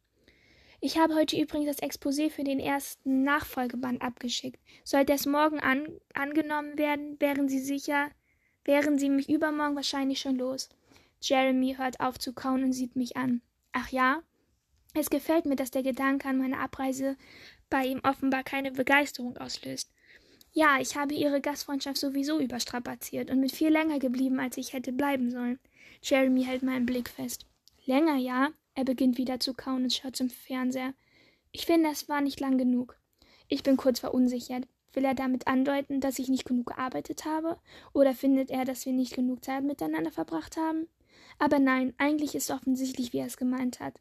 Ich 0.80 0.98
habe 0.98 1.14
heute 1.14 1.40
übrigens 1.40 1.76
das 1.76 1.88
Exposé 1.88 2.30
für 2.30 2.44
den 2.44 2.60
ersten 2.60 3.22
Nachfolgeband 3.22 4.02
abgeschickt. 4.02 4.60
Sollte 4.84 5.12
es 5.12 5.26
morgen 5.26 5.60
an, 5.60 5.86
angenommen 6.12 6.76
werden, 6.76 7.16
wären 7.20 7.48
sie 7.48 7.60
sicher, 7.60 8.10
wären 8.64 8.98
sie 8.98 9.08
mich 9.08 9.28
übermorgen 9.28 9.76
wahrscheinlich 9.76 10.20
schon 10.20 10.36
los. 10.36 10.68
Jeremy 11.20 11.74
hört 11.76 12.00
auf 12.00 12.18
zu 12.18 12.32
kauen 12.32 12.64
und 12.64 12.72
sieht 12.72 12.96
mich 12.96 13.16
an. 13.16 13.40
Ach 13.72 13.88
ja? 13.90 14.22
Es 14.94 15.10
gefällt 15.10 15.46
mir, 15.46 15.56
dass 15.56 15.70
der 15.70 15.82
Gedanke 15.82 16.28
an 16.28 16.38
meine 16.38 16.58
Abreise 16.58 17.16
bei 17.68 17.86
ihm 17.86 18.00
offenbar 18.04 18.44
keine 18.44 18.70
Begeisterung 18.70 19.36
auslöst. 19.36 19.90
Ja, 20.52 20.78
ich 20.80 20.96
habe 20.96 21.14
ihre 21.14 21.40
Gastfreundschaft 21.40 21.96
sowieso 21.96 22.38
überstrapaziert 22.38 23.30
und 23.30 23.40
mit 23.40 23.50
viel 23.50 23.70
länger 23.70 23.98
geblieben, 23.98 24.38
als 24.38 24.56
ich 24.56 24.72
hätte 24.72 24.92
bleiben 24.92 25.30
sollen. 25.30 25.58
Jeremy 26.00 26.44
hält 26.44 26.62
meinen 26.62 26.86
Blick 26.86 27.08
fest. 27.08 27.46
Länger, 27.86 28.16
ja? 28.16 28.50
Er 28.76 28.84
beginnt 28.84 29.18
wieder 29.18 29.40
zu 29.40 29.54
kauen 29.54 29.84
und 29.84 29.92
schaut 29.92 30.14
zum 30.14 30.30
Fernseher. 30.30 30.94
Ich 31.50 31.66
finde, 31.66 31.90
es 31.90 32.08
war 32.08 32.20
nicht 32.20 32.38
lang 32.38 32.56
genug. 32.56 32.96
Ich 33.48 33.62
bin 33.62 33.76
kurz 33.76 34.00
verunsichert. 34.00 34.68
Will 34.94 35.04
er 35.04 35.14
damit 35.14 35.46
andeuten, 35.46 36.00
dass 36.00 36.18
ich 36.18 36.28
nicht 36.28 36.44
genug 36.44 36.68
gearbeitet 36.68 37.24
habe? 37.24 37.58
Oder 37.92 38.14
findet 38.14 38.50
er, 38.50 38.64
dass 38.64 38.86
wir 38.86 38.92
nicht 38.92 39.14
genug 39.14 39.44
Zeit 39.44 39.64
miteinander 39.64 40.12
verbracht 40.12 40.56
haben? 40.56 40.86
Aber 41.38 41.58
nein, 41.58 41.94
eigentlich 41.98 42.34
ist 42.34 42.50
offensichtlich, 42.50 43.12
wie 43.12 43.18
er 43.18 43.26
es 43.26 43.36
gemeint 43.36 43.80
hat. 43.80 44.00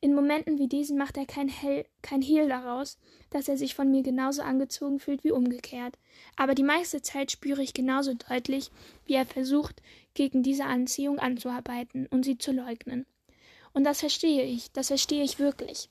In 0.00 0.16
Momenten 0.16 0.58
wie 0.58 0.66
diesen 0.66 0.98
macht 0.98 1.16
er 1.16 1.26
kein, 1.26 1.48
Hell, 1.48 1.86
kein 2.02 2.22
Hehl 2.22 2.48
daraus, 2.48 2.98
dass 3.30 3.46
er 3.46 3.56
sich 3.56 3.76
von 3.76 3.88
mir 3.88 4.02
genauso 4.02 4.42
angezogen 4.42 4.98
fühlt 4.98 5.22
wie 5.22 5.30
umgekehrt. 5.30 5.96
Aber 6.34 6.56
die 6.56 6.64
meiste 6.64 7.02
Zeit 7.02 7.30
spüre 7.30 7.62
ich 7.62 7.72
genauso 7.72 8.12
deutlich, 8.14 8.72
wie 9.06 9.14
er 9.14 9.26
versucht, 9.26 9.80
gegen 10.14 10.42
diese 10.42 10.64
Anziehung 10.64 11.20
anzuarbeiten 11.20 12.08
und 12.08 12.24
sie 12.24 12.36
zu 12.36 12.50
leugnen. 12.50 13.06
Und 13.74 13.84
das 13.84 14.00
verstehe 14.00 14.44
ich, 14.44 14.72
das 14.72 14.88
verstehe 14.88 15.22
ich 15.22 15.38
wirklich. 15.38 15.88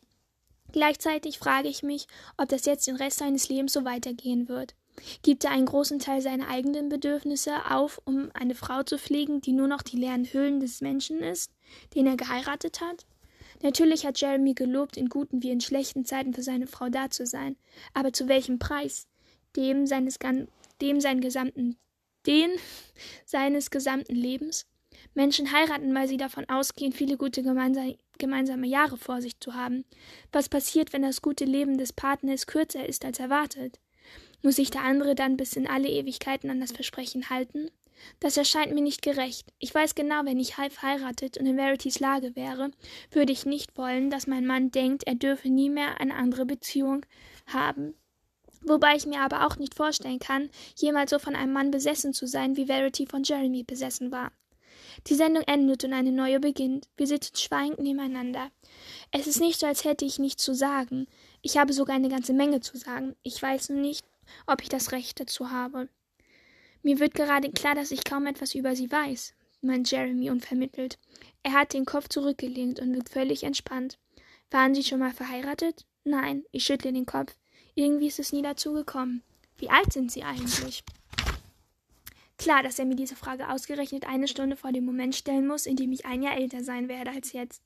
Gleichzeitig 0.71 1.37
frage 1.37 1.67
ich 1.67 1.83
mich, 1.83 2.07
ob 2.37 2.49
das 2.49 2.65
jetzt 2.65 2.87
den 2.87 2.95
Rest 2.95 3.19
seines 3.19 3.49
Lebens 3.49 3.73
so 3.73 3.85
weitergehen 3.85 4.47
wird. 4.47 4.75
Gibt 5.23 5.43
er 5.45 5.51
einen 5.51 5.65
großen 5.65 5.99
Teil 5.99 6.21
seiner 6.21 6.49
eigenen 6.49 6.89
Bedürfnisse 6.89 7.69
auf, 7.69 8.01
um 8.05 8.29
eine 8.33 8.55
Frau 8.55 8.83
zu 8.83 8.97
pflegen, 8.97 9.41
die 9.41 9.53
nur 9.53 9.67
noch 9.67 9.81
die 9.81 9.97
leeren 9.97 10.25
Hüllen 10.25 10.59
des 10.59 10.81
Menschen 10.81 11.19
ist, 11.19 11.51
den 11.95 12.07
er 12.07 12.17
geheiratet 12.17 12.81
hat? 12.81 13.05
Natürlich 13.61 14.05
hat 14.05 14.19
Jeremy 14.19 14.53
gelobt, 14.53 14.97
in 14.97 15.07
guten 15.07 15.43
wie 15.43 15.51
in 15.51 15.61
schlechten 15.61 16.05
Zeiten 16.05 16.33
für 16.33 16.43
seine 16.43 16.67
Frau 16.67 16.89
da 16.89 17.09
zu 17.09 17.25
sein. 17.25 17.55
Aber 17.93 18.11
zu 18.11 18.27
welchem 18.27 18.59
Preis? 18.59 19.07
Dem 19.55 19.85
seines, 19.85 20.17
dem 20.81 20.99
seinen 21.01 21.21
gesamten, 21.21 21.77
den 22.25 22.51
seines 23.25 23.69
gesamten 23.69 24.15
Lebens? 24.15 24.65
Menschen 25.13 25.51
heiraten, 25.51 25.93
weil 25.93 26.07
sie 26.07 26.17
davon 26.17 26.47
ausgehen, 26.49 26.93
viele 26.93 27.17
gute 27.17 27.43
gemeinsame 27.43 27.97
Jahre 28.67 28.97
vor 28.97 29.21
sich 29.21 29.39
zu 29.39 29.53
haben. 29.53 29.85
Was 30.31 30.49
passiert, 30.49 30.93
wenn 30.93 31.01
das 31.01 31.21
gute 31.21 31.45
Leben 31.45 31.77
des 31.77 31.93
Partners 31.93 32.47
kürzer 32.47 32.87
ist 32.87 33.05
als 33.05 33.19
erwartet? 33.19 33.79
Muss 34.41 34.55
sich 34.55 34.71
der 34.71 34.83
andere 34.83 35.15
dann 35.15 35.37
bis 35.37 35.55
in 35.55 35.67
alle 35.67 35.87
Ewigkeiten 35.87 36.49
an 36.49 36.59
das 36.59 36.71
Versprechen 36.71 37.29
halten? 37.29 37.69
Das 38.19 38.37
erscheint 38.37 38.73
mir 38.73 38.81
nicht 38.81 39.01
gerecht. 39.01 39.53
Ich 39.59 39.73
weiß 39.73 39.93
genau, 39.95 40.25
wenn 40.25 40.39
ich 40.39 40.57
halb 40.57 40.81
heiratet 40.81 41.37
und 41.37 41.45
in 41.45 41.57
Verities 41.57 41.99
Lage 41.99 42.35
wäre, 42.35 42.71
würde 43.11 43.31
ich 43.31 43.45
nicht 43.45 43.77
wollen, 43.77 44.09
dass 44.09 44.27
mein 44.27 44.45
Mann 44.45 44.71
denkt, 44.71 45.03
er 45.05 45.15
dürfe 45.15 45.49
nie 45.49 45.69
mehr 45.69 45.99
eine 46.01 46.15
andere 46.15 46.45
Beziehung 46.45 47.05
haben. 47.47 47.93
Wobei 48.63 48.95
ich 48.95 49.05
mir 49.05 49.21
aber 49.21 49.47
auch 49.47 49.57
nicht 49.57 49.75
vorstellen 49.75 50.19
kann, 50.19 50.49
jemals 50.75 51.11
so 51.11 51.19
von 51.19 51.35
einem 51.35 51.53
Mann 51.53 51.71
besessen 51.71 52.13
zu 52.13 52.27
sein, 52.27 52.57
wie 52.57 52.65
Verity 52.65 53.07
von 53.07 53.23
Jeremy 53.23 53.63
besessen 53.63 54.11
war. 54.11 54.31
Die 55.07 55.15
Sendung 55.15 55.43
endet 55.43 55.83
und 55.83 55.93
eine 55.93 56.11
neue 56.11 56.39
beginnt. 56.39 56.87
Wir 56.95 57.07
sitzen 57.07 57.35
schweigend 57.35 57.79
nebeneinander. 57.79 58.51
Es 59.11 59.27
ist 59.27 59.39
nicht 59.39 59.59
so, 59.59 59.65
als 59.65 59.83
hätte 59.83 60.05
ich 60.05 60.19
nichts 60.19 60.43
zu 60.43 60.53
sagen. 60.53 61.07
Ich 61.41 61.57
habe 61.57 61.73
sogar 61.73 61.95
eine 61.95 62.09
ganze 62.09 62.33
Menge 62.33 62.61
zu 62.61 62.77
sagen. 62.77 63.15
Ich 63.23 63.41
weiß 63.41 63.69
nur 63.69 63.79
nicht, 63.79 64.05
ob 64.45 64.61
ich 64.61 64.69
das 64.69 64.91
Recht 64.91 65.19
dazu 65.19 65.49
habe. 65.49 65.89
Mir 66.83 66.99
wird 66.99 67.13
gerade 67.13 67.51
klar, 67.51 67.75
dass 67.75 67.91
ich 67.91 68.03
kaum 68.03 68.25
etwas 68.27 68.55
über 68.55 68.75
sie 68.75 68.91
weiß, 68.91 69.33
meint 69.61 69.89
Jeremy 69.89 70.29
unvermittelt. 70.29 70.97
Er 71.43 71.53
hat 71.53 71.73
den 71.73 71.85
Kopf 71.85 72.09
zurückgelehnt 72.09 72.79
und 72.79 72.93
wirkt 72.93 73.09
völlig 73.09 73.43
entspannt. 73.43 73.97
Waren 74.49 74.75
Sie 74.75 74.83
schon 74.83 74.99
mal 74.99 75.13
verheiratet? 75.13 75.85
Nein, 76.03 76.43
ich 76.51 76.65
schüttle 76.65 76.91
den 76.91 77.05
Kopf. 77.05 77.35
Irgendwie 77.75 78.07
ist 78.07 78.19
es 78.19 78.33
nie 78.33 78.41
dazu 78.41 78.73
gekommen. 78.73 79.23
Wie 79.57 79.69
alt 79.69 79.93
sind 79.93 80.11
Sie 80.11 80.23
eigentlich? 80.23 80.83
Klar, 82.41 82.63
dass 82.63 82.79
er 82.79 82.85
mir 82.85 82.95
diese 82.95 83.15
Frage 83.15 83.49
ausgerechnet 83.49 84.07
eine 84.07 84.27
Stunde 84.27 84.55
vor 84.55 84.71
dem 84.71 84.83
Moment 84.83 85.15
stellen 85.15 85.45
muss, 85.45 85.67
in 85.67 85.75
dem 85.75 85.91
ich 85.91 86.07
ein 86.07 86.23
Jahr 86.23 86.35
älter 86.35 86.63
sein 86.63 86.89
werde 86.89 87.11
als 87.11 87.33
jetzt. 87.33 87.61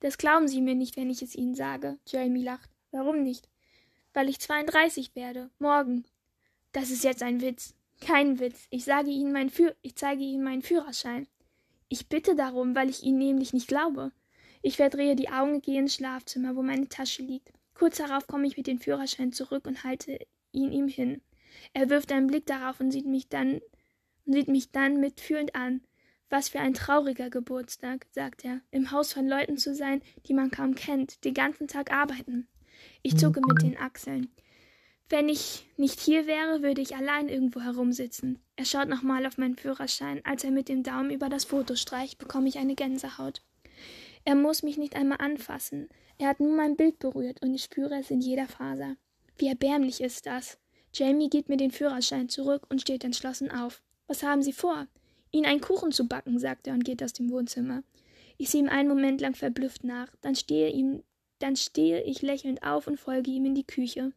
Das 0.00 0.16
glauben 0.16 0.48
Sie 0.48 0.62
mir 0.62 0.74
nicht, 0.74 0.96
wenn 0.96 1.10
ich 1.10 1.20
es 1.20 1.34
Ihnen 1.34 1.54
sage. 1.54 1.98
Jeremy 2.06 2.42
lacht. 2.42 2.70
Warum 2.92 3.22
nicht? 3.22 3.46
Weil 4.14 4.30
ich 4.30 4.38
32 4.38 5.14
werde. 5.14 5.50
Morgen. 5.58 6.06
Das 6.72 6.90
ist 6.90 7.04
jetzt 7.04 7.22
ein 7.22 7.42
Witz. 7.42 7.74
Kein 8.00 8.40
Witz. 8.40 8.68
Ich 8.70 8.86
sage 8.86 9.10
Ihnen 9.10 9.32
mein 9.32 9.50
Führ 9.50 9.76
ich 9.82 9.96
zeige 9.96 10.22
Ihnen 10.22 10.44
meinen 10.44 10.62
Führerschein. 10.62 11.26
Ich 11.90 12.08
bitte 12.08 12.34
darum, 12.34 12.74
weil 12.74 12.88
ich 12.88 13.02
Ihnen 13.02 13.18
nämlich 13.18 13.52
nicht 13.52 13.68
glaube. 13.68 14.12
Ich 14.62 14.76
verdrehe 14.76 15.14
die 15.14 15.28
Augen, 15.28 15.60
gehe 15.60 15.78
ins 15.78 15.96
Schlafzimmer, 15.96 16.56
wo 16.56 16.62
meine 16.62 16.88
Tasche 16.88 17.22
liegt. 17.22 17.52
Kurz 17.74 17.98
darauf 17.98 18.26
komme 18.26 18.46
ich 18.46 18.56
mit 18.56 18.66
dem 18.66 18.80
Führerschein 18.80 19.34
zurück 19.34 19.66
und 19.66 19.84
halte 19.84 20.18
ihn 20.52 20.72
ihm 20.72 20.88
hin. 20.88 21.20
Er 21.74 21.90
wirft 21.90 22.10
einen 22.12 22.28
Blick 22.28 22.46
darauf 22.46 22.80
und 22.80 22.92
sieht 22.92 23.06
mich 23.06 23.28
dann 23.28 23.60
und 24.26 24.32
sieht 24.32 24.48
mich 24.48 24.70
dann 24.70 25.00
mitfühlend 25.00 25.54
an. 25.54 25.82
Was 26.28 26.48
für 26.48 26.60
ein 26.60 26.74
trauriger 26.74 27.28
Geburtstag, 27.28 28.06
sagt 28.12 28.44
er, 28.44 28.60
im 28.70 28.92
Haus 28.92 29.12
von 29.12 29.26
Leuten 29.26 29.56
zu 29.56 29.74
sein, 29.74 30.00
die 30.26 30.34
man 30.34 30.50
kaum 30.50 30.74
kennt, 30.74 31.24
den 31.24 31.34
ganzen 31.34 31.66
Tag 31.66 31.92
arbeiten. 31.92 32.46
Ich 33.02 33.16
zucke 33.16 33.40
mit 33.40 33.62
den 33.62 33.76
Achseln. 33.76 34.30
Wenn 35.08 35.28
ich 35.28 35.66
nicht 35.76 35.98
hier 35.98 36.28
wäre, 36.28 36.62
würde 36.62 36.80
ich 36.80 36.94
allein 36.94 37.28
irgendwo 37.28 37.60
herumsitzen. 37.60 38.38
Er 38.54 38.64
schaut 38.64 38.88
nochmal 38.88 39.26
auf 39.26 39.38
meinen 39.38 39.56
Führerschein. 39.56 40.20
Als 40.24 40.44
er 40.44 40.52
mit 40.52 40.68
dem 40.68 40.84
Daumen 40.84 41.10
über 41.10 41.28
das 41.28 41.44
Foto 41.44 41.74
streicht, 41.74 42.18
bekomme 42.18 42.48
ich 42.48 42.58
eine 42.58 42.76
Gänsehaut. 42.76 43.42
Er 44.24 44.36
muss 44.36 44.62
mich 44.62 44.78
nicht 44.78 44.94
einmal 44.94 45.18
anfassen. 45.20 45.88
Er 46.18 46.28
hat 46.28 46.38
nur 46.38 46.54
mein 46.54 46.76
Bild 46.76 47.00
berührt 47.00 47.42
und 47.42 47.54
ich 47.54 47.64
spüre 47.64 47.98
es 47.98 48.10
in 48.12 48.20
jeder 48.20 48.46
Faser. 48.46 48.94
Wie 49.36 49.48
erbärmlich 49.48 50.00
ist 50.00 50.26
das? 50.26 50.58
Jamie 50.94 51.28
gibt 51.28 51.48
mir 51.48 51.56
den 51.56 51.72
Führerschein 51.72 52.28
zurück 52.28 52.66
und 52.68 52.80
steht 52.80 53.02
entschlossen 53.02 53.50
auf. 53.50 53.82
Was 54.10 54.24
haben 54.24 54.42
Sie 54.42 54.52
vor? 54.52 54.88
Ihnen 55.30 55.46
einen 55.46 55.60
Kuchen 55.60 55.92
zu 55.92 56.08
backen, 56.08 56.40
sagt 56.40 56.66
er 56.66 56.74
und 56.74 56.84
geht 56.84 57.00
aus 57.00 57.12
dem 57.12 57.30
Wohnzimmer. 57.30 57.84
Ich 58.38 58.50
sehe 58.50 58.60
ihm 58.60 58.68
einen 58.68 58.88
Moment 58.88 59.20
lang 59.20 59.36
verblüfft 59.36 59.84
nach, 59.84 60.08
dann 60.20 60.34
stehe, 60.34 60.68
ihm, 60.70 61.04
dann 61.38 61.54
stehe 61.54 62.02
ich 62.02 62.20
lächelnd 62.20 62.64
auf 62.64 62.88
und 62.88 62.98
folge 62.98 63.30
ihm 63.30 63.44
in 63.44 63.54
die 63.54 63.66
Küche. 63.66 64.12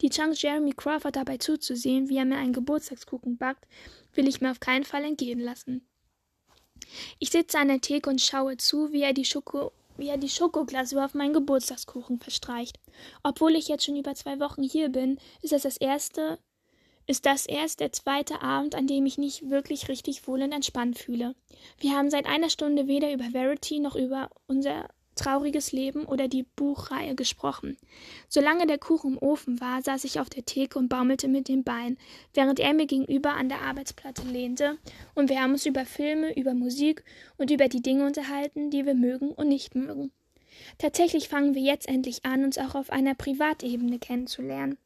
Die 0.00 0.08
Chance, 0.08 0.40
Jeremy 0.40 0.72
Crawford 0.72 1.16
dabei 1.16 1.36
zuzusehen, 1.36 2.08
wie 2.08 2.16
er 2.16 2.24
mir 2.24 2.38
einen 2.38 2.54
Geburtstagskuchen 2.54 3.36
backt, 3.36 3.66
will 4.14 4.28
ich 4.28 4.40
mir 4.40 4.50
auf 4.50 4.60
keinen 4.60 4.84
Fall 4.84 5.04
entgehen 5.04 5.40
lassen. 5.40 5.86
Ich 7.18 7.28
sitze 7.28 7.58
an 7.58 7.68
der 7.68 7.82
Theke 7.82 8.08
und 8.08 8.22
schaue 8.22 8.56
zu, 8.56 8.92
wie 8.94 9.02
er 9.02 9.12
die 9.12 9.26
Schoko 9.26 9.72
wie 9.98 10.08
er 10.08 10.16
die 10.16 10.30
Schokoglasur 10.30 11.04
auf 11.04 11.12
meinen 11.12 11.34
Geburtstagskuchen 11.34 12.18
verstreicht. 12.18 12.80
Obwohl 13.22 13.54
ich 13.56 13.68
jetzt 13.68 13.84
schon 13.84 13.94
über 13.94 14.14
zwei 14.14 14.40
Wochen 14.40 14.62
hier 14.62 14.88
bin, 14.88 15.18
ist 15.42 15.52
das 15.52 15.62
das 15.62 15.76
erste 15.76 16.38
ist 17.06 17.26
das 17.26 17.46
erst 17.46 17.80
der 17.80 17.92
zweite 17.92 18.42
Abend, 18.42 18.74
an 18.74 18.86
dem 18.86 19.06
ich 19.06 19.18
mich 19.18 19.48
wirklich 19.50 19.88
richtig 19.88 20.26
wohl 20.26 20.42
und 20.42 20.52
entspannt 20.52 20.98
fühle. 20.98 21.34
Wir 21.78 21.92
haben 21.96 22.10
seit 22.10 22.26
einer 22.26 22.50
Stunde 22.50 22.86
weder 22.86 23.12
über 23.12 23.30
Verity 23.30 23.78
noch 23.80 23.96
über 23.96 24.30
unser 24.46 24.88
trauriges 25.14 25.72
Leben 25.72 26.04
oder 26.04 26.28
die 26.28 26.42
Buchreihe 26.42 27.14
gesprochen. 27.14 27.76
Solange 28.28 28.66
der 28.66 28.78
Kuchen 28.78 29.12
im 29.12 29.18
Ofen 29.18 29.60
war, 29.60 29.82
saß 29.82 30.04
ich 30.04 30.20
auf 30.20 30.28
der 30.28 30.44
Theke 30.44 30.78
und 30.78 30.88
baumelte 30.88 31.28
mit 31.28 31.48
dem 31.48 31.62
Bein, 31.62 31.98
während 32.32 32.60
er 32.60 32.74
mir 32.74 32.86
gegenüber 32.86 33.34
an 33.34 33.48
der 33.48 33.62
Arbeitsplatte 33.62 34.22
lehnte, 34.22 34.78
und 35.14 35.30
wir 35.30 35.40
haben 35.40 35.52
uns 35.52 35.66
über 35.66 35.84
Filme, 35.84 36.36
über 36.36 36.54
Musik 36.54 37.04
und 37.36 37.50
über 37.50 37.68
die 37.68 37.82
Dinge 37.82 38.06
unterhalten, 38.06 38.70
die 38.70 38.86
wir 38.86 38.94
mögen 38.94 39.30
und 39.30 39.48
nicht 39.48 39.74
mögen. 39.74 40.12
Tatsächlich 40.78 41.28
fangen 41.28 41.54
wir 41.54 41.62
jetzt 41.62 41.88
endlich 41.88 42.24
an, 42.24 42.44
uns 42.44 42.58
auch 42.58 42.74
auf 42.74 42.90
einer 42.90 43.14
Privatebene 43.14 43.98
kennenzulernen. 43.98 44.78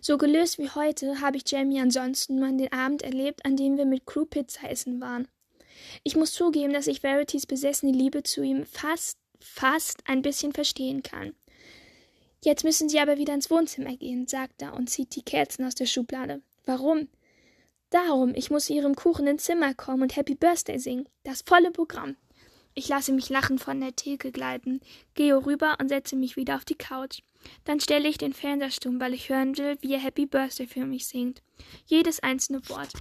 So 0.00 0.18
gelöst 0.18 0.58
wie 0.58 0.70
heute 0.70 1.20
habe 1.20 1.36
ich 1.36 1.44
Jamie 1.46 1.80
ansonsten 1.80 2.36
nur 2.36 2.48
an 2.48 2.58
den 2.58 2.72
Abend 2.72 3.02
erlebt, 3.02 3.44
an 3.44 3.56
dem 3.56 3.76
wir 3.76 3.86
mit 3.86 4.06
Crew 4.06 4.24
Pizza 4.24 4.70
essen 4.70 5.00
waren. 5.00 5.28
Ich 6.02 6.16
muss 6.16 6.32
zugeben, 6.32 6.72
dass 6.72 6.86
ich 6.86 7.00
Verities 7.00 7.46
besessene 7.46 7.92
Liebe 7.92 8.22
zu 8.22 8.42
ihm 8.42 8.64
fast, 8.64 9.18
fast 9.40 10.02
ein 10.06 10.22
bisschen 10.22 10.52
verstehen 10.52 11.02
kann. 11.02 11.34
Jetzt 12.44 12.64
müssen 12.64 12.88
Sie 12.88 13.00
aber 13.00 13.16
wieder 13.16 13.34
ins 13.34 13.50
Wohnzimmer 13.50 13.96
gehen, 13.96 14.26
sagt 14.26 14.60
er 14.60 14.74
und 14.74 14.90
zieht 14.90 15.16
die 15.16 15.22
Kerzen 15.22 15.64
aus 15.64 15.74
der 15.74 15.86
Schublade. 15.86 16.42
Warum? 16.66 17.08
Darum, 17.90 18.34
ich 18.34 18.50
muss 18.50 18.68
Ihrem 18.68 18.96
Kuchen 18.96 19.26
ins 19.26 19.44
Zimmer 19.44 19.72
kommen 19.72 20.02
und 20.02 20.16
Happy 20.16 20.34
Birthday 20.34 20.78
singen. 20.78 21.08
Das 21.22 21.42
volle 21.42 21.70
Programm. 21.70 22.16
Ich 22.74 22.88
lasse 22.88 23.12
mich 23.12 23.30
lachend 23.30 23.60
von 23.60 23.80
der 23.80 23.94
Theke 23.94 24.32
gleiten, 24.32 24.80
gehe 25.14 25.36
rüber 25.46 25.76
und 25.80 25.88
setze 25.88 26.16
mich 26.16 26.36
wieder 26.36 26.56
auf 26.56 26.64
die 26.64 26.74
Couch. 26.74 27.20
Dann 27.64 27.80
stelle 27.80 28.08
ich 28.08 28.18
den 28.18 28.32
Fernseher 28.32 28.70
stumm, 28.70 29.00
weil 29.00 29.14
ich 29.14 29.28
hören 29.28 29.56
will, 29.56 29.76
wie 29.80 29.92
er 29.94 30.00
Happy 30.00 30.26
Birthday 30.26 30.66
für 30.66 30.86
mich 30.86 31.06
singt. 31.06 31.42
Jedes 31.86 32.20
einzelne 32.20 32.68
Wort. 32.68 32.92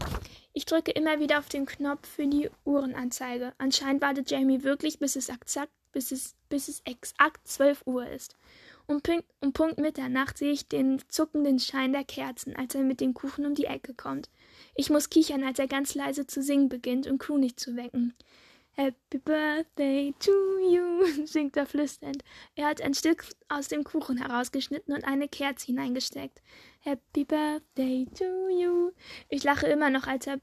Ich 0.53 0.65
drücke 0.65 0.91
immer 0.91 1.19
wieder 1.19 1.39
auf 1.39 1.49
den 1.49 1.65
Knopf 1.65 2.07
für 2.07 2.27
die 2.27 2.49
Uhrenanzeige. 2.63 3.53
Anscheinend 3.57 4.01
wartet 4.01 4.29
Jamie 4.29 4.63
wirklich, 4.63 4.99
bis 4.99 5.15
es 5.15 5.29
exakt, 5.29 5.71
bis 5.91 6.11
es, 6.11 6.35
bis 6.49 6.67
es 6.67 6.81
exakt 6.85 7.47
12 7.47 7.83
Uhr 7.85 8.07
ist. 8.07 8.35
Um, 8.85 9.01
Punkt, 9.01 9.25
um 9.39 9.53
Punkt 9.53 9.79
Mitternacht 9.79 10.37
sehe 10.37 10.51
ich 10.51 10.67
den 10.67 11.01
zuckenden 11.07 11.57
Schein 11.59 11.93
der 11.93 12.03
Kerzen, 12.03 12.55
als 12.55 12.75
er 12.75 12.81
mit 12.81 12.99
dem 12.99 13.13
Kuchen 13.13 13.45
um 13.45 13.55
die 13.55 13.65
Ecke 13.65 13.93
kommt. 13.93 14.29
Ich 14.75 14.89
muss 14.89 15.09
kichern, 15.09 15.43
als 15.43 15.57
er 15.59 15.67
ganz 15.67 15.95
leise 15.95 16.27
zu 16.27 16.41
singen 16.41 16.67
beginnt, 16.67 17.07
um 17.07 17.17
Crew 17.17 17.37
nicht 17.37 17.59
zu 17.59 17.75
wecken. 17.75 18.13
Happy 18.75 19.19
Birthday 19.19 20.15
to 20.17 20.31
you, 20.59 21.05
singt 21.25 21.55
er 21.57 21.67
flüsternd. 21.67 22.23
Er 22.55 22.65
hat 22.65 22.81
ein 22.81 22.95
Stück 22.95 23.23
aus 23.47 23.67
dem 23.67 23.83
Kuchen 23.83 24.17
herausgeschnitten 24.17 24.95
und 24.95 25.05
eine 25.05 25.27
Kerze 25.27 25.67
hineingesteckt. 25.67 26.41
Happy 26.79 27.23
Birthday 27.23 28.07
to 28.17 28.49
you. 28.49 28.89
Ich 29.29 29.43
lache 29.43 29.67
immer 29.67 29.91
noch, 29.91 30.07
als 30.07 30.25
er 30.25 30.39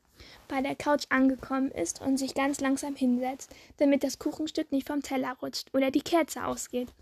bei 0.46 0.62
der 0.62 0.76
Couch 0.76 1.06
angekommen 1.08 1.72
ist 1.72 2.00
und 2.00 2.18
sich 2.18 2.34
ganz 2.34 2.60
langsam 2.60 2.94
hinsetzt, 2.94 3.52
damit 3.78 4.04
das 4.04 4.20
Kuchenstück 4.20 4.70
nicht 4.70 4.86
vom 4.86 5.02
Teller 5.02 5.36
rutscht 5.42 5.74
oder 5.74 5.90
die 5.90 6.02
Kerze 6.02 6.44
ausgeht. 6.44 6.94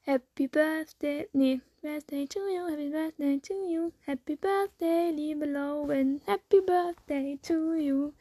Happy 0.00 0.48
Birthday, 0.48 1.28
nee, 1.34 1.60
Birthday 1.82 2.26
to 2.26 2.38
you, 2.38 2.66
Happy 2.66 2.88
Birthday 2.88 3.40
to 3.40 3.54
you, 3.68 3.92
Happy 4.06 4.36
Birthday, 4.36 5.10
liebe 5.10 5.44
Lowen, 5.44 6.22
Happy 6.24 6.62
Birthday 6.62 7.38
to 7.42 7.74
you. 7.74 8.12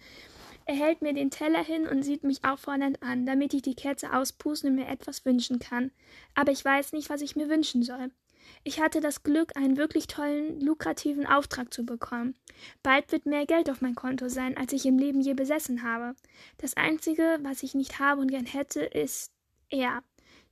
Er 0.66 0.76
hält 0.76 1.01
mir 1.03 1.13
den 1.13 1.30
Teller 1.30 1.63
hin 1.63 1.88
und 1.88 2.03
sieht 2.03 2.24
mich 2.24 2.43
auffordernd 2.43 3.01
an, 3.03 3.26
damit 3.26 3.53
ich 3.53 3.61
die 3.61 3.76
Kerze 3.76 4.13
auspusten 4.13 4.72
und 4.72 4.76
mir 4.76 4.88
etwas 4.88 5.24
wünschen 5.24 5.59
kann. 5.59 5.91
Aber 6.34 6.51
ich 6.51 6.66
weiß 6.66 6.91
nicht, 6.93 7.09
was 7.09 7.22
ich 7.22 7.36
mir 7.36 7.49
wünschen 7.49 7.84
soll. 7.84 8.09
Ich 8.63 8.80
hatte 8.80 8.99
das 8.99 9.24
Glück, 9.24 9.55
einen 9.55 9.78
wirklich 9.78 10.07
tollen, 10.07 10.59
lukrativen 10.59 11.26
Auftrag 11.28 11.74
zu 11.74 11.86
bekommen. 11.86 12.36
Bald 12.82 13.11
wird 13.11 13.26
mehr 13.26 13.45
Geld 13.45 13.70
auf 13.70 13.82
mein 13.82 13.95
Konto 13.95 14.28
sein, 14.28 14.57
als 14.57 14.74
ich 14.74 14.86
im 14.86 14.97
Leben 14.97 15.22
je 15.22 15.34
besessen 15.34 15.84
habe. 15.84 16.16
Das 16.57 16.76
Einzige, 16.76 17.39
was 17.41 17.63
ich 17.63 17.76
nicht 17.76 17.99
habe 17.99 18.22
und 18.22 18.30
gern 18.30 18.45
hätte, 18.45 18.82
ist 18.82 19.32
er. 19.70 20.03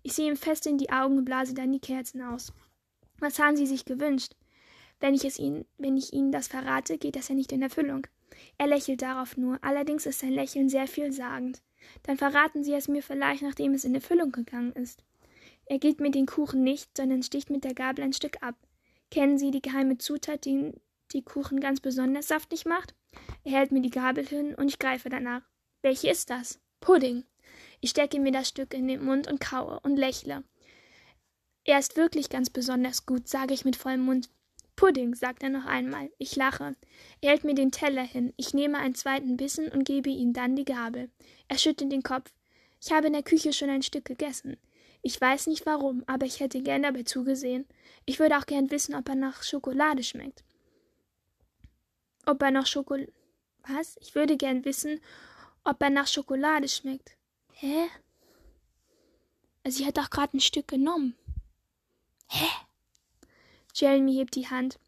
Ich 0.03 0.13
sehe 0.13 0.29
ihm 0.29 0.37
fest 0.37 0.67
in 0.67 0.77
die 0.77 0.91
Augen 0.91 1.17
und 1.17 1.25
blase 1.25 1.53
dann 1.53 1.71
die 1.71 1.79
Kerzen 1.79 2.21
aus. 2.21 2.53
Was 3.19 3.39
haben 3.39 3.55
Sie 3.55 3.67
sich 3.67 3.85
gewünscht? 3.85 4.35
Wenn 4.99 5.13
ich 5.13 5.25
es 5.25 5.39
Ihnen, 5.39 5.65
wenn 5.77 5.97
ich 5.97 6.13
Ihnen 6.13 6.31
das 6.31 6.47
verrate, 6.47 6.97
geht 6.97 7.15
das 7.15 7.29
ja 7.29 7.35
nicht 7.35 7.51
in 7.51 7.61
Erfüllung. 7.61 8.05
Er 8.57 8.67
lächelt 8.67 9.01
darauf 9.01 9.37
nur, 9.37 9.57
allerdings 9.61 10.05
ist 10.05 10.19
sein 10.19 10.31
Lächeln 10.31 10.69
sehr 10.69 10.87
vielsagend. 10.87 11.61
Dann 12.03 12.17
verraten 12.17 12.63
Sie 12.63 12.73
es 12.73 12.87
mir 12.87 13.03
vielleicht, 13.03 13.41
nachdem 13.41 13.73
es 13.73 13.85
in 13.85 13.95
Erfüllung 13.95 14.31
gegangen 14.31 14.73
ist. 14.73 15.03
Er 15.65 15.79
gibt 15.79 15.99
mir 15.99 16.11
den 16.11 16.25
Kuchen 16.25 16.63
nicht, 16.63 16.95
sondern 16.97 17.23
sticht 17.23 17.49
mit 17.49 17.63
der 17.63 17.73
Gabel 17.73 18.03
ein 18.03 18.13
Stück 18.13 18.41
ab. 18.41 18.55
Kennen 19.11 19.37
Sie 19.37 19.51
die 19.51 19.61
geheime 19.61 19.97
Zutat, 19.97 20.45
die 20.45 20.73
die 21.11 21.23
Kuchen 21.23 21.59
ganz 21.59 21.79
besonders 21.79 22.27
saftig 22.27 22.65
macht? 22.65 22.95
Er 23.43 23.51
hält 23.51 23.71
mir 23.71 23.81
die 23.81 23.91
Gabel 23.91 24.25
hin 24.25 24.55
und 24.55 24.67
ich 24.67 24.79
greife 24.79 25.09
danach. 25.09 25.43
Welche 25.81 26.09
ist 26.09 26.29
das? 26.29 26.59
Pudding. 26.79 27.23
Ich 27.79 27.91
stecke 27.91 28.19
mir 28.19 28.31
das 28.31 28.49
Stück 28.49 28.73
in 28.73 28.87
den 28.87 29.03
Mund 29.03 29.27
und 29.27 29.39
kaue 29.39 29.79
und 29.81 29.97
lächle. 29.97 30.43
Er 31.65 31.79
ist 31.79 31.95
wirklich 31.95 32.29
ganz 32.29 32.49
besonders 32.49 33.05
gut, 33.05 33.27
sage 33.27 33.53
ich 33.53 33.65
mit 33.65 33.75
vollem 33.75 34.01
Mund. 34.01 34.29
Pudding, 34.75 35.13
sagt 35.15 35.43
er 35.43 35.49
noch 35.49 35.65
einmal. 35.65 36.09
Ich 36.17 36.35
lache. 36.35 36.75
Er 37.21 37.29
hält 37.31 37.43
mir 37.43 37.53
den 37.53 37.71
Teller 37.71 38.03
hin. 38.03 38.33
Ich 38.37 38.53
nehme 38.53 38.79
einen 38.79 38.95
zweiten 38.95 39.37
Bissen 39.37 39.69
und 39.69 39.85
gebe 39.85 40.09
ihm 40.09 40.33
dann 40.33 40.55
die 40.55 40.65
Gabel. 40.65 41.09
Er 41.47 41.57
schüttelt 41.57 41.91
den 41.91 42.03
Kopf. 42.03 42.31
Ich 42.81 42.91
habe 42.91 43.07
in 43.07 43.13
der 43.13 43.23
Küche 43.23 43.53
schon 43.53 43.69
ein 43.69 43.83
Stück 43.83 44.05
gegessen. 44.05 44.57
Ich 45.01 45.19
weiß 45.19 45.47
nicht 45.47 45.65
warum, 45.65 46.03
aber 46.07 46.25
ich 46.25 46.39
hätte 46.39 46.61
gern 46.61 46.83
dabei 46.83 47.03
zugesehen. 47.03 47.67
Ich 48.05 48.19
würde 48.19 48.37
auch 48.37 48.45
gern 48.45 48.71
wissen, 48.71 48.95
ob 48.95 49.07
er 49.09 49.15
nach 49.15 49.43
Schokolade 49.43 50.03
schmeckt. 50.03 50.43
Ob 52.25 52.41
er 52.41 52.51
nach 52.51 52.65
Schokolade. 52.65 53.11
Was? 53.67 53.95
Ich 54.01 54.15
würde 54.15 54.37
gern 54.37 54.65
wissen, 54.65 54.99
ob 55.63 55.81
er 55.81 55.89
nach 55.89 56.07
Schokolade 56.07 56.67
schmeckt. 56.67 57.17
Hä? 57.51 57.87
Also, 59.63 59.81
ich 59.81 59.87
hätte 59.87 60.01
auch 60.01 60.09
gerade 60.09 60.35
ein 60.35 60.41
Stück 60.41 60.67
genommen. 60.67 61.15
Hä? 62.27 62.47
Jeremy 63.73 64.13
hebt 64.13 64.35
die 64.35 64.49
Hand. 64.49 64.79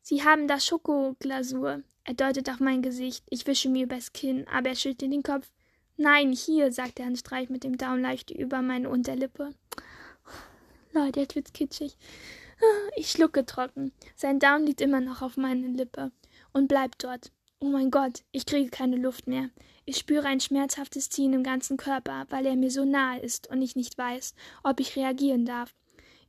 Sie 0.00 0.24
haben 0.24 0.48
da 0.48 0.58
Schokoglasur. 0.58 1.82
Er 2.04 2.14
deutet 2.14 2.48
auf 2.50 2.58
mein 2.58 2.82
Gesicht. 2.82 3.24
Ich 3.30 3.46
wische 3.46 3.68
mir 3.68 3.84
übers 3.84 4.12
Kinn, 4.12 4.46
aber 4.48 4.70
er 4.70 4.76
schüttelt 4.76 5.12
den 5.12 5.22
Kopf. 5.22 5.52
Nein, 5.96 6.32
hier, 6.32 6.72
sagt 6.72 6.98
er 6.98 7.06
und 7.06 7.18
streicht 7.18 7.50
mit 7.50 7.62
dem 7.62 7.76
Daumen 7.76 8.02
leicht 8.02 8.30
über 8.30 8.62
meine 8.62 8.88
Unterlippe. 8.88 9.50
Leute, 10.92 11.20
jetzt 11.20 11.36
wird's 11.36 11.52
kitschig. 11.52 11.96
Ich 12.96 13.10
schlucke 13.10 13.44
trocken. 13.44 13.92
Sein 14.16 14.38
Daumen 14.38 14.66
liegt 14.66 14.80
immer 14.80 15.00
noch 15.00 15.22
auf 15.22 15.36
meiner 15.36 15.68
Lippe 15.68 16.12
und 16.52 16.68
bleibt 16.68 17.04
dort. 17.04 17.30
Oh 17.60 17.66
mein 17.66 17.90
Gott, 17.90 18.22
ich 18.32 18.46
kriege 18.46 18.70
keine 18.70 18.96
Luft 18.96 19.26
mehr. 19.26 19.50
Ich 19.84 19.96
spüre 19.96 20.26
ein 20.26 20.40
schmerzhaftes 20.40 21.10
Ziehen 21.10 21.32
im 21.32 21.42
ganzen 21.42 21.76
Körper, 21.76 22.26
weil 22.30 22.46
er 22.46 22.56
mir 22.56 22.70
so 22.70 22.84
nahe 22.84 23.20
ist 23.20 23.48
und 23.48 23.62
ich 23.62 23.76
nicht 23.76 23.98
weiß, 23.98 24.34
ob 24.62 24.80
ich 24.80 24.96
reagieren 24.96 25.44
darf. 25.44 25.74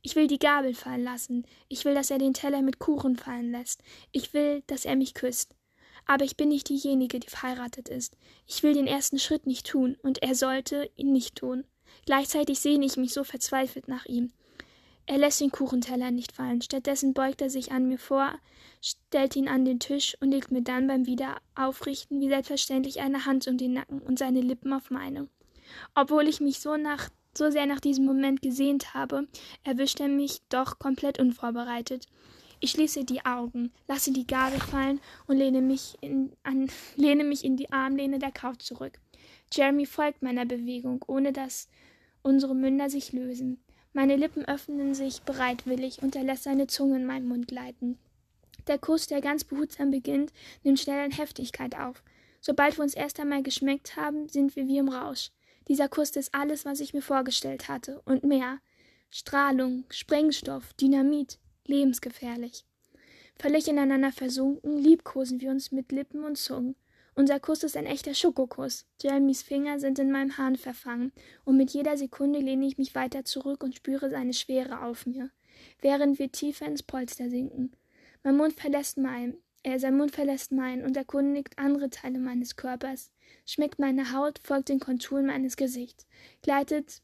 Ich 0.06 0.16
will 0.16 0.26
die 0.26 0.38
Gabel 0.38 0.74
fallen 0.74 1.02
lassen. 1.02 1.46
Ich 1.68 1.86
will, 1.86 1.94
dass 1.94 2.10
er 2.10 2.18
den 2.18 2.34
Teller 2.34 2.60
mit 2.60 2.78
Kuchen 2.78 3.16
fallen 3.16 3.50
lässt. 3.50 3.82
Ich 4.12 4.34
will, 4.34 4.62
dass 4.66 4.84
er 4.84 4.96
mich 4.96 5.14
küsst. 5.14 5.56
Aber 6.04 6.26
ich 6.26 6.36
bin 6.36 6.50
nicht 6.50 6.68
diejenige, 6.68 7.18
die 7.18 7.30
verheiratet 7.30 7.88
ist. 7.88 8.14
Ich 8.46 8.62
will 8.62 8.74
den 8.74 8.86
ersten 8.86 9.18
Schritt 9.18 9.46
nicht 9.46 9.66
tun, 9.66 9.96
und 10.02 10.22
er 10.22 10.34
sollte 10.34 10.90
ihn 10.96 11.12
nicht 11.12 11.36
tun. 11.36 11.64
Gleichzeitig 12.04 12.60
sehne 12.60 12.84
ich 12.84 12.98
mich 12.98 13.14
so 13.14 13.24
verzweifelt 13.24 13.88
nach 13.88 14.04
ihm. 14.04 14.30
Er 15.06 15.16
lässt 15.16 15.40
den 15.40 15.50
Kuchenteller 15.50 16.10
nicht 16.10 16.32
fallen. 16.32 16.60
Stattdessen 16.60 17.14
beugt 17.14 17.40
er 17.40 17.48
sich 17.48 17.72
an 17.72 17.88
mir 17.88 17.98
vor, 17.98 18.38
stellt 18.82 19.36
ihn 19.36 19.48
an 19.48 19.64
den 19.64 19.80
Tisch 19.80 20.18
und 20.20 20.32
legt 20.32 20.50
mir 20.50 20.62
dann 20.62 20.86
beim 20.86 21.06
Wiederaufrichten 21.06 22.20
wie 22.20 22.28
selbstverständlich 22.28 23.00
eine 23.00 23.24
Hand 23.24 23.48
um 23.48 23.56
den 23.56 23.72
Nacken 23.72 24.00
und 24.00 24.18
seine 24.18 24.42
Lippen 24.42 24.74
auf 24.74 24.90
meine. 24.90 25.28
Obwohl 25.94 26.28
ich 26.28 26.40
mich 26.40 26.60
so 26.60 26.76
nach 26.76 27.08
so 27.36 27.50
sehr 27.50 27.66
nach 27.66 27.80
diesem 27.80 28.04
Moment 28.04 28.42
gesehnt 28.42 28.94
habe, 28.94 29.26
erwischt 29.64 30.00
er 30.00 30.08
mich 30.08 30.40
doch 30.48 30.78
komplett 30.78 31.18
unvorbereitet. 31.18 32.06
Ich 32.60 32.70
schließe 32.70 33.04
die 33.04 33.24
Augen, 33.26 33.72
lasse 33.88 34.12
die 34.12 34.26
Gabel 34.26 34.58
fallen 34.58 35.00
und 35.26 35.36
lehne 35.36 35.60
mich 35.60 35.98
in, 36.00 36.32
an, 36.42 36.70
lehne 36.96 37.24
mich 37.24 37.44
in 37.44 37.56
die 37.56 37.70
Armlehne 37.72 38.18
der 38.18 38.32
Couch 38.32 38.62
zurück. 38.62 38.98
Jeremy 39.52 39.86
folgt 39.86 40.22
meiner 40.22 40.46
Bewegung, 40.46 41.04
ohne 41.06 41.32
dass 41.32 41.68
unsere 42.22 42.54
Münder 42.54 42.88
sich 42.88 43.12
lösen. 43.12 43.62
Meine 43.92 44.16
Lippen 44.16 44.44
öffnen 44.44 44.94
sich 44.94 45.22
bereitwillig 45.22 46.02
und 46.02 46.16
er 46.16 46.24
lässt 46.24 46.44
seine 46.44 46.66
Zunge 46.66 46.96
in 46.96 47.06
meinen 47.06 47.28
Mund 47.28 47.46
gleiten. 47.46 47.98
Der 48.66 48.78
Kuss, 48.78 49.06
der 49.06 49.20
ganz 49.20 49.44
behutsam 49.44 49.90
beginnt, 49.90 50.32
nimmt 50.62 50.80
schnell 50.80 51.04
an 51.04 51.10
Heftigkeit 51.10 51.76
auf. 51.76 52.02
Sobald 52.40 52.76
wir 52.76 52.82
uns 52.82 52.94
erst 52.94 53.20
einmal 53.20 53.42
geschmeckt 53.42 53.96
haben, 53.96 54.28
sind 54.28 54.56
wir 54.56 54.66
wie 54.66 54.78
im 54.78 54.88
Rausch. 54.88 55.30
Dieser 55.68 55.88
Kuss 55.88 56.10
ist 56.10 56.34
alles, 56.34 56.64
was 56.64 56.80
ich 56.80 56.92
mir 56.94 57.02
vorgestellt 57.02 57.68
hatte, 57.68 58.00
und 58.04 58.24
mehr. 58.24 58.58
Strahlung, 59.10 59.84
Sprengstoff, 59.90 60.72
Dynamit, 60.74 61.38
lebensgefährlich. 61.66 62.64
Völlig 63.38 63.68
ineinander 63.68 64.12
versunken, 64.12 64.78
liebkosen 64.78 65.40
wir 65.40 65.50
uns 65.50 65.72
mit 65.72 65.90
Lippen 65.92 66.24
und 66.24 66.36
Zungen. 66.36 66.76
Unser 67.16 67.38
Kuss 67.38 67.62
ist 67.62 67.76
ein 67.76 67.86
echter 67.86 68.12
Schokokuss. 68.12 68.86
Jeremys 69.00 69.42
Finger 69.42 69.78
sind 69.78 69.98
in 69.98 70.10
meinem 70.10 70.36
Hahn 70.36 70.56
verfangen, 70.56 71.12
und 71.44 71.56
mit 71.56 71.70
jeder 71.70 71.96
Sekunde 71.96 72.40
lehne 72.40 72.66
ich 72.66 72.76
mich 72.76 72.94
weiter 72.94 73.24
zurück 73.24 73.62
und 73.62 73.76
spüre 73.76 74.10
seine 74.10 74.34
Schwere 74.34 74.82
auf 74.82 75.06
mir, 75.06 75.30
während 75.80 76.18
wir 76.18 76.32
tiefer 76.32 76.66
ins 76.66 76.82
Polster 76.82 77.30
sinken. 77.30 77.72
Mein 78.24 78.36
Mund 78.36 78.54
verlässt 78.54 78.98
mein, 78.98 79.36
äh, 79.64 79.78
sein 79.78 79.96
Mund 79.96 80.12
verlässt 80.12 80.52
meinen 80.52 80.84
und 80.84 80.96
erkundigt 80.96 81.58
andere 81.58 81.90
Teile 81.90 82.18
meines 82.18 82.54
Körpers, 82.54 83.10
schmeckt 83.46 83.78
meine 83.78 84.12
Haut, 84.12 84.38
folgt 84.44 84.68
den 84.68 84.78
Konturen 84.78 85.26
meines 85.26 85.56
Gesichts, 85.56 86.06
gleitet, 86.42 87.02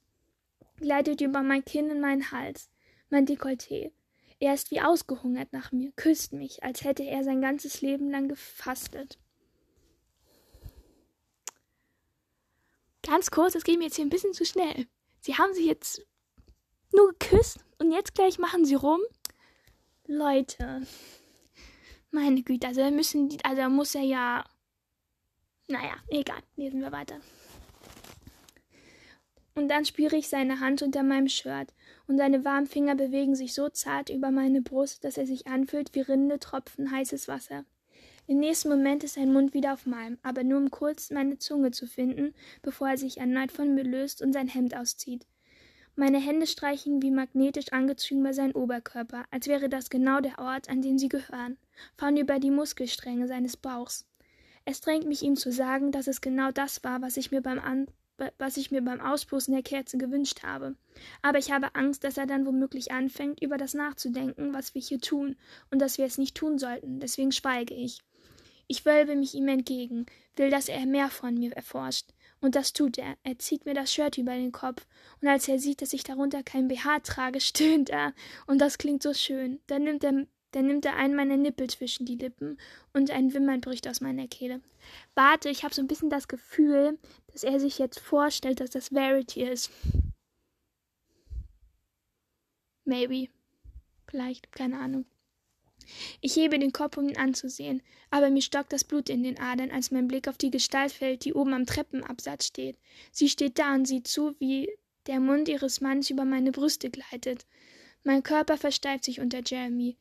gleitet 0.76 1.20
über 1.20 1.42
mein 1.42 1.64
Kinn 1.64 1.90
in 1.90 2.00
meinen 2.00 2.30
Hals, 2.30 2.70
mein 3.08 3.26
Dekolleté. 3.26 3.92
Er 4.38 4.54
ist 4.54 4.70
wie 4.70 4.80
ausgehungert 4.80 5.52
nach 5.52 5.72
mir, 5.72 5.92
küsst 5.96 6.32
mich, 6.32 6.62
als 6.62 6.84
hätte 6.84 7.02
er 7.02 7.24
sein 7.24 7.42
ganzes 7.42 7.80
Leben 7.80 8.10
lang 8.10 8.28
gefastet. 8.28 9.18
Ganz 13.02 13.30
kurz, 13.30 13.54
es 13.54 13.64
geht 13.64 13.78
mir 13.78 13.84
jetzt 13.84 13.96
hier 13.96 14.04
ein 14.04 14.10
bisschen 14.10 14.34
zu 14.34 14.44
schnell. 14.44 14.86
Sie 15.20 15.36
haben 15.36 15.52
sich 15.54 15.66
jetzt 15.66 16.06
nur 16.92 17.10
geküsst 17.12 17.64
und 17.78 17.92
jetzt 17.92 18.14
gleich 18.14 18.38
machen 18.38 18.64
sie 18.64 18.74
rum. 18.74 19.00
Leute. 20.06 20.86
Meine 22.10 22.42
Güte, 22.42 22.66
also 22.66 22.90
müssen 22.90 23.28
die, 23.28 23.44
also 23.44 23.68
muss 23.68 23.94
er 23.94 24.02
ja. 24.02 24.44
Naja, 25.68 25.94
egal, 26.08 26.42
lesen 26.56 26.80
wir 26.80 26.90
weiter. 26.90 27.20
Und 29.54 29.68
dann 29.68 29.84
spüre 29.84 30.16
ich 30.16 30.28
seine 30.28 30.60
Hand 30.60 30.82
unter 30.82 31.02
meinem 31.02 31.28
Shirt, 31.28 31.72
und 32.06 32.16
seine 32.16 32.44
warmen 32.44 32.66
Finger 32.66 32.94
bewegen 32.94 33.34
sich 33.34 33.54
so 33.54 33.68
zart 33.68 34.10
über 34.10 34.30
meine 34.30 34.62
Brust, 34.62 35.04
dass 35.04 35.18
er 35.18 35.26
sich 35.26 35.46
anfühlt 35.46 35.94
wie 35.94 36.00
rinnende 36.00 36.38
Tropfen 36.38 36.90
heißes 36.90 37.28
Wasser. 37.28 37.64
Im 38.26 38.38
nächsten 38.38 38.68
Moment 38.68 39.04
ist 39.04 39.14
sein 39.14 39.32
Mund 39.32 39.54
wieder 39.54 39.72
auf 39.72 39.86
meinem, 39.86 40.18
aber 40.22 40.44
nur 40.44 40.58
um 40.58 40.70
kurz 40.70 41.10
meine 41.10 41.38
Zunge 41.38 41.72
zu 41.72 41.86
finden, 41.86 42.34
bevor 42.62 42.88
er 42.88 42.96
sich 42.96 43.18
erneut 43.18 43.52
von 43.52 43.74
mir 43.74 43.84
löst 43.84 44.22
und 44.22 44.32
sein 44.32 44.48
Hemd 44.48 44.76
auszieht. 44.76 45.26
Meine 46.00 46.18
Hände 46.18 46.46
streichen 46.46 47.02
wie 47.02 47.10
magnetisch 47.10 47.74
angezogen 47.74 48.22
über 48.22 48.32
seinen 48.32 48.54
Oberkörper, 48.54 49.26
als 49.30 49.48
wäre 49.48 49.68
das 49.68 49.90
genau 49.90 50.20
der 50.20 50.38
Ort, 50.38 50.70
an 50.70 50.80
den 50.80 50.98
sie 50.98 51.10
gehören, 51.10 51.58
fahren 51.98 52.16
über 52.16 52.38
die 52.38 52.50
Muskelstränge 52.50 53.28
seines 53.28 53.58
Bauchs. 53.58 54.08
Es 54.64 54.80
drängt 54.80 55.06
mich 55.06 55.22
ihm 55.22 55.36
zu 55.36 55.52
sagen, 55.52 55.92
dass 55.92 56.06
es 56.06 56.22
genau 56.22 56.52
das 56.52 56.82
war, 56.84 57.02
was 57.02 57.18
ich 57.18 57.32
mir 57.32 57.42
beim 57.42 57.58
An 57.58 57.86
was 58.38 58.56
ich 58.56 58.70
mir 58.70 58.80
beim 58.80 59.02
Auspusten 59.02 59.52
der 59.52 59.62
Kerze 59.62 59.98
gewünscht 59.98 60.42
habe. 60.42 60.74
Aber 61.20 61.36
ich 61.36 61.52
habe 61.52 61.74
Angst, 61.74 62.02
dass 62.02 62.16
er 62.16 62.26
dann 62.26 62.46
womöglich 62.46 62.92
anfängt, 62.92 63.42
über 63.42 63.58
das 63.58 63.74
nachzudenken, 63.74 64.54
was 64.54 64.74
wir 64.74 64.80
hier 64.80 65.00
tun, 65.00 65.36
und 65.70 65.80
dass 65.80 65.98
wir 65.98 66.06
es 66.06 66.16
nicht 66.16 66.34
tun 66.34 66.58
sollten, 66.58 67.00
deswegen 67.00 67.32
schweige 67.32 67.74
ich. 67.74 68.00
Ich 68.68 68.86
wölbe 68.86 69.16
mich 69.16 69.34
ihm 69.34 69.48
entgegen, 69.48 70.06
will, 70.36 70.48
dass 70.48 70.70
er 70.70 70.86
mehr 70.86 71.10
von 71.10 71.34
mir 71.34 71.52
erforscht. 71.52 72.06
Und 72.40 72.54
das 72.54 72.72
tut 72.72 72.98
er. 72.98 73.16
Er 73.22 73.38
zieht 73.38 73.66
mir 73.66 73.74
das 73.74 73.92
Shirt 73.92 74.16
über 74.16 74.32
den 74.32 74.52
Kopf. 74.52 74.86
Und 75.20 75.28
als 75.28 75.46
er 75.48 75.58
sieht, 75.58 75.82
dass 75.82 75.92
ich 75.92 76.04
darunter 76.04 76.42
kein 76.42 76.68
BH 76.68 77.00
trage, 77.00 77.40
stöhnt 77.40 77.90
er. 77.90 78.14
Und 78.46 78.58
das 78.58 78.78
klingt 78.78 79.02
so 79.02 79.12
schön. 79.12 79.60
Dann 79.66 79.84
nimmt 79.84 80.04
er, 80.04 80.26
dann 80.52 80.66
nimmt 80.66 80.86
er 80.86 80.96
einen 80.96 81.14
meiner 81.14 81.36
Nippel 81.36 81.68
zwischen 81.68 82.06
die 82.06 82.16
Lippen 82.16 82.58
und 82.92 83.10
ein 83.10 83.34
Wimmern 83.34 83.60
bricht 83.60 83.86
aus 83.86 84.00
meiner 84.00 84.26
Kehle. 84.26 84.60
Warte, 85.14 85.50
ich 85.50 85.62
habe 85.64 85.74
so 85.74 85.82
ein 85.82 85.86
bisschen 85.86 86.10
das 86.10 86.28
Gefühl, 86.28 86.98
dass 87.32 87.44
er 87.44 87.60
sich 87.60 87.78
jetzt 87.78 88.00
vorstellt, 88.00 88.60
dass 88.60 88.70
das 88.70 88.88
Verity 88.88 89.42
ist. 89.42 89.70
Maybe. 92.84 93.28
Vielleicht, 94.08 94.50
keine 94.50 94.80
Ahnung. 94.80 95.04
Ich 96.20 96.36
hebe 96.36 96.58
den 96.58 96.72
Kopf, 96.72 96.96
um 96.96 97.08
ihn 97.08 97.16
anzusehen, 97.16 97.82
aber 98.10 98.30
mir 98.30 98.42
stockt 98.42 98.72
das 98.72 98.84
Blut 98.84 99.08
in 99.08 99.22
den 99.22 99.38
Adern, 99.38 99.70
als 99.70 99.90
mein 99.90 100.08
Blick 100.08 100.28
auf 100.28 100.38
die 100.38 100.50
Gestalt 100.50 100.92
fällt, 100.92 101.24
die 101.24 101.34
oben 101.34 101.54
am 101.54 101.66
Treppenabsatz 101.66 102.46
steht. 102.46 102.76
Sie 103.12 103.28
steht 103.28 103.58
da 103.58 103.74
und 103.74 103.86
sieht 103.86 104.08
zu, 104.08 104.34
wie 104.38 104.70
der 105.06 105.20
Mund 105.20 105.48
ihres 105.48 105.80
Mannes 105.80 106.10
über 106.10 106.24
meine 106.24 106.52
Brüste 106.52 106.90
gleitet. 106.90 107.46
Mein 108.04 108.22
Körper 108.22 108.56
versteift 108.56 109.04
sich 109.04 109.20
unter 109.20 109.40
Jeremy. 109.44 109.96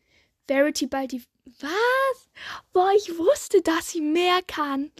Verity 0.47 0.87
ballt 0.87 1.11
die. 1.11 1.23
Was? 1.59 2.29
Boah, 2.73 2.91
ich 2.95 3.17
wusste, 3.17 3.61
dass 3.61 3.91
sie 3.91 4.01
mehr 4.01 4.41
kann. 4.47 4.91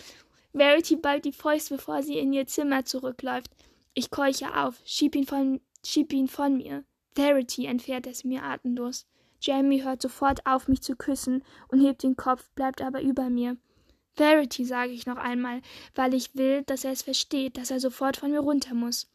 Verity 0.54 0.96
ballt 0.96 1.26
die 1.26 1.32
Fäuste, 1.32 1.76
bevor 1.76 2.04
sie 2.04 2.18
in 2.18 2.34
ihr 2.34 2.48
Zimmer 2.48 2.86
zurückläuft. 2.86 3.52
Ich 3.94 4.10
keuche 4.10 4.56
auf, 4.56 4.76
schieb 4.86 5.16
ihn 5.16 5.26
von, 5.26 5.62
schieb 5.86 6.14
ihn 6.14 6.28
von 6.28 6.58
mir. 6.58 6.84
Verity 7.16 7.66
entfährt 7.66 8.08
es 8.08 8.24
mir 8.24 8.44
atemlos. 8.44 9.06
Jamie 9.42 9.84
hört 9.84 10.02
sofort 10.02 10.46
auf, 10.46 10.68
mich 10.68 10.82
zu 10.82 10.96
küssen 10.96 11.44
und 11.70 11.82
hebt 11.82 12.04
den 12.04 12.16
Kopf, 12.16 12.50
bleibt 12.56 12.82
aber 12.82 13.02
über 13.02 13.30
mir. 13.30 13.58
Verity, 14.16 14.66
sage 14.66 14.92
ich 14.92 15.06
noch 15.06 15.18
einmal, 15.18 15.62
weil 15.96 16.14
ich 16.14 16.36
will, 16.36 16.64
dass 16.64 16.84
er 16.84 16.92
es 16.92 17.04
versteht, 17.04 17.58
dass 17.58 17.72
er 17.72 17.80
sofort 17.80 18.18
von 18.18 18.32
mir 18.32 18.42
runter 18.42 18.74
muss. 18.74 19.10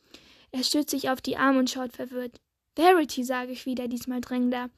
Er 0.50 0.62
stützt 0.62 0.90
sich 0.90 1.10
auf 1.10 1.20
die 1.20 1.36
Arme 1.36 1.58
und 1.58 1.68
schaut 1.68 1.92
verwirrt. 1.92 2.40
Verity, 2.74 3.22
sage 3.22 3.52
ich 3.52 3.66
wieder, 3.66 3.88
diesmal 3.88 4.20
drängender. 4.20 4.70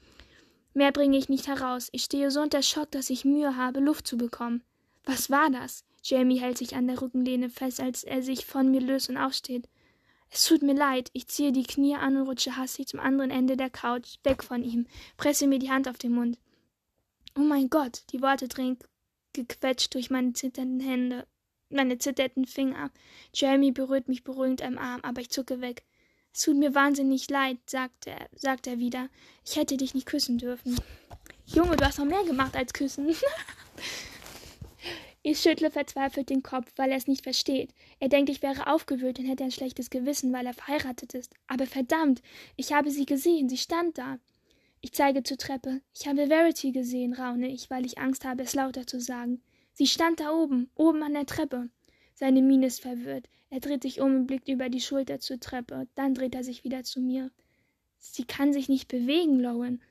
Mehr 0.74 0.92
bringe 0.92 1.16
ich 1.16 1.28
nicht 1.28 1.46
heraus. 1.46 1.88
Ich 1.92 2.04
stehe 2.04 2.30
so 2.30 2.40
unter 2.40 2.62
Schock, 2.62 2.90
dass 2.90 3.08
ich 3.08 3.24
Mühe 3.24 3.56
habe, 3.56 3.80
Luft 3.80 4.06
zu 4.06 4.16
bekommen. 4.16 4.62
Was 5.04 5.30
war 5.30 5.48
das? 5.50 5.84
Jamie 6.02 6.38
hält 6.38 6.58
sich 6.58 6.76
an 6.76 6.86
der 6.86 7.00
Rückenlehne 7.00 7.48
fest, 7.48 7.80
als 7.80 8.04
er 8.04 8.22
sich 8.22 8.46
von 8.46 8.70
mir 8.70 8.80
löst 8.80 9.08
und 9.08 9.16
aufsteht. 9.16 9.68
Es 10.36 10.44
tut 10.44 10.60
mir 10.60 10.74
leid. 10.74 11.08
Ich 11.14 11.28
ziehe 11.28 11.50
die 11.50 11.62
Knie 11.62 11.94
an 11.94 12.18
und 12.18 12.28
rutsche 12.28 12.58
hastig 12.58 12.88
zum 12.88 13.00
anderen 13.00 13.30
Ende 13.30 13.56
der 13.56 13.70
Couch, 13.70 14.16
weg 14.22 14.44
von 14.44 14.62
ihm, 14.62 14.86
presse 15.16 15.46
mir 15.46 15.58
die 15.58 15.70
Hand 15.70 15.88
auf 15.88 15.96
den 15.96 16.12
Mund. 16.12 16.38
Oh 17.38 17.40
mein 17.40 17.70
Gott, 17.70 18.02
die 18.12 18.20
Worte 18.20 18.46
dringen 18.46 18.76
gequetscht 19.32 19.94
durch 19.94 20.10
meine 20.10 20.34
zitternden 20.34 20.86
Hände, 20.86 21.26
meine 21.70 21.96
zitternden 21.96 22.44
Finger. 22.44 22.90
Jeremy 23.32 23.70
berührt 23.72 24.08
mich 24.08 24.24
beruhigend 24.24 24.60
am 24.60 24.76
Arm, 24.76 25.00
aber 25.04 25.22
ich 25.22 25.30
zucke 25.30 25.62
weg. 25.62 25.86
Es 26.34 26.42
tut 26.42 26.58
mir 26.58 26.74
wahnsinnig 26.74 27.30
leid, 27.30 27.56
sagt 27.64 28.06
er, 28.06 28.28
sagt 28.34 28.66
er 28.66 28.78
wieder. 28.78 29.08
Ich 29.42 29.56
hätte 29.56 29.78
dich 29.78 29.94
nicht 29.94 30.06
küssen 30.06 30.36
dürfen. 30.36 30.78
Junge, 31.46 31.76
du 31.76 31.86
hast 31.86 31.98
noch 31.98 32.04
mehr 32.04 32.24
gemacht 32.24 32.56
als 32.56 32.74
küssen. 32.74 33.16
Ich 35.28 35.40
schüttle 35.40 35.72
verzweifelt 35.72 36.30
den 36.30 36.44
Kopf, 36.44 36.70
weil 36.76 36.92
er 36.92 36.96
es 36.98 37.08
nicht 37.08 37.24
versteht. 37.24 37.74
Er 37.98 38.08
denkt, 38.08 38.30
ich 38.30 38.42
wäre 38.42 38.72
aufgewühlt 38.72 39.18
und 39.18 39.24
hätte 39.24 39.42
ein 39.42 39.50
schlechtes 39.50 39.90
Gewissen, 39.90 40.32
weil 40.32 40.46
er 40.46 40.54
verheiratet 40.54 41.14
ist. 41.14 41.34
Aber 41.48 41.66
verdammt, 41.66 42.22
ich 42.54 42.72
habe 42.72 42.92
sie 42.92 43.06
gesehen, 43.06 43.48
sie 43.48 43.56
stand 43.56 43.98
da. 43.98 44.20
Ich 44.82 44.92
zeige 44.92 45.24
zur 45.24 45.36
Treppe. 45.36 45.80
Ich 45.92 46.06
habe 46.06 46.28
Verity 46.28 46.70
gesehen, 46.70 47.12
raune 47.12 47.48
ich, 47.48 47.68
weil 47.70 47.84
ich 47.84 47.98
Angst 47.98 48.24
habe, 48.24 48.44
es 48.44 48.54
lauter 48.54 48.86
zu 48.86 49.00
sagen. 49.00 49.42
Sie 49.72 49.88
stand 49.88 50.20
da 50.20 50.30
oben, 50.30 50.70
oben 50.76 51.02
an 51.02 51.14
der 51.14 51.26
Treppe. 51.26 51.70
Seine 52.14 52.40
Miene 52.40 52.66
ist 52.66 52.80
verwirrt. 52.80 53.28
Er 53.50 53.58
dreht 53.58 53.82
sich 53.82 54.00
um 54.00 54.14
und 54.14 54.26
blickt 54.28 54.48
über 54.48 54.68
die 54.68 54.80
Schulter 54.80 55.18
zur 55.18 55.40
Treppe. 55.40 55.88
Dann 55.96 56.14
dreht 56.14 56.36
er 56.36 56.44
sich 56.44 56.62
wieder 56.62 56.84
zu 56.84 57.00
mir. 57.00 57.32
Sie 57.98 58.26
kann 58.26 58.52
sich 58.52 58.68
nicht 58.68 58.86
bewegen, 58.86 59.40
Lowen. 59.40 59.82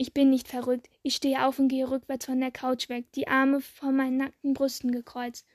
Ich 0.00 0.14
bin 0.14 0.30
nicht 0.30 0.48
verrückt. 0.48 0.88
Ich 1.02 1.16
stehe 1.16 1.44
auf 1.44 1.58
und 1.58 1.68
gehe 1.68 1.90
rückwärts 1.90 2.24
von 2.24 2.40
der 2.40 2.50
Couch 2.50 2.88
weg, 2.88 3.12
die 3.12 3.28
Arme 3.28 3.60
vor 3.60 3.92
meinen 3.92 4.16
nackten 4.16 4.54
Brüsten 4.54 4.92
gekreuzt. 4.92 5.46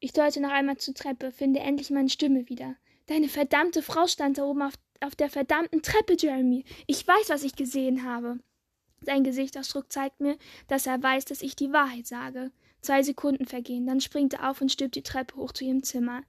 Ich 0.00 0.12
deute 0.12 0.42
noch 0.42 0.50
einmal 0.50 0.76
zur 0.76 0.92
Treppe, 0.92 1.32
finde 1.32 1.60
endlich 1.60 1.88
meine 1.88 2.10
Stimme 2.10 2.50
wieder. 2.50 2.76
Deine 3.06 3.26
verdammte 3.26 3.80
Frau 3.80 4.06
stand 4.06 4.36
da 4.36 4.44
oben 4.44 4.60
auf, 4.60 4.74
auf 5.00 5.16
der 5.16 5.30
verdammten 5.30 5.80
Treppe, 5.80 6.14
Jeremy. 6.18 6.66
Ich 6.86 7.08
weiß, 7.08 7.30
was 7.30 7.42
ich 7.42 7.56
gesehen 7.56 8.04
habe. 8.04 8.38
Sein 9.00 9.24
Gesichtsausdruck 9.24 9.90
zeigt 9.90 10.20
mir, 10.20 10.36
dass 10.68 10.86
er 10.86 11.02
weiß, 11.02 11.24
dass 11.24 11.40
ich 11.40 11.56
die 11.56 11.72
Wahrheit 11.72 12.06
sage. 12.06 12.52
Zwei 12.82 13.02
Sekunden 13.02 13.46
vergehen, 13.46 13.86
dann 13.86 14.02
springt 14.02 14.34
er 14.34 14.50
auf 14.50 14.60
und 14.60 14.72
stülpt 14.72 14.96
die 14.96 15.02
Treppe 15.02 15.36
hoch 15.36 15.52
zu 15.52 15.64
ihrem 15.64 15.82
Zimmer. 15.82 16.22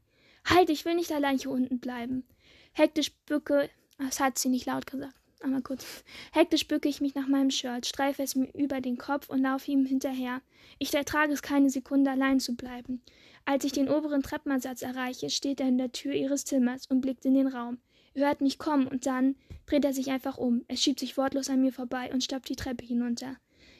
Halt, 0.46 0.70
ich 0.70 0.86
will 0.86 0.96
nicht 0.96 1.12
allein 1.12 1.38
hier 1.38 1.52
unten 1.52 1.82
bleiben. 1.82 2.26
Hektisch 2.72 3.12
bücke, 3.26 3.70
das 3.98 4.22
hat 4.22 4.40
sie 4.40 4.48
nicht 4.48 4.68
laut 4.68 4.88
gesagt, 4.88 5.18
aber 5.46 5.62
kurz. 5.62 6.04
Hektisch 6.34 6.68
bücke 6.68 6.90
ich 6.90 7.02
mich 7.02 7.16
nach 7.16 7.28
meinem 7.28 7.52
Shirt, 7.52 7.86
streife 7.86 8.24
es 8.24 8.36
mir 8.36 8.52
über 8.54 8.82
den 8.82 8.98
Kopf 8.98 9.30
und 9.30 9.42
laufe 9.42 9.72
ihm 9.72 9.86
hinterher. 9.86 10.42
Ich 10.80 10.94
ertrage 10.94 11.34
es 11.34 11.42
keine 11.42 11.70
Sekunde 11.70 12.12
allein 12.12 12.40
zu 12.40 12.56
bleiben. 12.56 13.02
Als 13.46 13.64
ich 13.64 13.72
den 13.72 13.90
oberen 13.90 14.24
Treppenansatz 14.24 14.82
erreiche, 14.82 15.30
steht 15.30 15.60
er 15.60 15.68
in 15.68 15.78
der 15.78 15.92
Tür 15.92 16.14
ihres 16.14 16.46
Zimmers 16.46 16.88
und 16.88 17.02
blickt 17.02 17.26
in 17.26 17.36
den 17.36 17.48
Raum. 17.48 17.78
Er 18.16 18.28
hört 18.28 18.42
mich 18.42 18.58
kommen 18.58 18.88
und 18.88 19.06
dann 19.06 19.36
dreht 19.68 19.86
er 19.86 19.94
sich 19.94 20.10
einfach 20.10 20.38
um. 20.38 20.64
Er 20.68 20.78
schiebt 20.78 21.00
sich 21.00 21.18
wortlos 21.18 21.50
an 21.50 21.62
mir 21.62 21.72
vorbei 21.72 22.12
und 22.12 22.24
stapft 22.24 22.50
die 22.50 22.56
Treppe 22.56 22.86
hinunter. 22.86 23.36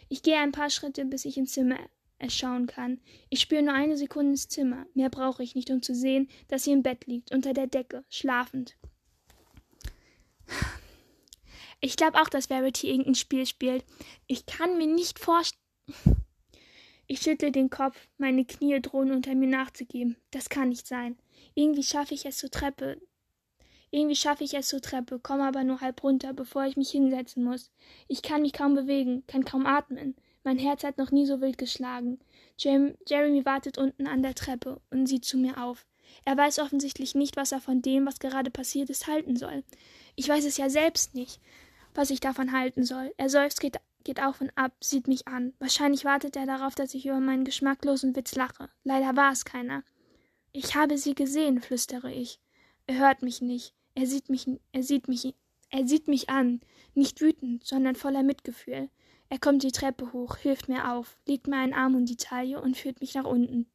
Ich 0.08 0.22
gehe 0.22 0.38
ein 0.38 0.52
paar 0.52 0.70
Schritte, 0.70 1.06
bis 1.06 1.26
ich 1.26 1.38
ins 1.38 1.54
Zimmer 1.54 1.80
erschauen 2.20 2.68
kann. 2.68 3.00
Ich 3.30 3.42
spüre 3.42 3.64
nur 3.64 3.74
eine 3.74 3.98
Sekunde 3.98 4.32
ins 4.32 4.48
Zimmer. 4.48 4.86
Mehr 4.94 5.10
brauche 5.10 5.44
ich 5.44 5.56
nicht, 5.56 5.70
um 5.72 5.82
zu 5.82 5.96
sehen, 5.96 6.30
dass 6.48 6.64
sie 6.64 6.72
im 6.72 6.84
Bett 6.84 7.08
liegt, 7.08 7.34
unter 7.34 7.54
der 7.54 7.68
Decke, 7.68 8.04
schlafend. 8.10 8.76
Ich 11.80 11.98
glaube 11.98 12.20
auch, 12.22 12.30
dass 12.30 12.48
Verity 12.48 12.90
irgendein 12.90 13.16
Spiel 13.16 13.46
spielt. 13.46 13.86
Ich 14.28 14.46
kann 14.46 14.78
mir 14.78 14.88
nicht 14.88 15.20
vorstellen. 15.20 15.62
Ich 17.08 17.22
schüttle 17.22 17.52
den 17.52 17.70
Kopf, 17.70 18.08
meine 18.18 18.46
Knie 18.46 18.82
drohen 18.82 19.12
unter 19.12 19.36
mir 19.36 19.48
nachzugeben. 19.48 20.18
Das 20.32 20.50
kann 20.50 20.70
nicht 20.70 20.88
sein. 20.88 21.18
Irgendwie 21.54 21.84
schaffe 21.84 22.16
ich 22.16 22.26
es 22.26 22.38
zur 22.38 22.50
Treppe. 22.50 23.00
Irgendwie 23.92 24.16
schaffe 24.16 24.44
ich 24.44 24.56
es 24.56 24.70
zur 24.70 24.82
Treppe, 24.82 25.20
komme 25.20 25.48
aber 25.48 25.64
nur 25.64 25.82
halb 25.82 26.04
runter, 26.04 26.34
bevor 26.34 26.66
ich 26.66 26.76
mich 26.76 26.90
hinsetzen 26.90 27.44
muss. 27.44 27.72
Ich 28.08 28.24
kann 28.24 28.42
mich 28.42 28.54
kaum 28.54 28.74
bewegen, 28.74 29.24
kann 29.28 29.46
kaum 29.46 29.66
atmen. 29.68 30.16
Mein 30.44 30.58
Herz 30.58 30.84
hat 30.84 30.98
noch 30.98 31.12
nie 31.12 31.26
so 31.26 31.42
wild 31.42 31.58
geschlagen. 31.58 32.20
Jeremy 32.58 33.46
wartet 33.46 33.78
unten 33.78 34.08
an 34.08 34.22
der 34.22 34.36
Treppe 34.36 34.82
und 34.90 35.08
sieht 35.08 35.26
zu 35.26 35.38
mir 35.38 35.64
auf. 35.64 35.86
Er 36.24 36.38
weiß 36.38 36.60
offensichtlich 36.60 37.16
nicht, 37.16 37.36
was 37.36 37.52
er 37.52 37.62
von 37.62 37.82
dem, 37.82 38.06
was 38.06 38.20
gerade 38.20 38.52
passiert 38.52 38.90
ist, 38.90 39.08
halten 39.08 39.38
soll. 39.38 39.64
Ich 40.16 40.28
weiß 40.28 40.46
es 40.46 40.58
ja 40.58 40.70
selbst 40.70 41.16
nicht, 41.16 41.40
was 41.96 42.12
ich 42.12 42.20
davon 42.20 42.52
halten 42.52 42.84
soll. 42.84 43.14
Er 43.18 43.30
seufzt, 43.30 43.60
geht, 43.60 43.78
geht 44.04 44.22
auf 44.22 44.42
und 44.42 44.52
ab, 44.56 44.74
sieht 44.82 45.08
mich 45.08 45.28
an. 45.28 45.54
Wahrscheinlich 45.60 46.06
wartet 46.06 46.36
er 46.36 46.46
darauf, 46.46 46.76
dass 46.76 46.94
ich 46.94 47.06
über 47.06 47.20
meinen 47.20 47.46
geschmacklosen 47.46 48.16
Witz 48.16 48.36
lache. 48.36 48.70
Leider 48.84 49.16
war 49.16 49.32
es 49.32 49.46
keiner. 49.46 49.84
Ich 50.52 50.76
habe 50.76 50.98
sie 50.98 51.16
gesehen, 51.16 51.62
flüstere 51.62 52.12
ich. 52.12 52.40
Er 52.88 53.00
hört 53.00 53.22
mich 53.24 53.42
nicht. 53.42 53.74
Er 53.96 54.06
sieht 54.06 54.30
mich, 54.30 54.46
er 54.74 54.84
sieht 54.84 55.08
mich, 55.08 55.34
er 55.70 55.88
sieht 55.88 56.08
mich 56.08 56.30
an. 56.30 56.62
Nicht 56.94 57.22
wütend, 57.22 57.66
sondern 57.66 57.96
voller 57.96 58.24
Mitgefühl. 58.24 58.90
Er 59.30 59.40
kommt 59.40 59.64
die 59.64 59.72
Treppe 59.72 60.14
hoch, 60.14 60.38
hilft 60.38 60.70
mir 60.70 60.92
auf, 60.92 61.18
legt 61.26 61.48
mir 61.48 61.58
einen 61.58 61.74
Arm 61.74 61.96
um 61.96 62.06
die 62.06 62.18
Taille 62.18 62.62
und 62.62 62.78
führt 62.78 63.02
mich 63.02 63.16
nach 63.16 63.26
unten. 63.26 63.66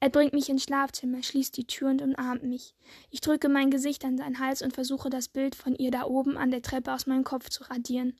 Er 0.00 0.10
bringt 0.10 0.32
mich 0.32 0.48
ins 0.48 0.64
Schlafzimmer, 0.64 1.22
schließt 1.22 1.56
die 1.56 1.66
Tür 1.66 1.90
und 1.90 2.02
umarmt 2.02 2.42
mich. 2.42 2.74
Ich 3.10 3.20
drücke 3.20 3.48
mein 3.48 3.70
Gesicht 3.70 4.04
an 4.04 4.16
seinen 4.16 4.38
Hals 4.38 4.62
und 4.62 4.74
versuche 4.74 5.10
das 5.10 5.28
Bild 5.28 5.54
von 5.54 5.74
ihr 5.74 5.90
da 5.90 6.04
oben 6.04 6.36
an 6.36 6.50
der 6.50 6.62
Treppe 6.62 6.92
aus 6.92 7.06
meinem 7.06 7.24
Kopf 7.24 7.48
zu 7.48 7.64
radieren. 7.64 8.16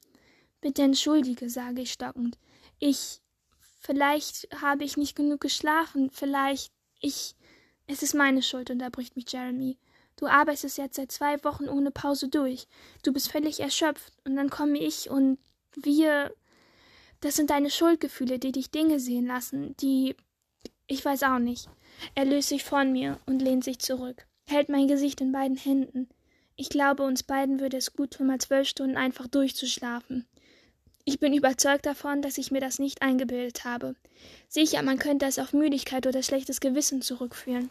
Bitte 0.61 0.83
entschuldige, 0.83 1.49
sage 1.49 1.83
ich 1.83 1.93
stockend. 1.93 2.39
Ich. 2.79 3.21
Vielleicht 3.79 4.49
habe 4.61 4.85
ich 4.85 4.97
nicht 4.97 5.17
genug 5.17 5.41
geschlafen, 5.41 6.11
vielleicht. 6.11 6.73
Ich. 7.01 7.35
Es 7.87 8.03
ist 8.03 8.15
meine 8.15 8.43
Schuld, 8.43 8.71
unterbricht 8.71 9.17
mich 9.17 9.31
Jeremy. 9.33 9.79
Du 10.17 10.27
arbeitest 10.27 10.77
jetzt 10.77 10.97
seit 10.97 11.11
zwei 11.11 11.43
Wochen 11.45 11.69
ohne 11.69 11.91
Pause 11.91 12.29
durch. 12.29 12.69
Du 13.03 13.13
bist 13.13 13.33
völlig 13.33 13.61
erschöpft, 13.61 14.13
und 14.25 14.37
dann 14.37 14.51
komme 14.51 14.79
ich 14.79 15.09
und 15.09 15.39
wir. 15.75 16.35
Das 17.21 17.37
sind 17.37 17.51
deine 17.51 17.71
Schuldgefühle, 17.71 18.39
die 18.39 18.53
dich 18.53 18.71
Dinge 18.71 19.01
sehen 19.01 19.27
lassen, 19.27 19.77
die. 19.79 20.15
Ich 20.91 21.05
weiß 21.05 21.23
auch 21.23 21.39
nicht. 21.39 21.69
Er 22.17 22.25
löst 22.25 22.49
sich 22.49 22.65
von 22.65 22.91
mir 22.91 23.21
und 23.25 23.41
lehnt 23.41 23.63
sich 23.63 23.79
zurück, 23.79 24.27
hält 24.49 24.69
mein 24.69 24.89
Gesicht 24.89 25.21
in 25.21 25.31
beiden 25.31 25.57
Händen. 25.57 26.09
Ich 26.57 26.69
glaube, 26.69 27.05
uns 27.05 27.23
beiden 27.23 27.61
würde 27.61 27.77
es 27.77 27.93
gut 27.93 28.15
tun, 28.15 28.27
mal 28.27 28.41
zwölf 28.41 28.67
Stunden 28.67 28.97
einfach 28.97 29.29
durchzuschlafen. 29.29 30.27
Ich 31.05 31.21
bin 31.21 31.33
überzeugt 31.33 31.87
davon, 31.87 32.23
dass 32.23 32.39
ich 32.39 32.51
mir 32.51 32.61
das 32.61 32.81
nicht 32.81 33.03
eingebildet 33.03 33.65
habe. 33.65 33.95
Sicher, 34.49 34.83
man 34.83 34.99
könnte 34.99 35.27
es 35.27 35.39
auf 35.39 35.53
Müdigkeit 35.53 36.09
oder 36.09 36.25
schlechtes 36.25 36.59
Gewissen 36.59 37.03
zurückführen. 37.03 37.71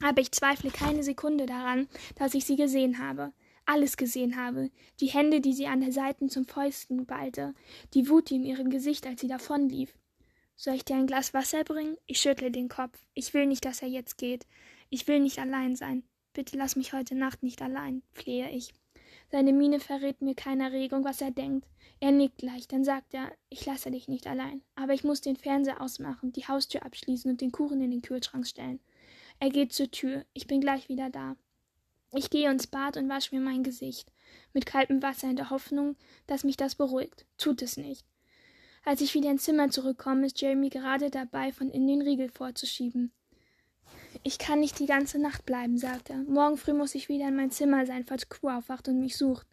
Aber 0.00 0.20
ich 0.20 0.30
zweifle 0.30 0.70
keine 0.70 1.02
Sekunde 1.02 1.46
daran, 1.46 1.88
dass 2.14 2.34
ich 2.34 2.44
sie 2.44 2.56
gesehen 2.56 3.00
habe 3.00 3.32
alles 3.64 3.96
gesehen 3.96 4.36
habe, 4.36 4.70
die 5.00 5.06
Hände, 5.06 5.40
die 5.40 5.52
sie 5.52 5.68
an 5.68 5.80
der 5.80 5.92
Seiten 5.92 6.28
zum 6.28 6.44
Fäusten 6.44 7.06
ballte, 7.06 7.54
die 7.94 8.08
Wut 8.08 8.32
in 8.32 8.44
ihrem 8.44 8.70
Gesicht, 8.70 9.06
als 9.06 9.20
sie 9.20 9.28
davonlief. 9.28 9.94
Soll 10.64 10.74
ich 10.74 10.84
dir 10.84 10.94
ein 10.94 11.08
Glas 11.08 11.34
Wasser 11.34 11.64
bringen? 11.64 11.96
Ich 12.06 12.20
schüttle 12.20 12.52
den 12.52 12.68
Kopf. 12.68 12.96
Ich 13.14 13.34
will 13.34 13.46
nicht, 13.46 13.64
dass 13.64 13.82
er 13.82 13.88
jetzt 13.88 14.16
geht. 14.16 14.46
Ich 14.90 15.08
will 15.08 15.18
nicht 15.18 15.40
allein 15.40 15.74
sein. 15.74 16.04
Bitte 16.34 16.56
lass 16.56 16.76
mich 16.76 16.92
heute 16.92 17.16
Nacht 17.16 17.42
nicht 17.42 17.60
allein, 17.60 18.04
flehe 18.12 18.48
ich. 18.48 18.72
Seine 19.32 19.52
Miene 19.52 19.80
verrät 19.80 20.22
mir 20.22 20.36
keine 20.36 20.62
Erregung, 20.62 21.02
was 21.02 21.20
er 21.20 21.32
denkt. 21.32 21.66
Er 21.98 22.12
nickt 22.12 22.42
leicht, 22.42 22.72
dann 22.72 22.84
sagt 22.84 23.12
er, 23.12 23.32
ich 23.48 23.66
lasse 23.66 23.90
dich 23.90 24.06
nicht 24.06 24.28
allein. 24.28 24.62
Aber 24.76 24.94
ich 24.94 25.02
muss 25.02 25.20
den 25.20 25.34
Fernseher 25.34 25.80
ausmachen, 25.80 26.30
die 26.30 26.46
Haustür 26.46 26.86
abschließen 26.86 27.28
und 27.28 27.40
den 27.40 27.50
Kuchen 27.50 27.80
in 27.80 27.90
den 27.90 28.02
Kühlschrank 28.02 28.46
stellen. 28.46 28.78
Er 29.40 29.50
geht 29.50 29.72
zur 29.72 29.90
Tür. 29.90 30.24
Ich 30.32 30.46
bin 30.46 30.60
gleich 30.60 30.88
wieder 30.88 31.10
da. 31.10 31.34
Ich 32.14 32.30
gehe 32.30 32.48
ins 32.48 32.68
Bad 32.68 32.96
und 32.96 33.08
wasche 33.08 33.34
mir 33.34 33.40
mein 33.40 33.64
Gesicht, 33.64 34.12
mit 34.52 34.64
kaltem 34.64 35.02
Wasser 35.02 35.28
in 35.28 35.34
der 35.34 35.50
Hoffnung, 35.50 35.96
dass 36.28 36.44
mich 36.44 36.56
das 36.56 36.76
beruhigt. 36.76 37.26
Tut 37.36 37.62
es 37.62 37.76
nicht. 37.76 38.06
Als 38.84 39.00
ich 39.00 39.14
wieder 39.14 39.30
ins 39.30 39.44
Zimmer 39.44 39.70
zurückkomme, 39.70 40.26
ist 40.26 40.40
Jeremy 40.40 40.68
gerade 40.68 41.10
dabei, 41.10 41.52
von 41.52 41.70
innen 41.70 41.86
den 41.86 42.02
Riegel 42.02 42.28
vorzuschieben. 42.28 43.12
Ich 44.24 44.38
kann 44.38 44.60
nicht 44.60 44.78
die 44.78 44.86
ganze 44.86 45.20
Nacht 45.20 45.46
bleiben, 45.46 45.78
sagt 45.78 46.10
er. 46.10 46.18
Morgen 46.24 46.56
früh 46.56 46.72
muss 46.72 46.94
ich 46.94 47.08
wieder 47.08 47.28
in 47.28 47.36
mein 47.36 47.50
Zimmer 47.50 47.86
sein, 47.86 48.04
falls 48.04 48.28
Crew 48.28 48.48
aufwacht 48.48 48.88
und 48.88 49.00
mich 49.00 49.16
sucht. 49.16 49.46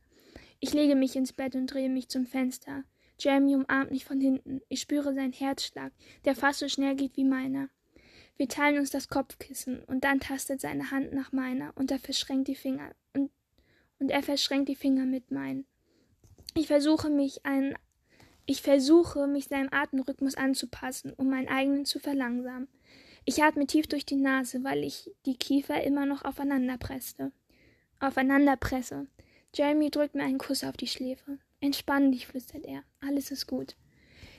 Ich 0.59 0.73
lege 0.73 0.95
mich 0.95 1.15
ins 1.15 1.31
Bett 1.31 1.55
und 1.55 1.67
drehe 1.67 1.89
mich 1.89 2.09
zum 2.09 2.25
Fenster. 2.25 2.83
Jeremy 3.19 3.55
umarmt 3.55 3.91
mich 3.91 4.03
von 4.03 4.19
hinten. 4.19 4.61
Ich 4.67 4.81
spüre 4.81 5.13
seinen 5.13 5.33
Herzschlag, 5.33 5.93
der 6.25 6.35
fast 6.35 6.59
so 6.59 6.67
schnell 6.67 6.95
geht 6.95 7.15
wie 7.15 7.23
meiner. 7.23 7.69
Wir 8.37 8.47
teilen 8.47 8.79
uns 8.79 8.89
das 8.89 9.09
Kopfkissen 9.09 9.83
und 9.83 10.05
dann 10.05 10.21
tastet 10.21 10.61
seine 10.61 10.91
Hand 10.91 11.13
nach 11.13 11.31
meiner 11.31 11.75
und 11.75 11.91
er 11.91 11.99
verschränkt 11.99 12.47
die 12.47 12.55
Finger 12.55 12.91
und, 13.13 13.31
und 13.99 14.09
er 14.09 14.23
verschränkt 14.23 14.69
die 14.69 14.75
Finger 14.75 15.05
mit 15.05 15.29
meinen. 15.29 15.65
Ich 16.55 16.67
versuche 16.67 17.09
mich 17.09 17.45
ein 17.45 17.75
ich 18.49 18.63
versuche, 18.63 19.27
mich 19.27 19.45
seinem 19.45 19.69
Atemrhythmus 19.71 20.33
anzupassen, 20.33 21.13
um 21.13 21.29
meinen 21.29 21.49
eigenen 21.49 21.85
zu 21.85 21.99
verlangsamen. 21.99 22.67
Ich 23.23 23.43
atme 23.43 23.67
tief 23.67 23.85
durch 23.85 24.07
die 24.07 24.15
Nase, 24.15 24.63
weil 24.63 24.83
ich 24.83 25.11
die 25.27 25.37
Kiefer 25.37 25.83
immer 25.83 26.07
noch 26.07 26.25
aufeinander 26.25 26.79
presste. 26.79 27.31
Aufeinander 27.99 28.57
presse. 28.57 29.05
Jeremy 29.53 29.91
drückt 29.91 30.15
mir 30.15 30.23
einen 30.23 30.39
Kuss 30.39 30.63
auf 30.63 30.75
die 30.77 30.87
Schläfe. 30.87 31.37
Entspann 31.61 32.11
dich, 32.11 32.25
flüstert 32.25 32.65
er. 32.65 32.81
Alles 33.01 33.29
ist 33.29 33.45
gut. 33.45 33.75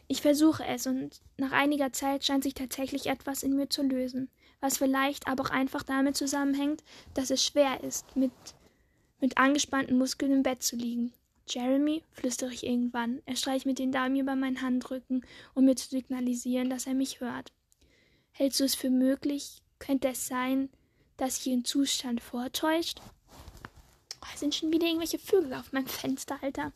Ich 0.09 0.23
versuche 0.23 0.65
es 0.67 0.89
und 0.89 1.23
nach 1.37 1.53
einiger 1.53 1.93
Zeit 1.93 2.25
scheint 2.25 2.43
sich 2.43 2.55
tatsächlich 2.55 3.07
etwas 3.07 3.45
in 3.45 3.55
mir 3.55 3.71
zu 3.71 3.85
lösen, 3.85 4.29
was 4.59 4.79
vielleicht 4.79 5.29
aber 5.29 5.45
auch 5.45 5.51
einfach 5.51 5.85
damit 5.85 6.17
zusammenhängt, 6.17 6.83
dass 7.15 7.31
es 7.31 7.47
schwer 7.47 7.85
ist, 7.85 8.17
mit, 8.17 8.33
mit 9.21 9.39
angespannten 9.39 9.97
Muskeln 9.97 10.33
im 10.33 10.43
Bett 10.43 10.65
zu 10.65 10.75
liegen. 10.75 11.13
Jeremy, 11.51 12.05
flüstere 12.13 12.53
ich 12.53 12.65
irgendwann. 12.65 13.21
Er 13.27 13.37
streicht 13.37 13.67
mit 13.67 13.79
den 13.79 13.93
Daumen 13.93 14.17
über 14.17 14.37
meinen 14.37 14.63
Handrücken, 14.63 15.25
um 15.55 15.65
mir 15.65 15.77
zu 15.77 15.89
signalisieren, 15.89 16.71
dass 16.71 16.87
er 16.87 16.95
mich 16.95 17.21
hört. 17.21 17.53
Hältst 18.31 18.61
du 18.61 18.65
es 18.65 18.75
für 18.75 18.91
möglich? 18.91 19.63
Könnte 19.79 20.09
es 20.09 20.27
sein, 20.27 20.69
dass 21.17 21.39
ich 21.39 21.49
ihren 21.49 21.65
Zustand 21.65 22.21
vortäuscht? 22.21 23.01
Oh, 24.23 24.37
sind 24.37 24.55
schon 24.55 24.73
wieder 24.73 24.87
irgendwelche 24.87 25.19
Vögel 25.19 25.55
auf 25.55 25.73
meinem 25.73 25.87
Fenster, 25.87 26.39
Alter. 26.43 26.73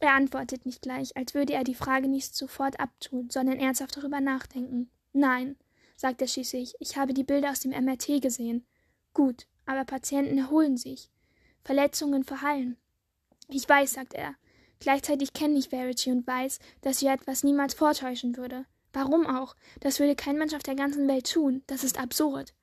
Er 0.00 0.14
antwortet 0.14 0.64
nicht 0.64 0.82
gleich, 0.82 1.16
als 1.16 1.34
würde 1.34 1.54
er 1.54 1.64
die 1.64 1.74
Frage 1.74 2.08
nicht 2.08 2.34
sofort 2.34 2.78
abtun, 2.78 3.30
sondern 3.30 3.58
ernsthaft 3.58 3.96
darüber 3.96 4.20
nachdenken. 4.20 4.90
Nein, 5.12 5.56
sagt 5.96 6.22
er 6.22 6.28
schließlich, 6.28 6.74
ich 6.78 6.96
habe 6.96 7.14
die 7.14 7.24
Bilder 7.24 7.50
aus 7.50 7.60
dem 7.60 7.72
MRT 7.72 8.22
gesehen. 8.22 8.64
Gut, 9.12 9.46
aber 9.66 9.84
Patienten 9.84 10.38
erholen 10.38 10.76
sich. 10.76 11.10
Verletzungen 11.64 12.22
verheilen. 12.22 12.76
Ich 13.48 13.68
weiß, 13.68 13.94
sagt 13.94 14.14
er. 14.14 14.34
Gleichzeitig 14.80 15.32
kenne 15.32 15.58
ich 15.58 15.70
Verity 15.70 16.10
und 16.12 16.26
weiß, 16.26 16.58
dass 16.82 17.00
sie 17.00 17.06
etwas 17.06 17.42
niemals 17.42 17.74
vortäuschen 17.74 18.36
würde. 18.36 18.66
Warum 18.92 19.26
auch? 19.26 19.56
Das 19.80 19.98
würde 19.98 20.14
kein 20.14 20.38
Mensch 20.38 20.54
auf 20.54 20.62
der 20.62 20.74
ganzen 20.74 21.08
Welt 21.08 21.32
tun. 21.32 21.62
Das 21.66 21.82
ist 21.82 21.98
absurd. 21.98 22.54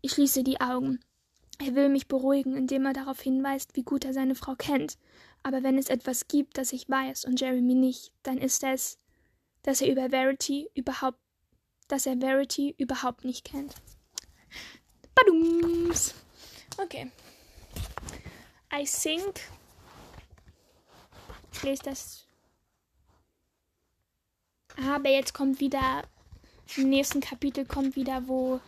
Ich 0.00 0.12
schließe 0.12 0.44
die 0.44 0.60
Augen. 0.60 1.00
Er 1.58 1.74
will 1.74 1.88
mich 1.88 2.06
beruhigen, 2.06 2.56
indem 2.56 2.86
er 2.86 2.92
darauf 2.92 3.20
hinweist, 3.20 3.74
wie 3.74 3.82
gut 3.82 4.04
er 4.04 4.12
seine 4.12 4.36
Frau 4.36 4.54
kennt. 4.54 4.96
Aber 5.42 5.62
wenn 5.62 5.76
es 5.76 5.88
etwas 5.88 6.28
gibt, 6.28 6.56
das 6.56 6.72
ich 6.72 6.88
weiß 6.88 7.24
und 7.24 7.40
Jeremy 7.40 7.74
nicht, 7.74 8.12
dann 8.22 8.38
ist 8.38 8.62
es, 8.62 8.98
dass 9.62 9.80
er 9.80 9.90
über 9.90 10.10
Verity 10.10 10.70
überhaupt, 10.74 11.18
dass 11.88 12.06
er 12.06 12.18
Verity 12.18 12.74
überhaupt 12.78 13.24
nicht 13.24 13.44
kennt. 13.44 13.74
Badums. 15.14 16.14
Okay. 16.78 17.10
I 18.72 18.84
think. 18.84 19.40
Ich 21.58 21.64
lese 21.64 21.82
das. 21.82 22.24
Aber 24.76 25.10
jetzt 25.10 25.34
kommt 25.34 25.58
wieder. 25.58 26.04
Im 26.76 26.88
nächsten 26.88 27.20
Kapitel 27.20 27.66
kommt 27.66 27.96
wieder, 27.96 28.28
wo. 28.28 28.60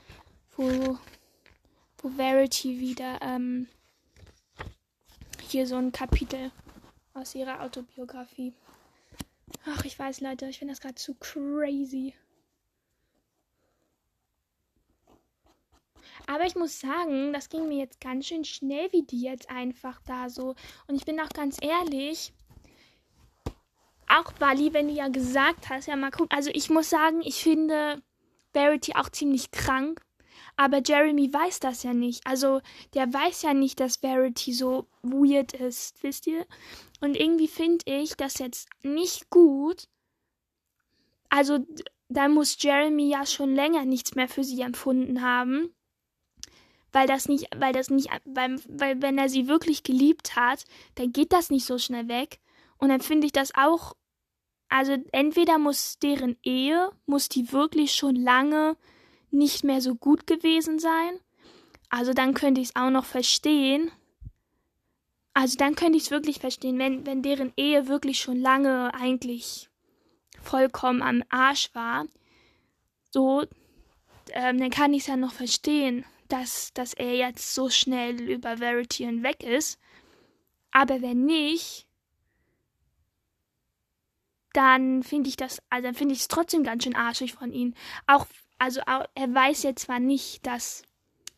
wo. 0.56 0.98
wo 1.98 2.08
Verity 2.08 2.80
wieder. 2.80 3.22
Ähm, 3.22 3.68
hier 5.40 5.68
so 5.68 5.76
ein 5.76 5.92
Kapitel 5.92 6.50
aus 7.14 7.36
ihrer 7.36 7.62
Autobiografie. 7.62 8.54
Ach, 9.66 9.84
ich 9.84 9.96
weiß, 9.96 10.20
Leute, 10.20 10.46
ich 10.46 10.58
finde 10.58 10.72
das 10.72 10.80
gerade 10.80 10.96
zu 10.96 11.14
crazy. 11.14 12.12
Aber 16.26 16.44
ich 16.44 16.56
muss 16.56 16.80
sagen, 16.80 17.32
das 17.32 17.48
ging 17.48 17.68
mir 17.68 17.78
jetzt 17.78 18.00
ganz 18.00 18.26
schön 18.26 18.44
schnell, 18.44 18.90
wie 18.92 19.04
die 19.04 19.22
jetzt 19.22 19.48
einfach 19.48 20.00
da 20.06 20.28
so. 20.28 20.56
Und 20.88 20.96
ich 20.96 21.04
bin 21.04 21.20
auch 21.20 21.28
ganz 21.28 21.56
ehrlich, 21.60 22.32
auch 24.18 24.32
Wally, 24.38 24.72
wenn 24.72 24.88
du 24.88 24.94
ja 24.94 25.08
gesagt 25.08 25.68
hast, 25.68 25.86
ja 25.86 25.96
mal 25.96 26.10
gucken. 26.10 26.36
Also 26.36 26.50
ich 26.52 26.70
muss 26.70 26.90
sagen, 26.90 27.20
ich 27.22 27.42
finde 27.42 28.02
Verity 28.52 28.94
auch 28.94 29.08
ziemlich 29.08 29.50
krank. 29.50 30.00
Aber 30.56 30.82
Jeremy 30.84 31.32
weiß 31.32 31.60
das 31.60 31.82
ja 31.82 31.94
nicht. 31.94 32.26
Also 32.26 32.60
der 32.94 33.12
weiß 33.12 33.42
ja 33.42 33.54
nicht, 33.54 33.80
dass 33.80 33.98
Verity 33.98 34.52
so 34.52 34.86
weird 35.02 35.54
ist, 35.54 36.02
wisst 36.02 36.26
ihr? 36.26 36.46
Und 37.00 37.16
irgendwie 37.16 37.48
finde 37.48 37.84
ich 37.86 38.16
das 38.16 38.38
jetzt 38.38 38.68
nicht 38.82 39.30
gut. 39.30 39.88
Also 41.30 41.64
da 42.08 42.28
muss 42.28 42.56
Jeremy 42.60 43.08
ja 43.08 43.24
schon 43.24 43.54
länger 43.54 43.84
nichts 43.84 44.14
mehr 44.16 44.28
für 44.28 44.44
sie 44.44 44.60
empfunden 44.60 45.22
haben 45.22 45.72
weil 46.92 47.06
das 47.06 47.28
nicht, 47.28 47.46
weil 47.56 47.72
das 47.72 47.90
nicht, 47.90 48.10
weil, 48.24 48.56
weil 48.68 49.00
wenn 49.02 49.18
er 49.18 49.28
sie 49.28 49.48
wirklich 49.48 49.82
geliebt 49.82 50.36
hat, 50.36 50.64
dann 50.96 51.12
geht 51.12 51.32
das 51.32 51.50
nicht 51.50 51.64
so 51.64 51.78
schnell 51.78 52.08
weg. 52.08 52.40
Und 52.78 52.88
dann 52.88 53.00
finde 53.00 53.26
ich 53.26 53.32
das 53.32 53.54
auch, 53.54 53.94
also 54.70 54.96
entweder 55.12 55.58
muss 55.58 55.98
deren 55.98 56.36
Ehe, 56.42 56.90
muss 57.06 57.28
die 57.28 57.52
wirklich 57.52 57.94
schon 57.94 58.16
lange 58.16 58.76
nicht 59.30 59.64
mehr 59.64 59.80
so 59.80 59.94
gut 59.94 60.26
gewesen 60.26 60.78
sein. 60.78 61.20
Also 61.90 62.12
dann 62.12 62.34
könnte 62.34 62.60
ich 62.60 62.68
es 62.68 62.76
auch 62.76 62.90
noch 62.90 63.04
verstehen. 63.04 63.90
Also 65.34 65.56
dann 65.58 65.74
könnte 65.74 65.98
ich 65.98 66.04
es 66.04 66.10
wirklich 66.10 66.38
verstehen, 66.38 66.78
wenn, 66.78 67.04
wenn 67.04 67.22
deren 67.22 67.52
Ehe 67.56 67.88
wirklich 67.88 68.20
schon 68.20 68.40
lange 68.40 68.94
eigentlich 68.94 69.68
vollkommen 70.42 71.02
am 71.02 71.22
Arsch 71.28 71.70
war. 71.74 72.06
So, 73.10 73.44
ähm, 74.32 74.58
dann 74.58 74.70
kann 74.70 74.94
ich 74.94 75.02
es 75.02 75.06
ja 75.08 75.16
noch 75.16 75.32
verstehen 75.32 76.04
dass, 76.30 76.72
dass 76.72 76.94
er 76.94 77.14
jetzt 77.14 77.54
so 77.54 77.68
schnell 77.68 78.20
über 78.20 78.58
Verity 78.58 79.04
hinweg 79.04 79.42
ist. 79.42 79.78
Aber 80.70 81.02
wenn 81.02 81.24
nicht, 81.24 81.86
dann 84.52 85.02
finde 85.02 85.28
ich 85.28 85.36
das, 85.36 85.62
also 85.70 85.92
finde 85.92 86.14
ich 86.14 86.20
es 86.20 86.28
trotzdem 86.28 86.64
ganz 86.64 86.84
schön 86.84 86.96
arschig 86.96 87.34
von 87.34 87.52
ihm. 87.52 87.74
Auch, 88.06 88.26
also 88.58 88.80
er 88.80 89.34
weiß 89.34 89.62
ja 89.62 89.74
zwar 89.76 90.00
nicht, 90.00 90.46
dass, 90.46 90.82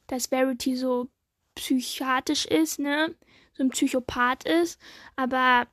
dass 0.06 0.26
Verity 0.26 0.76
so 0.76 1.08
psychiatrisch 1.54 2.46
ist, 2.46 2.78
ne? 2.78 3.14
So 3.54 3.62
ein 3.62 3.70
Psychopath 3.70 4.44
ist, 4.44 4.80
aber 5.14 5.66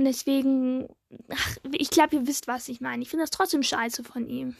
und 0.00 0.06
deswegen, 0.06 0.88
ach, 1.28 1.56
ich 1.72 1.90
glaube, 1.90 2.16
ihr 2.16 2.26
wisst, 2.26 2.48
was 2.48 2.68
ich 2.68 2.80
meine. 2.80 3.02
Ich 3.02 3.10
finde 3.10 3.24
das 3.24 3.30
trotzdem 3.30 3.62
scheiße 3.62 4.02
von 4.02 4.26
ihm. 4.28 4.56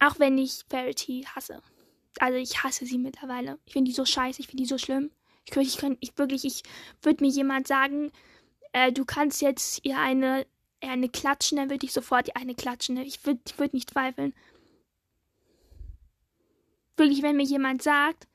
Auch 0.00 0.18
wenn 0.18 0.36
ich 0.36 0.64
Verity 0.68 1.24
hasse. 1.32 1.62
Also 2.18 2.38
ich 2.38 2.64
hasse 2.64 2.84
sie 2.84 2.98
mittlerweile. 2.98 3.60
Ich 3.66 3.74
finde 3.74 3.90
die 3.90 3.94
so 3.94 4.04
scheiße, 4.04 4.40
ich 4.40 4.48
finde 4.48 4.64
die 4.64 4.68
so 4.68 4.78
schlimm. 4.78 5.12
Ich 5.46 5.52
könnte, 5.52 5.68
ich 5.68 5.76
könnte, 5.78 5.98
ich 6.00 6.18
wirklich, 6.18 6.44
ich 6.44 6.62
würde 7.02 7.24
mir 7.24 7.30
jemand 7.30 7.68
sagen, 7.68 8.10
äh, 8.72 8.92
du 8.92 9.04
kannst 9.04 9.40
jetzt 9.40 9.84
ihr 9.84 9.98
eine, 9.98 10.44
eine 10.80 11.08
klatschen, 11.08 11.56
dann 11.56 11.70
würde 11.70 11.86
ich 11.86 11.92
sofort 11.92 12.28
ihr 12.28 12.36
eine 12.36 12.54
klatschen. 12.54 12.96
Ich 12.98 13.24
würde 13.24 13.40
würd 13.56 13.72
nicht 13.72 13.90
zweifeln. 13.90 14.34
Wirklich, 16.96 17.22
wenn 17.22 17.36
mir 17.36 17.44
jemand 17.44 17.82
sagt, 17.82 18.26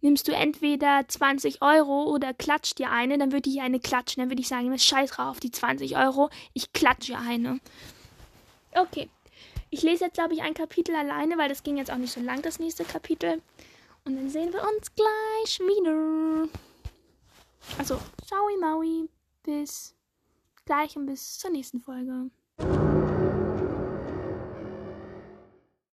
nimmst 0.00 0.28
du 0.28 0.32
entweder 0.32 1.06
20 1.06 1.62
Euro 1.62 2.04
oder 2.04 2.32
klatscht 2.32 2.78
dir 2.78 2.90
eine, 2.90 3.18
dann 3.18 3.32
würde 3.32 3.50
ich 3.50 3.56
ihr 3.56 3.62
eine 3.62 3.80
klatschen. 3.80 4.20
Dann 4.20 4.30
würde 4.30 4.40
ich 4.40 4.48
sagen, 4.48 4.76
scheiß 4.76 5.10
drauf, 5.10 5.40
die 5.40 5.50
20 5.50 5.96
Euro, 5.96 6.30
ich 6.52 6.72
klatsche 6.72 7.18
eine. 7.18 7.60
Okay. 8.72 9.08
Ich 9.70 9.82
lese 9.82 10.04
jetzt, 10.04 10.14
glaube 10.14 10.34
ich, 10.34 10.42
ein 10.42 10.54
Kapitel 10.54 10.94
alleine, 10.94 11.36
weil 11.38 11.48
das 11.48 11.62
ging 11.62 11.76
jetzt 11.76 11.90
auch 11.90 11.96
nicht 11.96 12.12
so 12.12 12.20
lang, 12.20 12.40
das 12.40 12.58
nächste 12.58 12.84
Kapitel. 12.84 13.42
Und 14.06 14.14
dann 14.14 14.30
sehen 14.30 14.52
wir 14.52 14.62
uns 14.62 14.94
gleich 14.94 15.58
wieder. 15.58 16.48
Also, 17.76 18.00
ciao, 18.24 18.48
Maui. 18.60 19.08
Bis 19.42 19.96
gleich 20.64 20.96
und 20.96 21.06
bis 21.06 21.38
zur 21.38 21.50
nächsten 21.50 21.80
Folge. 21.80 22.30